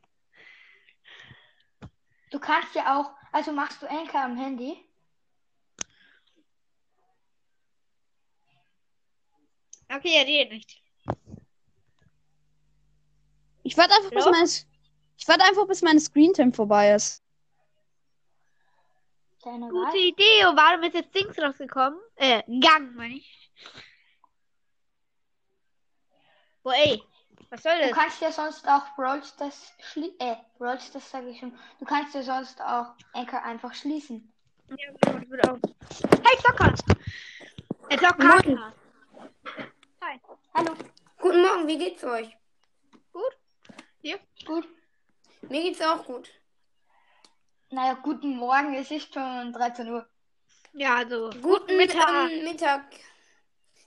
Du 2.30 2.38
kannst 2.38 2.74
ja 2.74 2.98
auch, 2.98 3.10
also 3.32 3.52
machst 3.52 3.82
du 3.82 3.90
Anker 3.90 4.24
am 4.24 4.36
Handy? 4.36 4.84
Okay, 9.92 10.16
er 10.16 10.26
redet 10.26 10.52
nicht. 10.52 10.82
Ich 13.64 13.76
warte 13.76 13.94
einfach, 13.94 14.10
bis 14.10 14.24
meine. 14.24 14.48
Ich 15.18 15.28
warte 15.28 15.44
einfach, 15.44 15.66
bis 15.66 15.82
meine 15.82 16.00
Screentime 16.00 16.52
vorbei 16.52 16.94
ist. 16.94 17.22
Deine 19.42 19.68
Gute 19.68 19.88
Wahl. 19.88 19.96
Idee. 19.96 20.46
Und 20.46 20.56
warum 20.56 20.82
ist 20.84 20.94
jetzt 20.94 21.14
Dings 21.14 21.38
rausgekommen? 21.38 21.98
Äh, 22.14 22.42
Gang, 22.60 22.94
meine 22.94 23.16
ich. 23.16 23.50
Boah, 26.62 26.74
ey. 26.74 27.02
Was 27.50 27.62
soll 27.62 27.78
Du 27.80 27.88
das? 27.88 27.96
kannst 27.98 28.20
ja 28.20 28.30
sonst 28.32 28.66
auch 28.68 28.94
Brawl 28.96 29.22
Stars 29.24 29.72
schli 29.80 30.14
äh, 30.20 30.36
Brawl 30.58 30.80
Stars 30.80 31.10
sage 31.10 31.30
ich 31.30 31.38
schon. 31.40 31.56
Du 31.78 31.84
kannst 31.84 32.14
ja 32.14 32.22
sonst 32.22 32.60
auch 32.62 32.94
Anker 33.12 33.42
einfach 33.42 33.74
schließen. 33.74 34.32
Ja, 34.68 34.76
genau, 35.00 35.18
das 35.18 35.30
wird 35.30 35.48
auch. 35.48 35.58
Hey, 36.24 36.38
Zocker! 36.38 36.74
Er 37.88 37.98
zockt 37.98 38.20
Karten. 38.20 38.58
Hallo. 40.54 40.74
Guten 41.18 41.42
Morgen, 41.42 41.66
wie 41.66 41.78
geht's 41.78 42.04
euch? 42.04 42.36
Gut. 43.12 43.36
Dir? 44.02 44.18
Gut. 44.46 44.66
Mir 45.42 45.62
geht's 45.62 45.80
auch 45.82 46.04
gut. 46.04 46.28
Naja, 47.70 47.94
guten 47.94 48.36
Morgen, 48.36 48.74
es 48.74 48.90
ist 48.90 49.12
schon 49.12 49.52
13 49.52 49.88
Uhr. 49.90 50.06
Ja, 50.72 50.96
also. 50.96 51.30
Guten 51.42 51.76
Mittag. 51.76 52.30
ähm, 52.30 52.44
Mittag. 52.44 52.82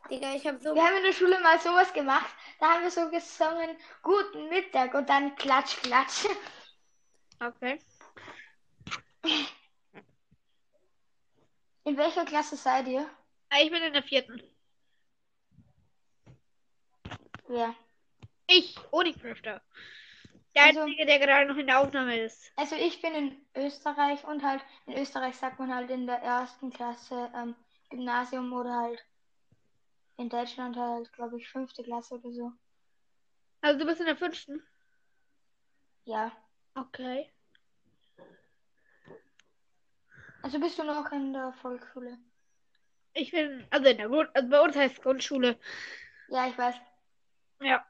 Digga, 0.10 0.34
ich 0.36 0.46
hab 0.46 0.62
so. 0.62 0.76
Wir 0.76 0.84
haben 0.84 0.98
in 0.98 1.04
der 1.04 1.14
Schule 1.14 1.40
mal 1.40 1.58
sowas 1.60 1.92
gemacht. 1.94 2.30
Da 2.64 2.76
haben 2.76 2.84
wir 2.84 2.92
so 2.92 3.10
gesungen, 3.10 3.76
guten 4.04 4.48
Mittag 4.48 4.94
und 4.94 5.10
dann 5.10 5.36
klatsch, 5.36 5.76
klatsch. 5.82 6.24
Okay. 7.42 7.78
In 11.84 11.98
welcher 11.98 12.24
Klasse 12.24 12.56
seid 12.56 12.88
ihr? 12.88 13.06
Ah, 13.50 13.58
Ich 13.62 13.70
bin 13.70 13.84
in 13.84 13.92
der 13.92 14.02
vierten. 14.02 14.42
Wer? 17.50 17.76
Ich, 18.48 18.78
ohne 18.92 19.12
Crafter. 19.14 19.62
Der 20.56 20.64
Also- 20.64 20.84
Einzige, 20.84 21.06
der 21.06 21.20
gerade 21.20 21.46
noch 21.52 21.58
in 21.58 21.68
der 21.68 21.82
Aufnahme 21.82 22.18
ist. 22.18 22.50
Also 22.56 22.78
ich 22.78 23.02
bin 23.02 23.14
in 23.14 23.46
Österreich 23.56 24.24
und 24.24 24.42
halt 24.42 24.64
in 24.86 24.94
Österreich 24.94 25.36
sagt 25.36 25.60
man 25.60 25.76
halt 25.76 25.90
in 25.90 26.08
der 26.08 26.20
ersten 26.20 26.72
Klasse 26.72 27.30
ähm, 27.36 27.56
Gymnasium 27.90 28.54
oder 28.54 28.74
halt 28.74 29.06
in 30.18 30.30
Deutschland 30.30 30.76
halt, 30.78 31.12
glaube 31.14 31.38
ich, 31.38 31.50
fünfte 31.50 31.84
Klasse 31.84 32.16
oder 32.16 32.32
so. 32.32 32.52
Also 33.62 33.80
du 33.80 33.86
bist 33.86 34.00
in 34.00 34.06
der 34.08 34.18
fünften. 34.18 34.62
Ja. 36.06 36.32
Okay. 36.76 37.32
Also 40.42 40.60
bist 40.60 40.78
du 40.78 40.84
noch 40.84 41.12
in 41.12 41.32
der 41.32 41.54
Volksschule? 41.54 42.18
Ich 43.14 43.32
bin, 43.32 43.66
also 43.70 43.88
in 43.88 43.98
der 43.98 44.10
Grund, 44.10 44.30
also 44.36 44.50
bei 44.50 44.60
uns 44.60 44.76
heißt 44.76 44.98
es 44.98 45.02
Grundschule. 45.02 45.58
Ja, 46.28 46.48
ich 46.48 46.58
weiß. 46.58 46.76
Ja. 47.62 47.86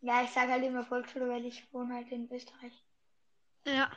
Ja, 0.00 0.22
ich 0.22 0.30
sage 0.30 0.50
halt 0.50 0.64
immer 0.64 0.84
Volksschule, 0.84 1.28
weil 1.28 1.44
ich 1.44 1.72
wohne 1.72 1.94
halt 1.94 2.10
in 2.10 2.30
Österreich. 2.32 2.72
Ja. 3.64 3.92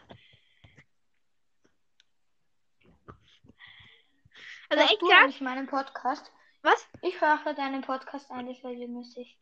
Also 4.69 4.81
Hörst 4.81 4.91
echt 4.91 5.01
du 5.01 5.09
eigentlich 5.09 5.41
meinen 5.41 5.67
Podcast? 5.67 6.31
Was? 6.65 6.87
Ich 7.01 7.21
höre 7.21 7.53
deinen 7.53 7.81
Podcast 7.83 8.31
eigentlich 8.31 8.63
regelmäßig. 8.65 9.37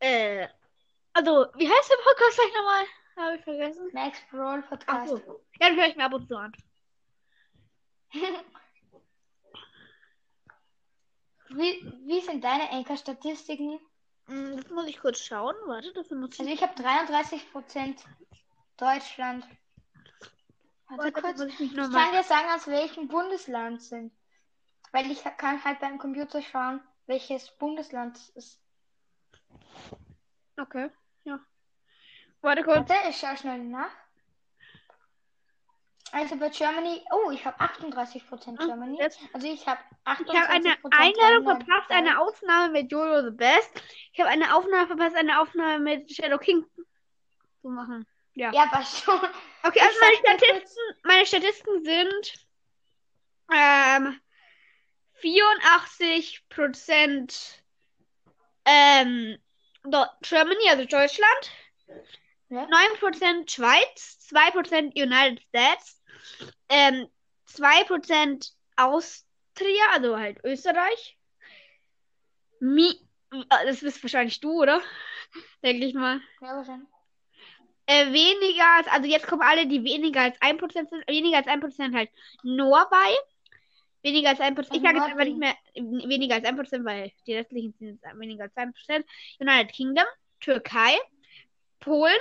Äh. 0.00 0.48
Also, 1.12 1.46
wie 1.56 1.68
heißt 1.68 1.90
der 1.90 1.96
Podcast 2.02 2.36
gleich 2.38 2.54
nochmal? 2.54 2.84
Habe 3.16 3.36
ich 3.36 3.44
vergessen? 3.44 3.90
Max 3.92 4.18
Brawl 4.30 4.62
Ach 4.64 4.68
Podcast. 4.70 5.08
so. 5.10 5.44
Ja, 5.60 5.68
den 5.68 5.76
höre 5.78 5.88
ich 5.88 5.96
mir 5.96 6.06
ab 6.06 6.14
und 6.14 6.26
zu 6.26 6.36
an. 6.36 6.52
Wie, 11.50 11.92
wie 12.06 12.20
sind 12.22 12.42
deine 12.42 12.70
Anchor-Statistiken? 12.70 13.78
Hm, 14.26 14.56
Das 14.56 14.70
muss 14.70 14.86
ich 14.86 14.98
kurz 14.98 15.20
schauen. 15.20 15.54
Warte, 15.66 15.92
dafür 15.92 16.16
muss 16.16 16.30
Also 16.40 16.50
ich. 16.50 16.54
ich 16.54 16.62
habe 16.62 16.72
33% 16.82 18.02
Deutschland. 18.78 19.46
Warte 20.88 21.02
Warte, 21.02 21.20
kurz. 21.20 21.40
ich 21.42 21.60
Ich 21.60 21.74
kann 21.74 21.90
dir 22.12 22.22
sagen, 22.22 22.48
aus 22.54 22.66
welchem 22.68 23.06
Bundesland 23.08 23.82
sind. 23.82 24.14
Weil 24.92 25.10
ich 25.10 25.22
kann 25.38 25.62
halt 25.64 25.80
beim 25.80 25.98
Computer 25.98 26.42
schauen, 26.42 26.80
welches 27.06 27.50
Bundesland 27.58 28.16
es 28.16 28.28
ist. 28.30 28.62
Okay, 30.58 30.90
ja. 31.24 31.40
Warte 32.42 32.62
kurz. 32.62 32.88
Warte, 32.88 33.08
ich 33.08 33.16
schaue 33.16 33.36
schnell 33.36 33.58
nach. 33.58 33.90
Also 36.14 36.36
bei 36.36 36.50
Germany, 36.50 37.02
oh, 37.10 37.30
ich 37.30 37.42
habe 37.46 37.58
38% 37.58 38.58
Germany. 38.58 38.98
Jetzt, 38.98 39.18
Also 39.32 39.46
ich 39.46 39.66
habe 39.66 39.80
28% 40.04 40.20
ich 40.30 40.38
habe 40.38 40.48
eine 40.50 40.76
Einladung 40.90 41.44
verpasst, 41.44 41.90
eine 41.90 42.20
Aufnahme 42.20 42.72
mit 42.72 42.92
Jojo 42.92 43.22
the 43.22 43.34
Best. 43.34 43.70
Ich 44.12 44.20
habe 44.20 44.28
eine 44.28 44.54
Aufnahme 44.54 44.86
verpasst, 44.88 45.16
eine 45.16 45.40
Aufnahme 45.40 45.78
mit 45.78 46.14
Shadow 46.14 46.36
King 46.36 46.66
zu 47.62 47.70
machen. 47.70 48.06
Ja. 48.34 48.52
Ja, 48.52 48.66
passt 48.66 49.02
schon. 49.02 49.14
Okay, 49.62 49.78
Ich 49.78 49.82
also 49.82 49.98
meine 50.00 50.16
sag 50.16 50.38
dir 50.38 50.46
Statisten, 50.46 50.82
meine 51.04 51.26
Statisten 51.26 51.84
sind 51.84 52.46
ähm, 53.54 54.20
84% 55.22 57.62
ähm, 58.64 59.38
Do- 59.84 60.06
Germany, 60.22 60.68
also 60.70 60.84
Deutschland, 60.84 61.50
Ja. 62.48 62.66
9% 62.66 63.50
Schweiz, 63.50 64.18
2% 64.28 64.94
United 64.96 65.40
States, 65.48 66.02
ähm, 66.68 67.08
2% 67.46 68.52
Austria, 68.76 69.84
also 69.92 70.18
halt 70.18 70.38
Österreich. 70.44 71.18
Mi 72.60 72.94
das 73.48 73.80
bist 73.80 74.02
wahrscheinlich 74.02 74.40
du, 74.40 74.62
oder? 74.62 74.80
Denke 75.62 75.86
ich 75.86 75.94
mal. 75.94 76.20
Ja, 76.40 76.56
wahrscheinlich. 76.56 76.88
Äh, 77.86 78.12
weniger 78.12 78.64
als, 78.76 78.86
also 78.88 79.08
jetzt 79.08 79.26
kommen 79.26 79.42
alle, 79.42 79.66
die 79.66 79.82
weniger 79.82 80.20
als 80.20 80.40
1% 80.40 80.90
sind, 80.90 81.08
weniger 81.08 81.38
als 81.38 81.46
1% 81.46 81.94
halt 81.94 82.10
Norway. 82.42 83.16
Weniger 84.02 84.30
als 84.30 84.40
1%. 84.40 84.58
Ich 84.74 84.82
sage 84.82 84.98
jetzt 84.98 85.06
einfach 85.06 85.24
nicht 85.24 85.38
mehr 85.38 85.54
äh, 85.74 85.82
weniger 85.82 86.34
als 86.34 86.44
1%, 86.44 86.84
weil 86.84 87.12
die 87.26 87.34
restlichen 87.34 87.74
sind 87.78 88.02
weniger 88.14 88.44
als 88.44 88.56
1%. 88.56 89.04
United 89.38 89.72
Kingdom, 89.72 90.04
Türkei, 90.40 90.96
Polen, 91.78 92.18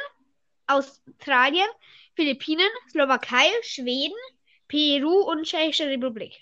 Australien, 0.68 1.68
Philippinen, 2.16 2.70
Slowakei, 2.90 3.50
Schweden, 3.64 4.18
Peru 4.68 5.22
und 5.30 5.44
Tschechische 5.44 5.88
Republik. 5.88 6.40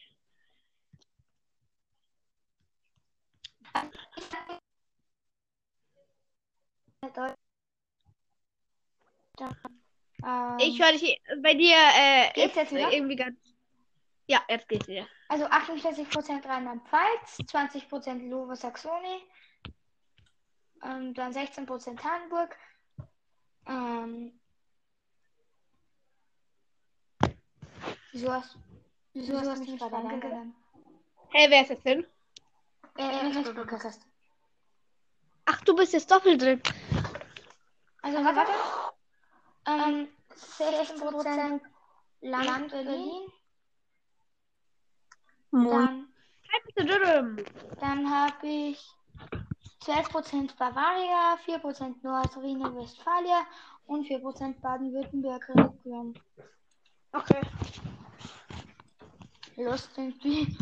Ich 10.59 10.81
höre 10.81 10.91
dich 10.91 11.21
bei 11.41 11.53
dir 11.53 11.75
äh, 11.75 12.39
jetzt 12.39 12.71
irgendwie 12.71 13.15
ganz. 13.15 13.37
Ja, 14.29 14.43
jetzt 14.47 14.69
geht's 14.69 14.87
wieder. 14.87 15.07
Also 15.27 15.45
48% 15.45 16.45
Rheinland-Pfalz, 16.47 17.39
20% 17.47 18.29
Lower 18.29 18.55
Saxony, 18.55 19.23
ähm, 20.83 21.15
dann 21.15 21.33
16% 21.33 22.03
Hamburg, 22.03 22.55
ähm, 23.65 24.39
wieso 28.11 28.31
hast, 28.31 28.55
wieso 29.13 29.39
hast 29.39 29.65
du 29.65 29.71
mich 29.71 29.79
gerade 29.79 29.95
eingeladen? 29.95 30.55
Hey, 31.29 31.49
wer 31.49 31.63
ist 31.63 31.71
das 31.71 31.81
denn? 31.81 32.05
Äh, 32.97 33.43
Podcast. 33.53 34.05
Ach, 35.45 35.59
du 35.61 35.75
bist 35.75 35.93
jetzt 35.93 36.11
doppelt 36.11 36.39
drin. 36.39 36.61
Also 38.03 38.23
warte, 38.23 38.51
ähm, 39.65 40.07
16% 40.35 41.61
Land 42.21 42.71
Berlin, 42.71 43.31
dann. 45.51 46.07
Dann 47.79 48.09
habe 48.09 48.47
ich 48.47 48.85
12% 49.81 50.57
Bavaria, 50.57 51.37
4% 51.45 51.95
Nordrhein-Westfalia 52.03 53.45
und 53.85 54.07
4% 54.07 54.59
Baden-Württemberg. 54.61 55.51
Okay. 57.11 57.41
Lost 59.55 59.89
irgendwie. 59.97 60.57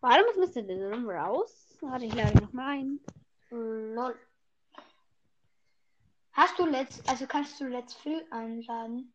Warum 0.00 0.24
ist 0.42 0.56
Mr. 0.56 0.62
Dillon 0.62 1.08
raus? 1.08 1.76
Warte, 1.80 2.06
ich 2.06 2.14
lade 2.14 2.32
ihn 2.32 2.44
nochmal 2.44 2.78
ein. 2.78 3.00
Lol. 3.50 4.18
Hast 6.32 6.58
du 6.58 6.66
Let's, 6.66 7.06
also 7.08 7.26
kannst 7.26 7.60
du 7.60 7.66
Let's 7.66 7.94
Fill 7.94 8.24
einladen? 8.30 9.12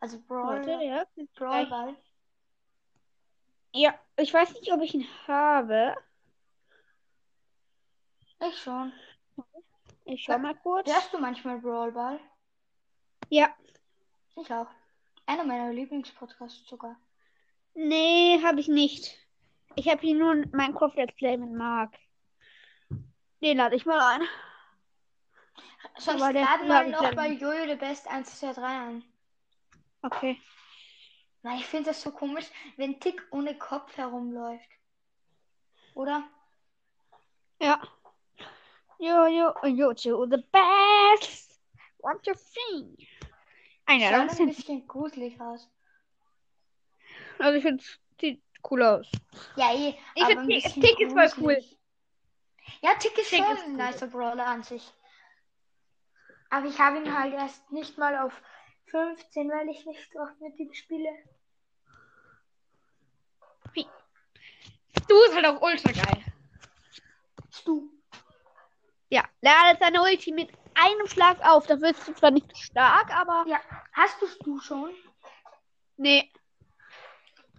Also 0.00 0.18
Brawl, 0.26 0.66
Warte, 0.66 0.84
ja. 0.84 1.04
Brawl 1.34 1.66
Ball. 1.66 1.96
Ja, 3.72 3.94
ich 4.16 4.32
weiß 4.32 4.54
nicht, 4.54 4.72
ob 4.72 4.80
ich 4.80 4.94
ihn 4.94 5.06
habe. 5.28 5.94
Ich 8.42 8.58
schon. 8.58 8.92
Ich 10.06 10.24
schau 10.24 10.38
mal 10.38 10.56
kurz. 10.56 10.90
Hörst 10.90 11.12
du 11.12 11.18
manchmal 11.18 11.58
Brawl 11.58 11.92
Ball? 11.92 12.18
Ja. 13.28 13.54
Ich 14.36 14.52
auch. 14.52 14.66
Einer 15.26 15.44
meiner 15.44 15.72
Lieblingspodcasts 15.72 16.66
sogar. 16.66 16.96
Nee, 17.74 18.42
habe 18.42 18.58
ich 18.58 18.68
nicht. 18.68 19.16
Ich 19.76 19.88
habe 19.88 20.00
hier 20.00 20.16
nur 20.16 20.34
Minecraft 20.34 20.94
Let's 20.96 21.14
Play 21.14 21.36
mit 21.36 21.52
Mark. 21.52 21.94
Den 23.40 23.58
lade 23.58 23.76
ich 23.76 23.86
mal 23.86 24.00
ein. 24.00 24.26
Sonst 25.98 26.22
Aber 26.22 26.32
laden 26.32 26.66
wir 26.66 26.88
noch 26.88 27.14
bei 27.14 27.28
Jojo 27.28 27.66
the 27.68 27.76
Best 27.76 28.08
1, 28.08 28.40
2, 28.40 28.52
3 28.54 28.66
ein. 28.66 29.04
Okay. 30.02 30.40
Weil 31.42 31.58
ich 31.58 31.66
finde 31.66 31.90
das 31.90 32.02
so 32.02 32.10
komisch, 32.12 32.46
wenn 32.76 33.00
Tick 33.00 33.22
ohne 33.30 33.56
Kopf 33.56 33.96
herumläuft. 33.96 34.68
Oder? 35.94 36.24
Ja. 37.60 37.80
Yo, 38.98 39.26
yo, 39.26 39.54
yo, 39.66 39.92
yo, 39.92 40.26
the 40.26 40.44
best. 40.52 41.60
What 41.98 42.26
you 42.26 42.34
think? 42.34 43.08
Einer, 43.86 44.26
das 44.26 44.38
ein 44.38 44.48
ist 44.48 44.56
bisschen 44.58 44.86
gruselig 44.86 45.40
aus. 45.40 45.68
Also 47.38 47.56
ich 47.56 47.62
finde, 47.62 47.82
sieht 48.20 48.42
cool 48.70 48.82
aus. 48.82 49.10
Ja, 49.56 49.72
eh. 49.74 49.94
Ich 50.14 50.22
aber 50.22 50.32
find 50.44 50.52
ein 50.52 50.72
Tick- 50.72 50.82
Tick 50.82 51.00
ist 51.00 51.12
voll 51.12 51.28
gruselig. 51.28 51.78
Ja, 52.82 52.94
Tick 52.94 53.18
ist 53.18 53.30
Tick 53.30 53.44
schon 53.44 53.56
ist 53.56 53.64
ein 53.64 53.70
cool. 53.76 53.76
nicer 53.86 54.06
Brawler 54.06 54.46
an 54.46 54.62
sich. 54.62 54.92
Aber 56.50 56.66
ich 56.66 56.78
habe 56.78 56.98
ihn 56.98 57.18
halt 57.18 57.32
erst 57.34 57.70
nicht 57.72 57.96
mal 57.98 58.18
auf 58.18 58.32
15, 58.90 59.48
weil 59.50 59.68
ich 59.68 59.86
nicht 59.86 60.12
so 60.12 60.20
oft 60.20 60.40
mit 60.40 60.58
ihm 60.58 60.72
spiele. 60.72 61.10
Du 65.08 65.22
ist 65.24 65.34
halt 65.34 65.46
auch 65.46 65.60
ultra 65.60 65.90
geil. 65.90 66.24
Du. 67.64 67.90
Ja, 69.08 69.24
lade 69.40 69.78
seine 69.80 70.02
Ulti 70.02 70.30
mit 70.30 70.50
einem 70.74 71.06
Schlag 71.08 71.44
auf. 71.44 71.66
Da 71.66 71.80
wirst 71.80 72.06
du 72.06 72.14
zwar 72.14 72.30
nicht 72.30 72.56
stark, 72.56 73.12
aber. 73.16 73.44
Ja, 73.48 73.60
hast 73.92 74.16
du 74.44 74.60
schon? 74.60 74.94
Nee. 75.96 76.30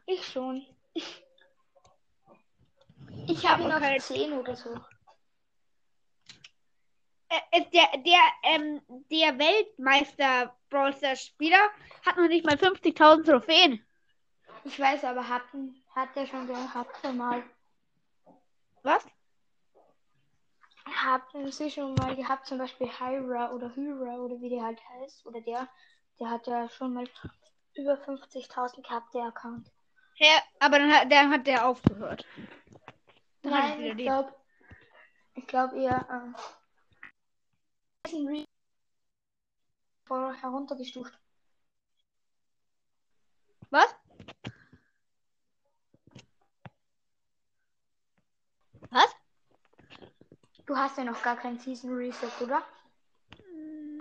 Ich 0.06 0.26
schon. 0.26 0.66
Ich 3.28 3.46
habe 3.46 3.64
habe 3.64 3.64
ihn 3.64 3.72
auf 3.72 3.82
halt. 3.82 4.02
10 4.02 4.34
oder 4.34 4.56
so. 4.56 4.70
Äh, 7.30 7.40
äh, 7.52 7.66
der, 7.72 7.98
der, 8.02 8.20
ähm, 8.44 8.82
der 9.10 9.38
Weltmeister 9.38 10.56
Brawl 10.72 10.94
Stars 10.94 11.22
Spieler 11.26 11.70
hat 12.06 12.18
noch 12.18 12.28
nicht 12.28 12.46
mal 12.46 12.56
50.000 12.56 13.26
Trophäen. 13.26 13.86
Ich 14.64 14.80
weiß, 14.80 15.04
aber 15.04 15.28
hatten, 15.28 15.84
hat 15.94 16.16
der 16.16 16.26
schon 16.26 16.48
gehabt 16.48 17.04
mal. 17.14 17.44
Was? 18.82 19.06
Haben 20.86 21.52
sie 21.52 21.70
schon 21.70 21.94
mal 21.96 22.16
gehabt, 22.16 22.48
zum 22.48 22.58
Beispiel 22.58 22.88
Hyra 22.88 23.52
oder 23.52 23.76
Hyra 23.76 24.16
oder 24.16 24.40
wie 24.42 24.50
der 24.50 24.64
halt 24.64 24.80
heißt. 24.90 25.26
Oder 25.26 25.42
der, 25.42 25.68
der 26.20 26.30
hat 26.30 26.48
ja 26.48 26.70
schon 26.70 26.94
mal 26.94 27.08
über 27.76 27.94
50.000 27.94 28.82
gehabt, 28.82 29.14
der 29.14 29.26
Account. 29.26 29.70
Ja, 30.16 30.42
aber 30.60 30.80
dann 30.80 30.92
hat, 30.92 31.12
dann 31.12 31.32
hat 31.32 31.48
der 31.48 31.68
aufgehört. 31.68 32.26
Dann 33.42 33.52
Nein, 33.52 33.82
ich 33.82 33.98
glaube, 33.98 34.36
ich 35.36 35.48
glaube 35.48 35.78
eher, 35.78 36.08
ähm, 36.10 36.36
ist 38.06 38.14
ein 38.14 38.28
Re 38.28 38.46
voll 40.01 40.01
heruntergestuft. 40.16 41.18
Was? 43.70 43.96
Was? 48.90 49.16
du 50.72 50.78
hast 50.78 50.98
ja 50.98 51.04
noch 51.04 51.22
gar 51.22 51.36
kein 51.36 51.60
Season 51.60 51.94
Reset, 51.94 52.32
oder? 52.40 52.64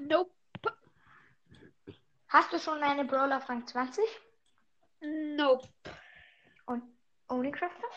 Nope. 0.02 0.30
Hast 2.28 2.52
du 2.52 2.60
schon 2.60 2.80
eine 2.80 3.04
Brawler 3.04 3.38
auf 3.38 3.48
Rang 3.48 3.66
20? 3.66 4.04
Nope. 5.00 5.68
Und 6.66 6.84
Only 7.28 7.50
Crafter? 7.50 7.88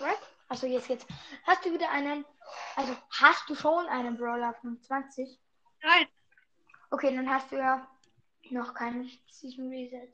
Right? 0.00 0.18
Also 0.48 0.66
jetzt 0.66 0.88
geht's. 0.88 1.06
Hast 1.46 1.64
du 1.64 1.72
wieder 1.72 1.90
einen. 1.90 2.24
Also 2.74 2.96
hast 3.10 3.48
du 3.48 3.54
schon 3.54 3.86
einen 3.86 4.16
Brawler 4.16 4.50
auf 4.50 4.64
Rang 4.64 4.82
20? 4.82 5.40
Nein. 5.84 6.08
Okay, 6.90 7.14
dann 7.14 7.28
hast 7.28 7.52
du 7.52 7.58
ja 7.58 7.86
noch 8.50 8.72
keinen 8.72 9.10
Season 9.30 9.68
Reset. 9.68 10.08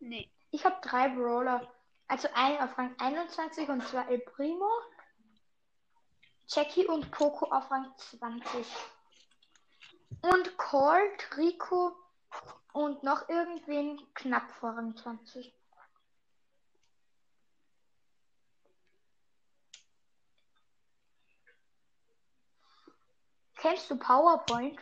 Nee. 0.00 0.28
Ich 0.50 0.64
habe 0.64 0.76
drei 0.82 1.08
Brawler. 1.08 1.72
Also 2.08 2.28
einen 2.34 2.58
auf 2.58 2.76
Rang 2.76 2.94
21 2.98 3.68
und 3.68 3.86
zwar 3.86 4.08
El 4.10 4.18
Primo, 4.18 4.68
Jackie 6.48 6.86
und 6.86 7.10
Poco 7.10 7.46
auf 7.46 7.70
Rang 7.70 7.90
20. 7.96 8.66
Und 10.20 10.58
Colt, 10.58 11.36
Rico 11.38 11.96
und 12.72 13.02
noch 13.02 13.28
irgendwen 13.28 13.98
knapp 14.14 14.50
vor 14.50 14.70
Rang 14.70 14.96
20. 14.96 15.54
Kennst 23.62 23.88
du 23.88 23.96
PowerPoint? 23.96 24.76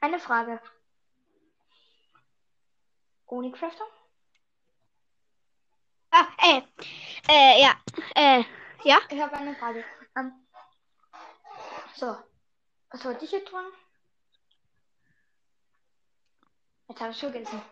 Eine 0.00 0.18
Frage. 0.18 0.60
Ohne 3.26 3.52
Crafter? 3.52 3.84
Ah, 6.10 6.26
äh. 6.38 6.62
Äh, 7.28 7.62
ja. 7.62 7.80
Äh, 8.16 8.42
ja. 8.82 8.98
Ich 9.10 9.20
habe 9.20 9.36
eine 9.36 9.54
Frage. 9.54 9.84
Ähm, 10.16 10.32
so. 11.94 12.16
Was 12.90 13.04
wollte 13.04 13.24
ich 13.26 13.30
jetzt 13.30 13.48
tun? 13.48 13.64
Jetzt 16.88 17.00
habe 17.00 17.12
ich 17.12 17.20
vergessen. 17.20 17.62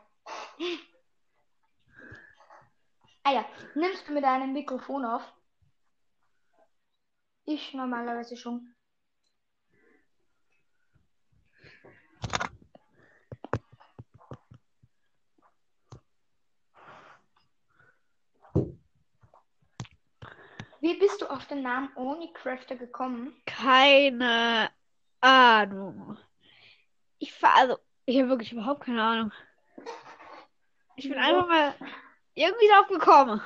Ah 3.23 3.33
ja, 3.33 3.45
nimmst 3.75 4.09
du 4.09 4.13
mit 4.13 4.25
deinem 4.25 4.53
Mikrofon 4.53 5.05
auf? 5.05 5.23
Ich 7.45 7.75
normalerweise 7.75 8.37
schon. 8.37 8.75
Wie 20.81 20.97
bist 20.99 21.21
du 21.21 21.27
auf 21.27 21.47
den 21.47 21.63
Namen 21.63 21.91
Oni 21.97 22.33
Crafter 22.33 22.77
gekommen? 22.77 23.35
Keine 23.47 24.71
Ahnung. 25.21 26.17
Ich 27.19 27.33
fahr, 27.33 27.57
also, 27.57 27.79
ich 28.07 28.19
habe 28.19 28.29
wirklich 28.29 28.53
überhaupt 28.53 28.85
keine 28.85 29.03
Ahnung. 29.03 29.33
Ich 30.97 31.09
bin 31.09 31.19
einfach 31.19 31.49
mal 31.49 31.75
irgendwie 32.39 32.69
drauf 32.69 32.87
gekommen. 32.89 33.41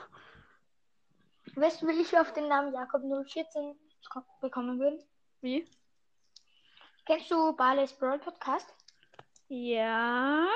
Weißt 1.55 1.83
du, 1.83 1.89
wie 1.89 2.01
ich 2.01 2.17
auf 2.19 2.33
den 2.33 2.49
Namen 2.49 2.73
Jakob 2.75 3.03
014 3.03 3.77
ko- 4.11 4.23
bekommen 4.41 4.79
bin? 4.79 5.03
Wie? 5.41 5.67
Kennst 7.05 7.31
du 7.31 7.53
Barley's 7.55 7.93
Brawl 7.93 8.19
Podcast? 8.19 8.73
Ja. 9.49 10.47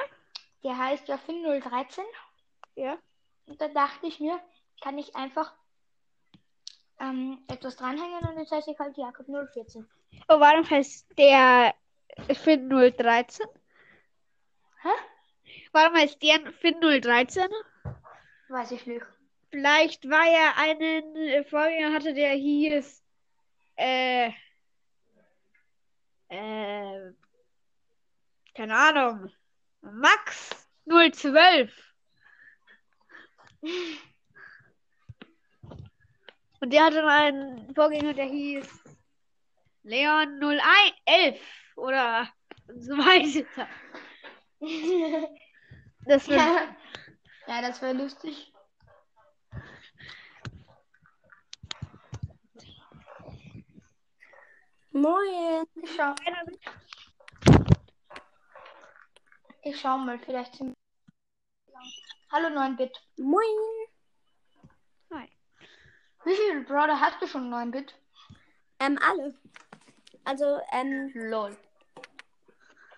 Der 0.63 0.79
heißt 0.79 1.09
ja 1.09 1.19
Finn 1.19 1.43
013. 1.61 2.05
Ja. 2.77 2.97
Und 3.47 3.61
da 3.61 3.69
dachte 3.69 4.07
ich 4.07 4.21
mir, 4.21 4.41
kann 4.81 4.99
ich 4.99 5.15
einfach 5.17 5.53
ähm, 7.01 7.45
etwas 7.49 7.77
dranhängen 7.77 8.21
und 8.29 8.39
jetzt 8.39 8.53
heiße 8.53 8.71
ich 8.71 8.79
halt 8.79 8.97
Jakob 8.97 9.27
014. 9.53 9.89
Oh, 10.29 10.41
warum 10.41 10.69
heißt 10.69 11.07
der 11.19 11.75
Finn 12.43 12.69
013? 12.71 13.47
Hä? 14.83 14.89
Warum 15.73 15.95
heißt 15.97 16.23
der 16.23 16.53
Finn 16.53 16.81
013? 16.81 17.49
Weiß 18.49 18.71
ich 18.73 18.87
nicht. 18.87 19.05
Vielleicht, 19.51 20.09
weil 20.09 20.33
er 20.33 20.57
einen 20.59 21.17
äh, 21.17 21.45
Vorgänger 21.45 21.93
hatte, 21.93 22.15
der 22.15 22.31
hieß, 22.33 23.03
äh, 23.77 24.31
äh, 26.29 27.13
keine 28.55 28.77
Ahnung, 28.77 29.31
Max 29.81 30.69
012. 30.87 31.73
Und 36.61 36.73
der 36.73 36.85
hatte 36.85 37.07
einen 37.07 37.75
Vorgänger, 37.75 38.15
der 38.15 38.27
hieß 38.27 38.69
Leon 39.83 40.41
0111 40.41 41.41
oder 41.77 42.29
so 42.75 42.93
weiter. 42.97 43.69
Das 46.09 46.29
wird, 46.29 46.39
ja. 46.39 46.77
Ja, 47.47 47.63
das 47.63 47.81
wäre 47.83 47.93
lustig. 47.95 48.53
Moin. 54.93 55.67
Ich 55.83 55.95
schau, 55.95 56.15
ich 59.63 59.81
schau 59.81 59.99
mal, 59.99 60.19
vielleicht 60.19 60.55
sind. 60.55 60.75
Hallo 62.31 62.49
9-Bit. 62.49 62.99
Moin. 63.19 63.77
Wie 66.27 66.35
viele 66.35 66.63
Brawler 66.63 67.01
hast 67.01 67.23
du 67.23 67.29
schon 67.29 67.49
9-Bit? 67.55 67.95
Ähm, 68.81 68.99
alle. 69.01 69.33
Also, 70.25 70.59
ähm, 70.73 71.13
Lol. 71.15 71.57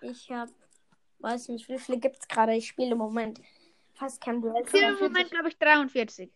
ich 0.01 0.31
hab, 0.31 0.49
weiß 1.19 1.49
nicht, 1.49 1.69
wie 1.69 1.77
viele 1.77 1.99
gibt's 1.99 2.27
gerade? 2.27 2.55
Ich 2.55 2.67
spiele 2.69 2.93
im 2.93 2.97
Moment 2.97 3.39
fast 3.99 4.21
kein 4.21 4.41
Brawl. 4.41 4.63
Ich 4.65 4.71
bin 4.71 4.83
im 4.83 4.99
Moment, 4.99 5.29
glaube 5.29 5.49
ich, 5.49 5.57
43. 5.59 6.31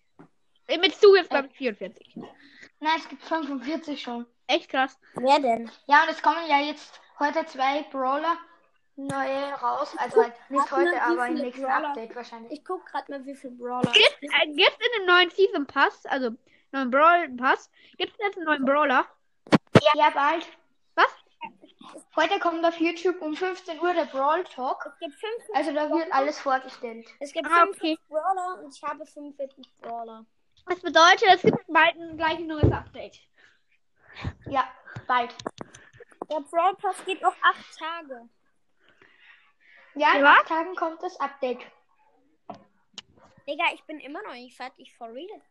Äh, 0.67 0.77
Mit 0.77 0.95
jetzt, 1.01 1.29
glaube 1.29 1.47
ich, 1.47 1.57
44. 1.57 2.15
Nein, 2.79 2.93
es 2.97 3.07
gibt 3.07 3.23
45 3.23 4.01
schon. 4.01 4.25
Echt 4.47 4.69
krass. 4.69 4.99
Wer 5.15 5.39
denn? 5.39 5.71
Ja, 5.87 6.03
und 6.03 6.09
es 6.09 6.21
kommen 6.21 6.45
ja 6.47 6.59
jetzt 6.59 6.99
heute 7.19 7.45
zwei 7.45 7.83
Brawler 7.83 8.37
neue 8.95 9.53
raus. 9.53 9.95
Also 9.97 10.23
halt 10.23 10.33
nicht 10.49 10.71
heute, 10.71 11.01
aber 11.01 11.27
im 11.27 11.35
nächsten 11.35 11.63
Brawler? 11.63 11.89
Update 11.89 12.15
wahrscheinlich. 12.15 12.51
Ich 12.51 12.65
guck 12.65 12.85
gerade 12.85 13.11
mal, 13.11 13.25
wie 13.25 13.35
viele 13.35 13.53
Brawler. 13.53 13.91
Gibt 13.91 14.17
äh, 14.21 14.47
gibt's 14.47 14.77
in 14.77 14.99
dem 14.99 15.07
neuen 15.07 15.29
Season 15.31 15.65
Pass, 15.65 16.05
also 16.05 16.31
neuen 16.71 16.91
Brawl 16.91 17.29
Pass, 17.29 17.71
gibt 17.97 18.11
es 18.13 18.19
jetzt 18.19 18.37
einen 18.37 18.45
neuen 18.45 18.65
Brawler? 18.65 19.05
Ja, 19.95 20.09
bald. 20.11 20.45
Heute 22.15 22.39
kommt 22.39 22.63
auf 22.65 22.79
YouTube 22.79 23.21
um 23.21 23.35
15 23.35 23.79
Uhr 23.79 23.93
der 23.93 24.05
Brawl 24.05 24.43
Talk. 24.45 24.85
Es 24.85 24.99
gibt 24.99 25.15
fünf, 25.15 25.43
Also 25.55 25.73
da 25.73 25.89
wird 25.89 26.11
alles 26.13 26.39
vorgestellt. 26.39 27.07
es 27.19 27.33
gibt 27.33 27.47
Ah, 27.47 27.63
fünf 27.65 27.77
okay. 27.77 27.97
Brawler 28.07 28.63
und 28.63 28.75
ich 28.75 28.83
habe 28.83 29.05
45 29.05 29.65
Brawler. 29.81 30.25
Das 30.67 30.79
bedeutet, 30.79 31.23
es 31.29 31.41
gibt 31.41 31.57
bald 31.67 31.95
ein, 31.95 32.15
gleich 32.17 32.37
ein 32.37 32.47
neues 32.47 32.71
Update. 32.71 33.19
Ja, 34.47 34.67
bald. 35.07 35.35
Der 36.29 36.39
Brawl 36.41 36.75
Pass 36.75 37.03
geht 37.05 37.21
noch 37.21 37.35
acht 37.41 37.77
Tage. 37.77 38.29
Ja, 39.95 40.13
in 40.15 40.23
Was? 40.23 40.37
acht 40.39 40.47
Tagen 40.47 40.75
kommt 40.75 41.03
das 41.03 41.19
Update. 41.19 41.59
Digga, 43.47 43.65
ich 43.73 43.83
bin 43.83 43.99
immer 43.99 44.21
noch 44.23 44.33
nicht 44.33 44.55
fertig, 44.55 44.95
for 44.95 45.07
real. 45.11 45.41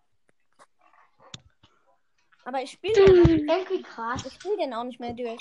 Aber 2.44 2.60
ich 2.62 2.72
spiele 2.72 2.94
den, 3.24 3.48
auch- 3.50 3.56
Irgendwie 3.56 3.82
krass. 3.82 4.24
ich 4.26 4.34
spiel 4.34 4.56
den 4.56 4.74
auch 4.74 4.84
nicht 4.84 4.98
mehr 5.00 5.12
durch. 5.12 5.38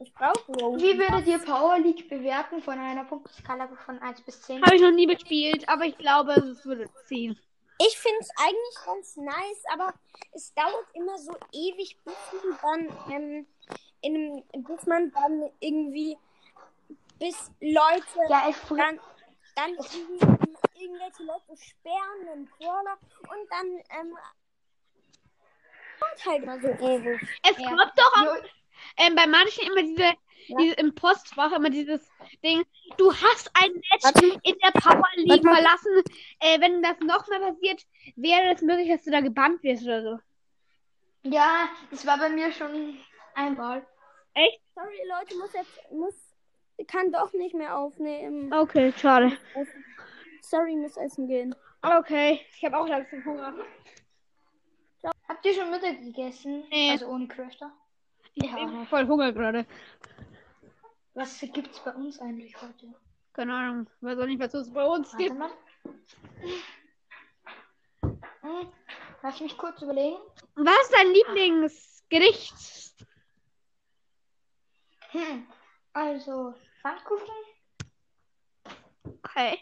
Ich 0.00 0.14
brauche 0.14 0.52
Rosen. 0.52 0.80
Wie 0.86 0.96
würdet 0.98 1.26
ihr 1.26 1.38
Power 1.40 1.78
League 1.78 2.08
bewerten 2.08 2.62
von 2.62 2.78
einer 2.78 3.04
Punkteskala 3.04 3.68
von 3.84 3.98
1 4.00 4.20
bis 4.22 4.40
10? 4.42 4.62
Habe 4.62 4.76
ich 4.76 4.82
noch 4.82 4.92
nie 4.92 5.06
gespielt, 5.06 5.68
aber 5.68 5.84
ich 5.84 5.98
glaube, 5.98 6.32
es 6.34 6.64
würde 6.64 6.88
ziehen. 7.06 7.38
Ich 7.80 7.98
finde 7.98 8.18
es 8.20 8.30
eigentlich 8.38 8.84
ganz 8.84 9.16
nice, 9.16 9.64
aber 9.72 9.92
es 10.32 10.52
dauert 10.54 10.86
immer 10.94 11.16
so 11.18 11.32
ewig, 11.52 11.96
bis 12.04 12.14
man 12.62 12.88
dann, 13.06 13.12
ähm, 13.12 13.46
in 14.00 14.14
einem, 14.52 14.64
bis 14.64 14.86
man 14.86 15.12
dann 15.12 15.50
irgendwie, 15.60 16.16
bis 17.18 17.50
Leute 17.60 18.04
Ja, 18.28 18.50
dann, 18.70 19.00
dann 19.56 19.70
irgendwie, 19.74 20.48
irgendwelche 20.80 21.22
Leute 21.24 21.56
sperren 21.56 22.28
einen 22.32 22.46
Brawler 22.46 22.98
und 23.22 23.50
dann, 23.50 23.66
ähm, 24.00 24.16
dauert 26.00 26.26
halt 26.26 26.46
mal 26.46 26.60
so 26.60 26.68
ewig. 26.68 27.20
Es 27.42 27.58
Ja. 27.58 27.68
kommt 27.68 27.92
doch 27.96 28.12
auch 28.16 28.36
ähm, 28.96 29.14
bei 29.16 29.26
manchen 29.26 29.66
immer 29.66 29.82
diese, 29.82 30.12
diese 30.58 30.74
im 30.74 30.94
Postfach 30.94 31.52
immer 31.52 31.70
dieses 31.70 32.08
Ding, 32.42 32.64
du 32.96 33.12
hast 33.12 33.50
ein 33.54 33.72
Match 33.72 34.04
Warte. 34.04 34.40
in 34.44 34.56
der 34.58 34.70
Power 34.80 35.02
League 35.16 35.30
Warte 35.30 35.44
mal. 35.44 35.54
verlassen. 35.56 36.02
Äh, 36.40 36.60
wenn 36.60 36.82
das 36.82 36.98
nochmal 37.00 37.40
passiert, 37.52 37.82
wäre 38.16 38.54
es 38.54 38.62
möglich, 38.62 38.88
dass 38.88 39.04
du 39.04 39.10
da 39.10 39.20
gebannt 39.20 39.62
wirst 39.62 39.84
oder 39.84 40.02
so. 40.02 40.18
Ja, 41.24 41.68
das 41.90 42.06
war 42.06 42.18
bei 42.18 42.28
mir 42.28 42.52
schon 42.52 42.98
einmal. 43.34 43.84
Echt? 44.34 44.60
Sorry, 44.74 45.02
Leute, 45.08 45.36
muss 45.36 45.52
jetzt, 45.52 45.90
muss, 45.90 46.14
kann 46.86 47.10
doch 47.10 47.32
nicht 47.32 47.54
mehr 47.54 47.76
aufnehmen. 47.76 48.52
Okay, 48.52 48.92
schade. 48.96 49.36
Sorry, 50.42 50.76
muss 50.76 50.96
essen 50.96 51.26
gehen. 51.28 51.54
Okay, 51.82 52.40
ich 52.56 52.64
habe 52.64 52.78
auch 52.78 52.88
langsam 52.88 53.24
Hunger. 53.24 53.54
Habt 55.28 55.44
ihr 55.44 55.54
schon 55.54 55.70
Mittag 55.70 56.00
gegessen? 56.00 56.64
Nee. 56.70 56.90
Also 56.92 57.06
ohne 57.06 57.28
Crafter? 57.28 57.72
Ich 58.34 58.44
Ja, 58.44 58.52
habe 58.52 58.86
voll 58.86 59.06
Hunger 59.06 59.32
gerade. 59.32 59.66
Was 61.14 61.40
gibt's 61.40 61.80
bei 61.84 61.92
uns 61.94 62.18
eigentlich 62.20 62.60
heute? 62.60 62.94
Keine 63.32 63.54
Ahnung. 63.54 63.90
Weiß 64.00 64.18
auch 64.18 64.26
nicht, 64.26 64.40
was 64.40 64.54
es 64.54 64.72
bei 64.72 64.84
uns 64.84 65.12
Warte 65.12 65.24
gibt. 65.24 65.38
mal. 65.38 65.50
Hm, 68.40 68.72
lass 69.22 69.40
mich 69.40 69.56
kurz 69.56 69.82
überlegen. 69.82 70.16
Was 70.54 70.82
ist 70.82 70.94
dein 70.94 71.12
Lieblingsgericht? 71.12 72.54
Hm. 75.10 75.46
Also, 75.92 76.54
Pfannkuchen 76.80 77.26
Okay. 79.04 79.58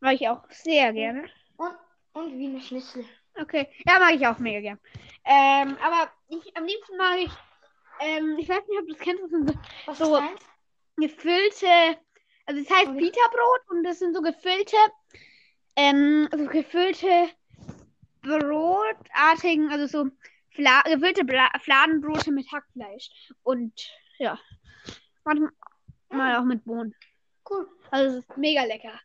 Mag 0.00 0.14
ich 0.14 0.28
auch 0.28 0.42
sehr 0.50 0.92
gerne. 0.92 1.28
und, 1.56 1.76
und 2.12 2.38
Wiener 2.38 2.60
Schnitzel. 2.60 3.04
Okay. 3.38 3.68
Ja, 3.86 3.98
mag 3.98 4.14
ich 4.14 4.26
auch 4.26 4.38
mega 4.38 4.60
gern. 4.60 4.78
Ähm, 5.24 5.76
aber 5.82 6.10
ich, 6.28 6.56
am 6.56 6.64
liebsten 6.64 6.96
mag 6.96 7.18
ich, 7.18 7.30
ähm, 8.00 8.36
ich 8.38 8.48
weiß 8.48 8.66
nicht, 8.68 8.78
ob 8.80 8.86
du 8.86 8.92
das 8.94 9.02
kennst, 9.02 9.22
das 9.22 9.30
sind 9.30 9.48
so 9.48 9.54
Was 9.86 9.98
So. 9.98 10.22
gefüllte, 10.96 11.98
also 12.46 12.60
es 12.60 12.70
heißt 12.70 12.88
Und- 12.88 12.98
Pita-Brot 12.98 13.60
und 13.70 13.84
das 13.84 13.98
sind 13.98 14.14
so 14.14 14.22
gefüllte, 14.22 14.76
ähm, 15.76 16.28
so 16.32 16.46
gefüllte 16.46 17.28
Brotartigen, 18.22 19.70
also 19.70 19.86
so 19.86 20.10
Fla 20.50 20.82
gefüllte 20.82 21.24
Bla 21.24 21.50
Fladenbrote 21.60 22.32
mit 22.32 22.50
Hackfleisch 22.50 23.10
und 23.42 23.72
ja, 24.18 24.38
manchmal 25.24 25.50
mal 26.08 26.36
auch 26.38 26.44
mit 26.44 26.64
Bohnen. 26.64 26.94
Cool. 27.48 27.68
Also 27.90 28.18
es 28.18 28.24
ist 28.28 28.36
mega 28.38 28.64
lecker. 28.64 28.98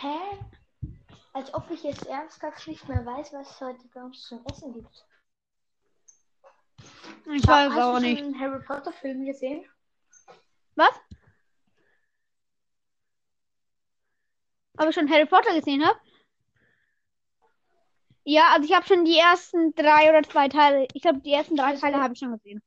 Hä? 0.00 0.18
Als 1.32 1.52
ob 1.54 1.70
ich 1.70 1.82
jetzt 1.82 2.06
ernsthaft 2.06 2.66
nicht 2.66 2.86
mehr 2.88 3.04
weiß, 3.04 3.32
was 3.32 3.50
es 3.50 3.60
heute 3.60 3.88
bei 3.94 4.02
uns 4.02 4.22
zum 4.22 4.44
Essen 4.46 4.72
gibt. 4.72 5.06
Ich 7.32 7.46
weiß 7.46 7.72
Hast 7.72 7.82
auch 7.82 7.94
du 7.94 8.00
nicht. 8.00 8.18
schon 8.18 8.34
einen 8.34 8.40
Harry 8.40 8.62
Potter 8.62 8.92
Film 8.92 9.24
gesehen? 9.24 9.64
Was? 10.74 10.92
Ob 14.78 14.88
ich 14.88 14.94
schon 14.94 15.10
Harry 15.10 15.24
Potter 15.24 15.54
gesehen 15.54 15.84
habe? 15.86 15.98
Ja, 18.24 18.52
also 18.52 18.68
ich 18.68 18.74
habe 18.74 18.86
schon 18.86 19.04
die 19.04 19.16
ersten 19.16 19.74
drei 19.74 20.10
oder 20.10 20.22
zwei 20.28 20.48
Teile. 20.48 20.86
Ich 20.92 21.00
glaube, 21.00 21.20
die 21.20 21.32
ersten 21.32 21.56
drei 21.56 21.74
Teile 21.76 22.02
habe 22.02 22.12
ich 22.12 22.18
schon 22.18 22.32
gesehen. 22.32 22.62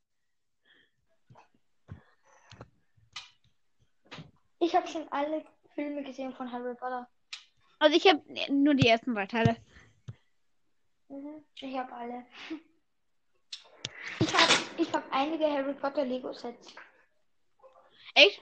Ich 4.60 4.76
habe 4.76 4.88
schon 4.88 5.08
alle 5.12 5.46
Filme 5.76 6.04
gesehen 6.04 6.34
von 6.34 6.52
Harry 6.52 6.76
Potter. 6.76 7.08
Also 7.80 7.96
ich 7.96 8.06
habe 8.08 8.22
nur 8.54 8.76
die 8.76 8.88
ersten 8.88 9.16
drei 9.16 9.26
Teile. 9.26 9.56
Mhm. 11.08 11.44
Ich 11.56 11.78
habe 11.78 11.94
alle. 11.94 12.26
Ich 14.20 14.34
habe 14.34 14.54
ich 14.78 14.94
hab 14.94 15.12
einige 15.12 15.46
Harry 15.46 15.74
Potter 15.74 16.06
Lego 16.06 16.34
Sets. 16.34 16.76
Echt? 18.16 18.42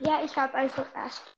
Ja, 0.00 0.22
ich 0.22 0.36
habe 0.36 0.54
also 0.54 0.84
erst, 0.94 1.34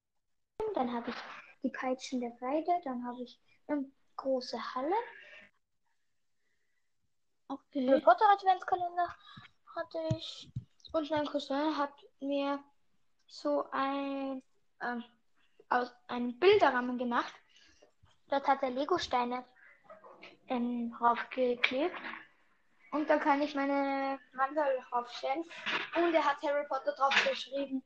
dann 0.75 0.93
habe 0.93 1.11
ich 1.11 1.17
die 1.63 1.71
Peitschen 1.71 2.21
der 2.21 2.33
Weide, 2.41 2.81
dann 2.85 3.05
habe 3.07 3.23
ich 3.23 3.39
eine 3.69 3.85
große 4.17 4.59
Halle. 4.75 4.95
Harry 7.49 7.59
Okay. 7.77 8.01
Potter 8.01 8.29
Adventskalender 8.31 9.15
hatte 9.77 9.99
ich. 10.17 10.51
Und 10.93 11.11
mein 11.11 11.27
Cousin 11.27 11.77
hat 11.77 11.93
mir 12.21 12.63
so 13.27 13.69
ein 13.71 14.43
ähm, 14.81 15.05
aus 15.69 15.93
einem 16.09 16.39
Bilderrahmen 16.39 16.99
gemacht. 16.99 17.35
Dort 18.29 18.47
hat 18.47 18.63
er 18.63 18.71
Lego-Steine 18.71 19.45
ähm, 20.49 20.95
draufgeklebt. 20.99 21.97
Und 22.93 23.11
da 23.11 23.19
kann 23.19 23.43
ich 23.43 23.55
meine 23.55 24.19
Mandel 24.33 24.65
draufstellen. 24.89 25.45
Und 25.97 26.15
er 26.15 26.25
hat 26.25 26.43
Harry 26.43 26.67
Potter 26.67 26.93
drauf 26.93 27.15
geschrieben. 27.29 27.83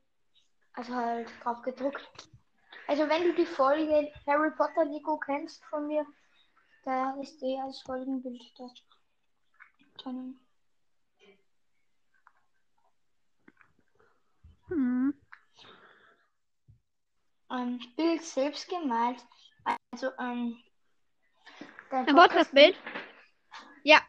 Also 0.73 0.95
halt 0.95 1.29
drauf 1.43 1.61
gedruckt. 1.63 2.29
Also 2.87 3.07
wenn 3.09 3.23
du 3.23 3.33
die 3.33 3.45
Folge 3.45 4.11
Harry 4.25 4.51
Potter 4.51 4.85
Lego 4.85 5.17
kennst 5.17 5.63
von 5.65 5.87
mir, 5.87 6.05
da 6.83 7.15
ist 7.21 7.41
die 7.41 7.59
als 7.61 7.81
Folgenbild 7.81 8.41
da. 8.57 8.67
Hm. 14.69 15.20
Ein 17.51 17.79
Bild 17.97 18.23
selbst 18.23 18.69
gemalt. 18.69 19.17
Also 19.91 20.11
ähm, 20.19 20.57
dein 21.89 22.07
Ein 22.07 22.15
Podcast-Bild? 22.15 22.75
Ja. 23.83 24.01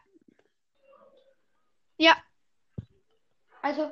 Ja. 1.97 2.15
Also 3.61 3.91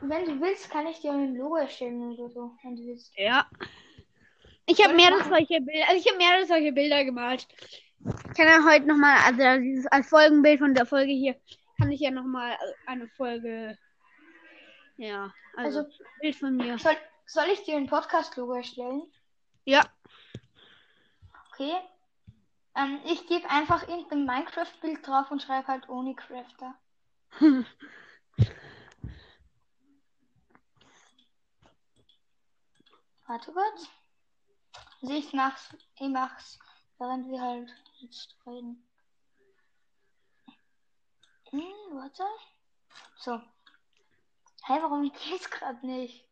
wenn 0.00 0.24
du 0.24 0.40
willst, 0.40 0.70
kann 0.70 0.86
ich 0.86 1.00
dir 1.00 1.12
ein 1.12 1.36
Logo 1.36 1.56
erstellen 1.56 2.02
oder 2.02 2.28
so, 2.28 2.56
wenn 2.62 2.76
du 2.76 2.82
willst. 2.86 3.16
Ja. 3.16 3.48
Ich 4.66 4.82
habe 4.84 4.94
mehrere 4.94 5.24
solche 5.24 5.60
Bilder, 5.60 5.88
also 5.88 6.00
ich 6.00 6.06
habe 6.06 6.18
mehrere 6.18 6.46
solche 6.46 6.72
Bilder 6.72 7.04
gemalt. 7.04 7.46
Ich 8.04 8.36
kann 8.36 8.48
ja 8.48 8.64
heute 8.68 8.86
nochmal, 8.86 9.16
also 9.24 9.62
dieses 9.62 9.86
als 9.86 10.08
Folgenbild 10.08 10.58
von 10.58 10.74
der 10.74 10.86
Folge 10.86 11.12
hier, 11.12 11.36
kann 11.78 11.90
ich 11.92 12.00
ja 12.00 12.10
nochmal 12.10 12.56
eine 12.86 13.08
Folge, 13.08 13.78
ja, 14.96 15.32
also, 15.56 15.80
Also 15.80 15.92
Bild 16.20 16.36
von 16.36 16.56
mir. 16.56 16.78
soll, 16.78 16.96
soll 17.32 17.48
ich 17.48 17.62
dir 17.64 17.76
ein 17.76 17.86
Podcast-Logo 17.86 18.52
erstellen? 18.52 19.10
Ja. 19.64 19.82
Okay. 21.52 21.74
Ähm, 22.74 23.00
ich 23.04 23.26
gebe 23.26 23.48
einfach 23.48 23.88
irgendein 23.88 24.26
Minecraft-Bild 24.26 25.06
drauf 25.06 25.30
und 25.30 25.42
schreibe 25.42 25.68
halt 25.68 25.88
ohne 25.88 26.14
Crafter. 26.14 26.74
Warte 33.26 33.52
kurz. 33.52 33.88
Also 35.00 35.14
ich 35.14 35.32
mach's, 35.32 35.74
ich 35.98 36.08
mach's, 36.08 36.58
während 36.98 37.30
wir 37.30 37.40
halt 37.40 37.74
jetzt 38.00 38.36
reden. 38.46 38.86
Hm, 41.50 41.62
warte. 41.92 42.24
So. 43.18 43.40
Hä, 44.66 44.78
warum 44.80 45.10
geht's 45.30 45.50
gerade 45.50 45.86
nicht? 45.86 46.26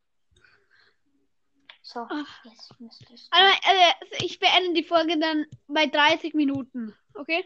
So, 1.93 2.07
Ach. 2.09 2.45
jetzt 2.45 2.81
müsste 2.81 3.13
es. 3.15 3.27
Also, 3.33 3.59
also 3.65 4.25
ich 4.25 4.39
beende 4.39 4.75
die 4.75 4.87
Folge 4.87 5.19
dann 5.19 5.45
bei 5.67 5.87
30 5.87 6.35
Minuten, 6.35 6.95
okay? 7.15 7.45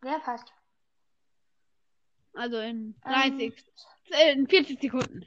Wer 0.00 0.18
passt? 0.18 0.52
Also 2.34 2.58
in 2.58 2.96
Ähm, 3.04 3.38
30, 3.38 3.64
äh, 4.10 4.32
in 4.32 4.48
40 4.48 4.80
Sekunden. 4.80 5.24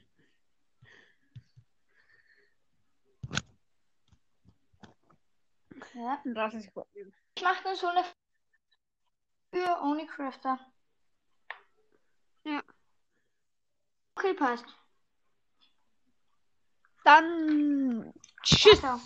Ja. 5.93 6.21
In 6.25 6.33
30 6.33 6.63
Sekunden. 6.63 7.13
Ich 7.35 7.43
mache 7.43 7.63
dann 7.63 7.75
so 7.77 7.87
eine 7.87 8.03
für 9.53 9.81
ohne 9.83 10.05
Crafter. 10.05 10.59
Ja. 12.43 12.61
Okay, 14.15 14.33
passt. 14.33 14.65
Dann 17.05 18.13
tschüss. 18.43 18.83
Also, 18.83 19.01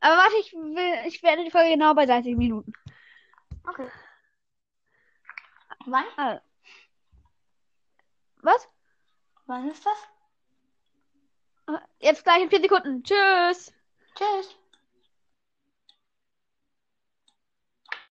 Aber 0.00 0.16
warte, 0.16 0.36
ich 0.40 0.52
will, 0.52 1.06
ich 1.06 1.20
beende 1.20 1.44
die 1.44 1.50
Folge 1.50 1.70
genau 1.70 1.94
bei 1.94 2.06
30 2.06 2.36
Minuten. 2.36 2.72
okay. 3.66 3.88
Wann? 5.86 6.04
Also. 6.16 6.40
Was? 8.42 8.68
Wann 9.46 9.70
ist 9.70 9.84
das? 9.84 11.80
Jetzt 11.98 12.24
gleich 12.24 12.42
in 12.42 12.50
4 12.50 12.60
Sekunden. 12.60 13.02
Tschüss. 13.02 13.72
Tschüss. 14.14 14.57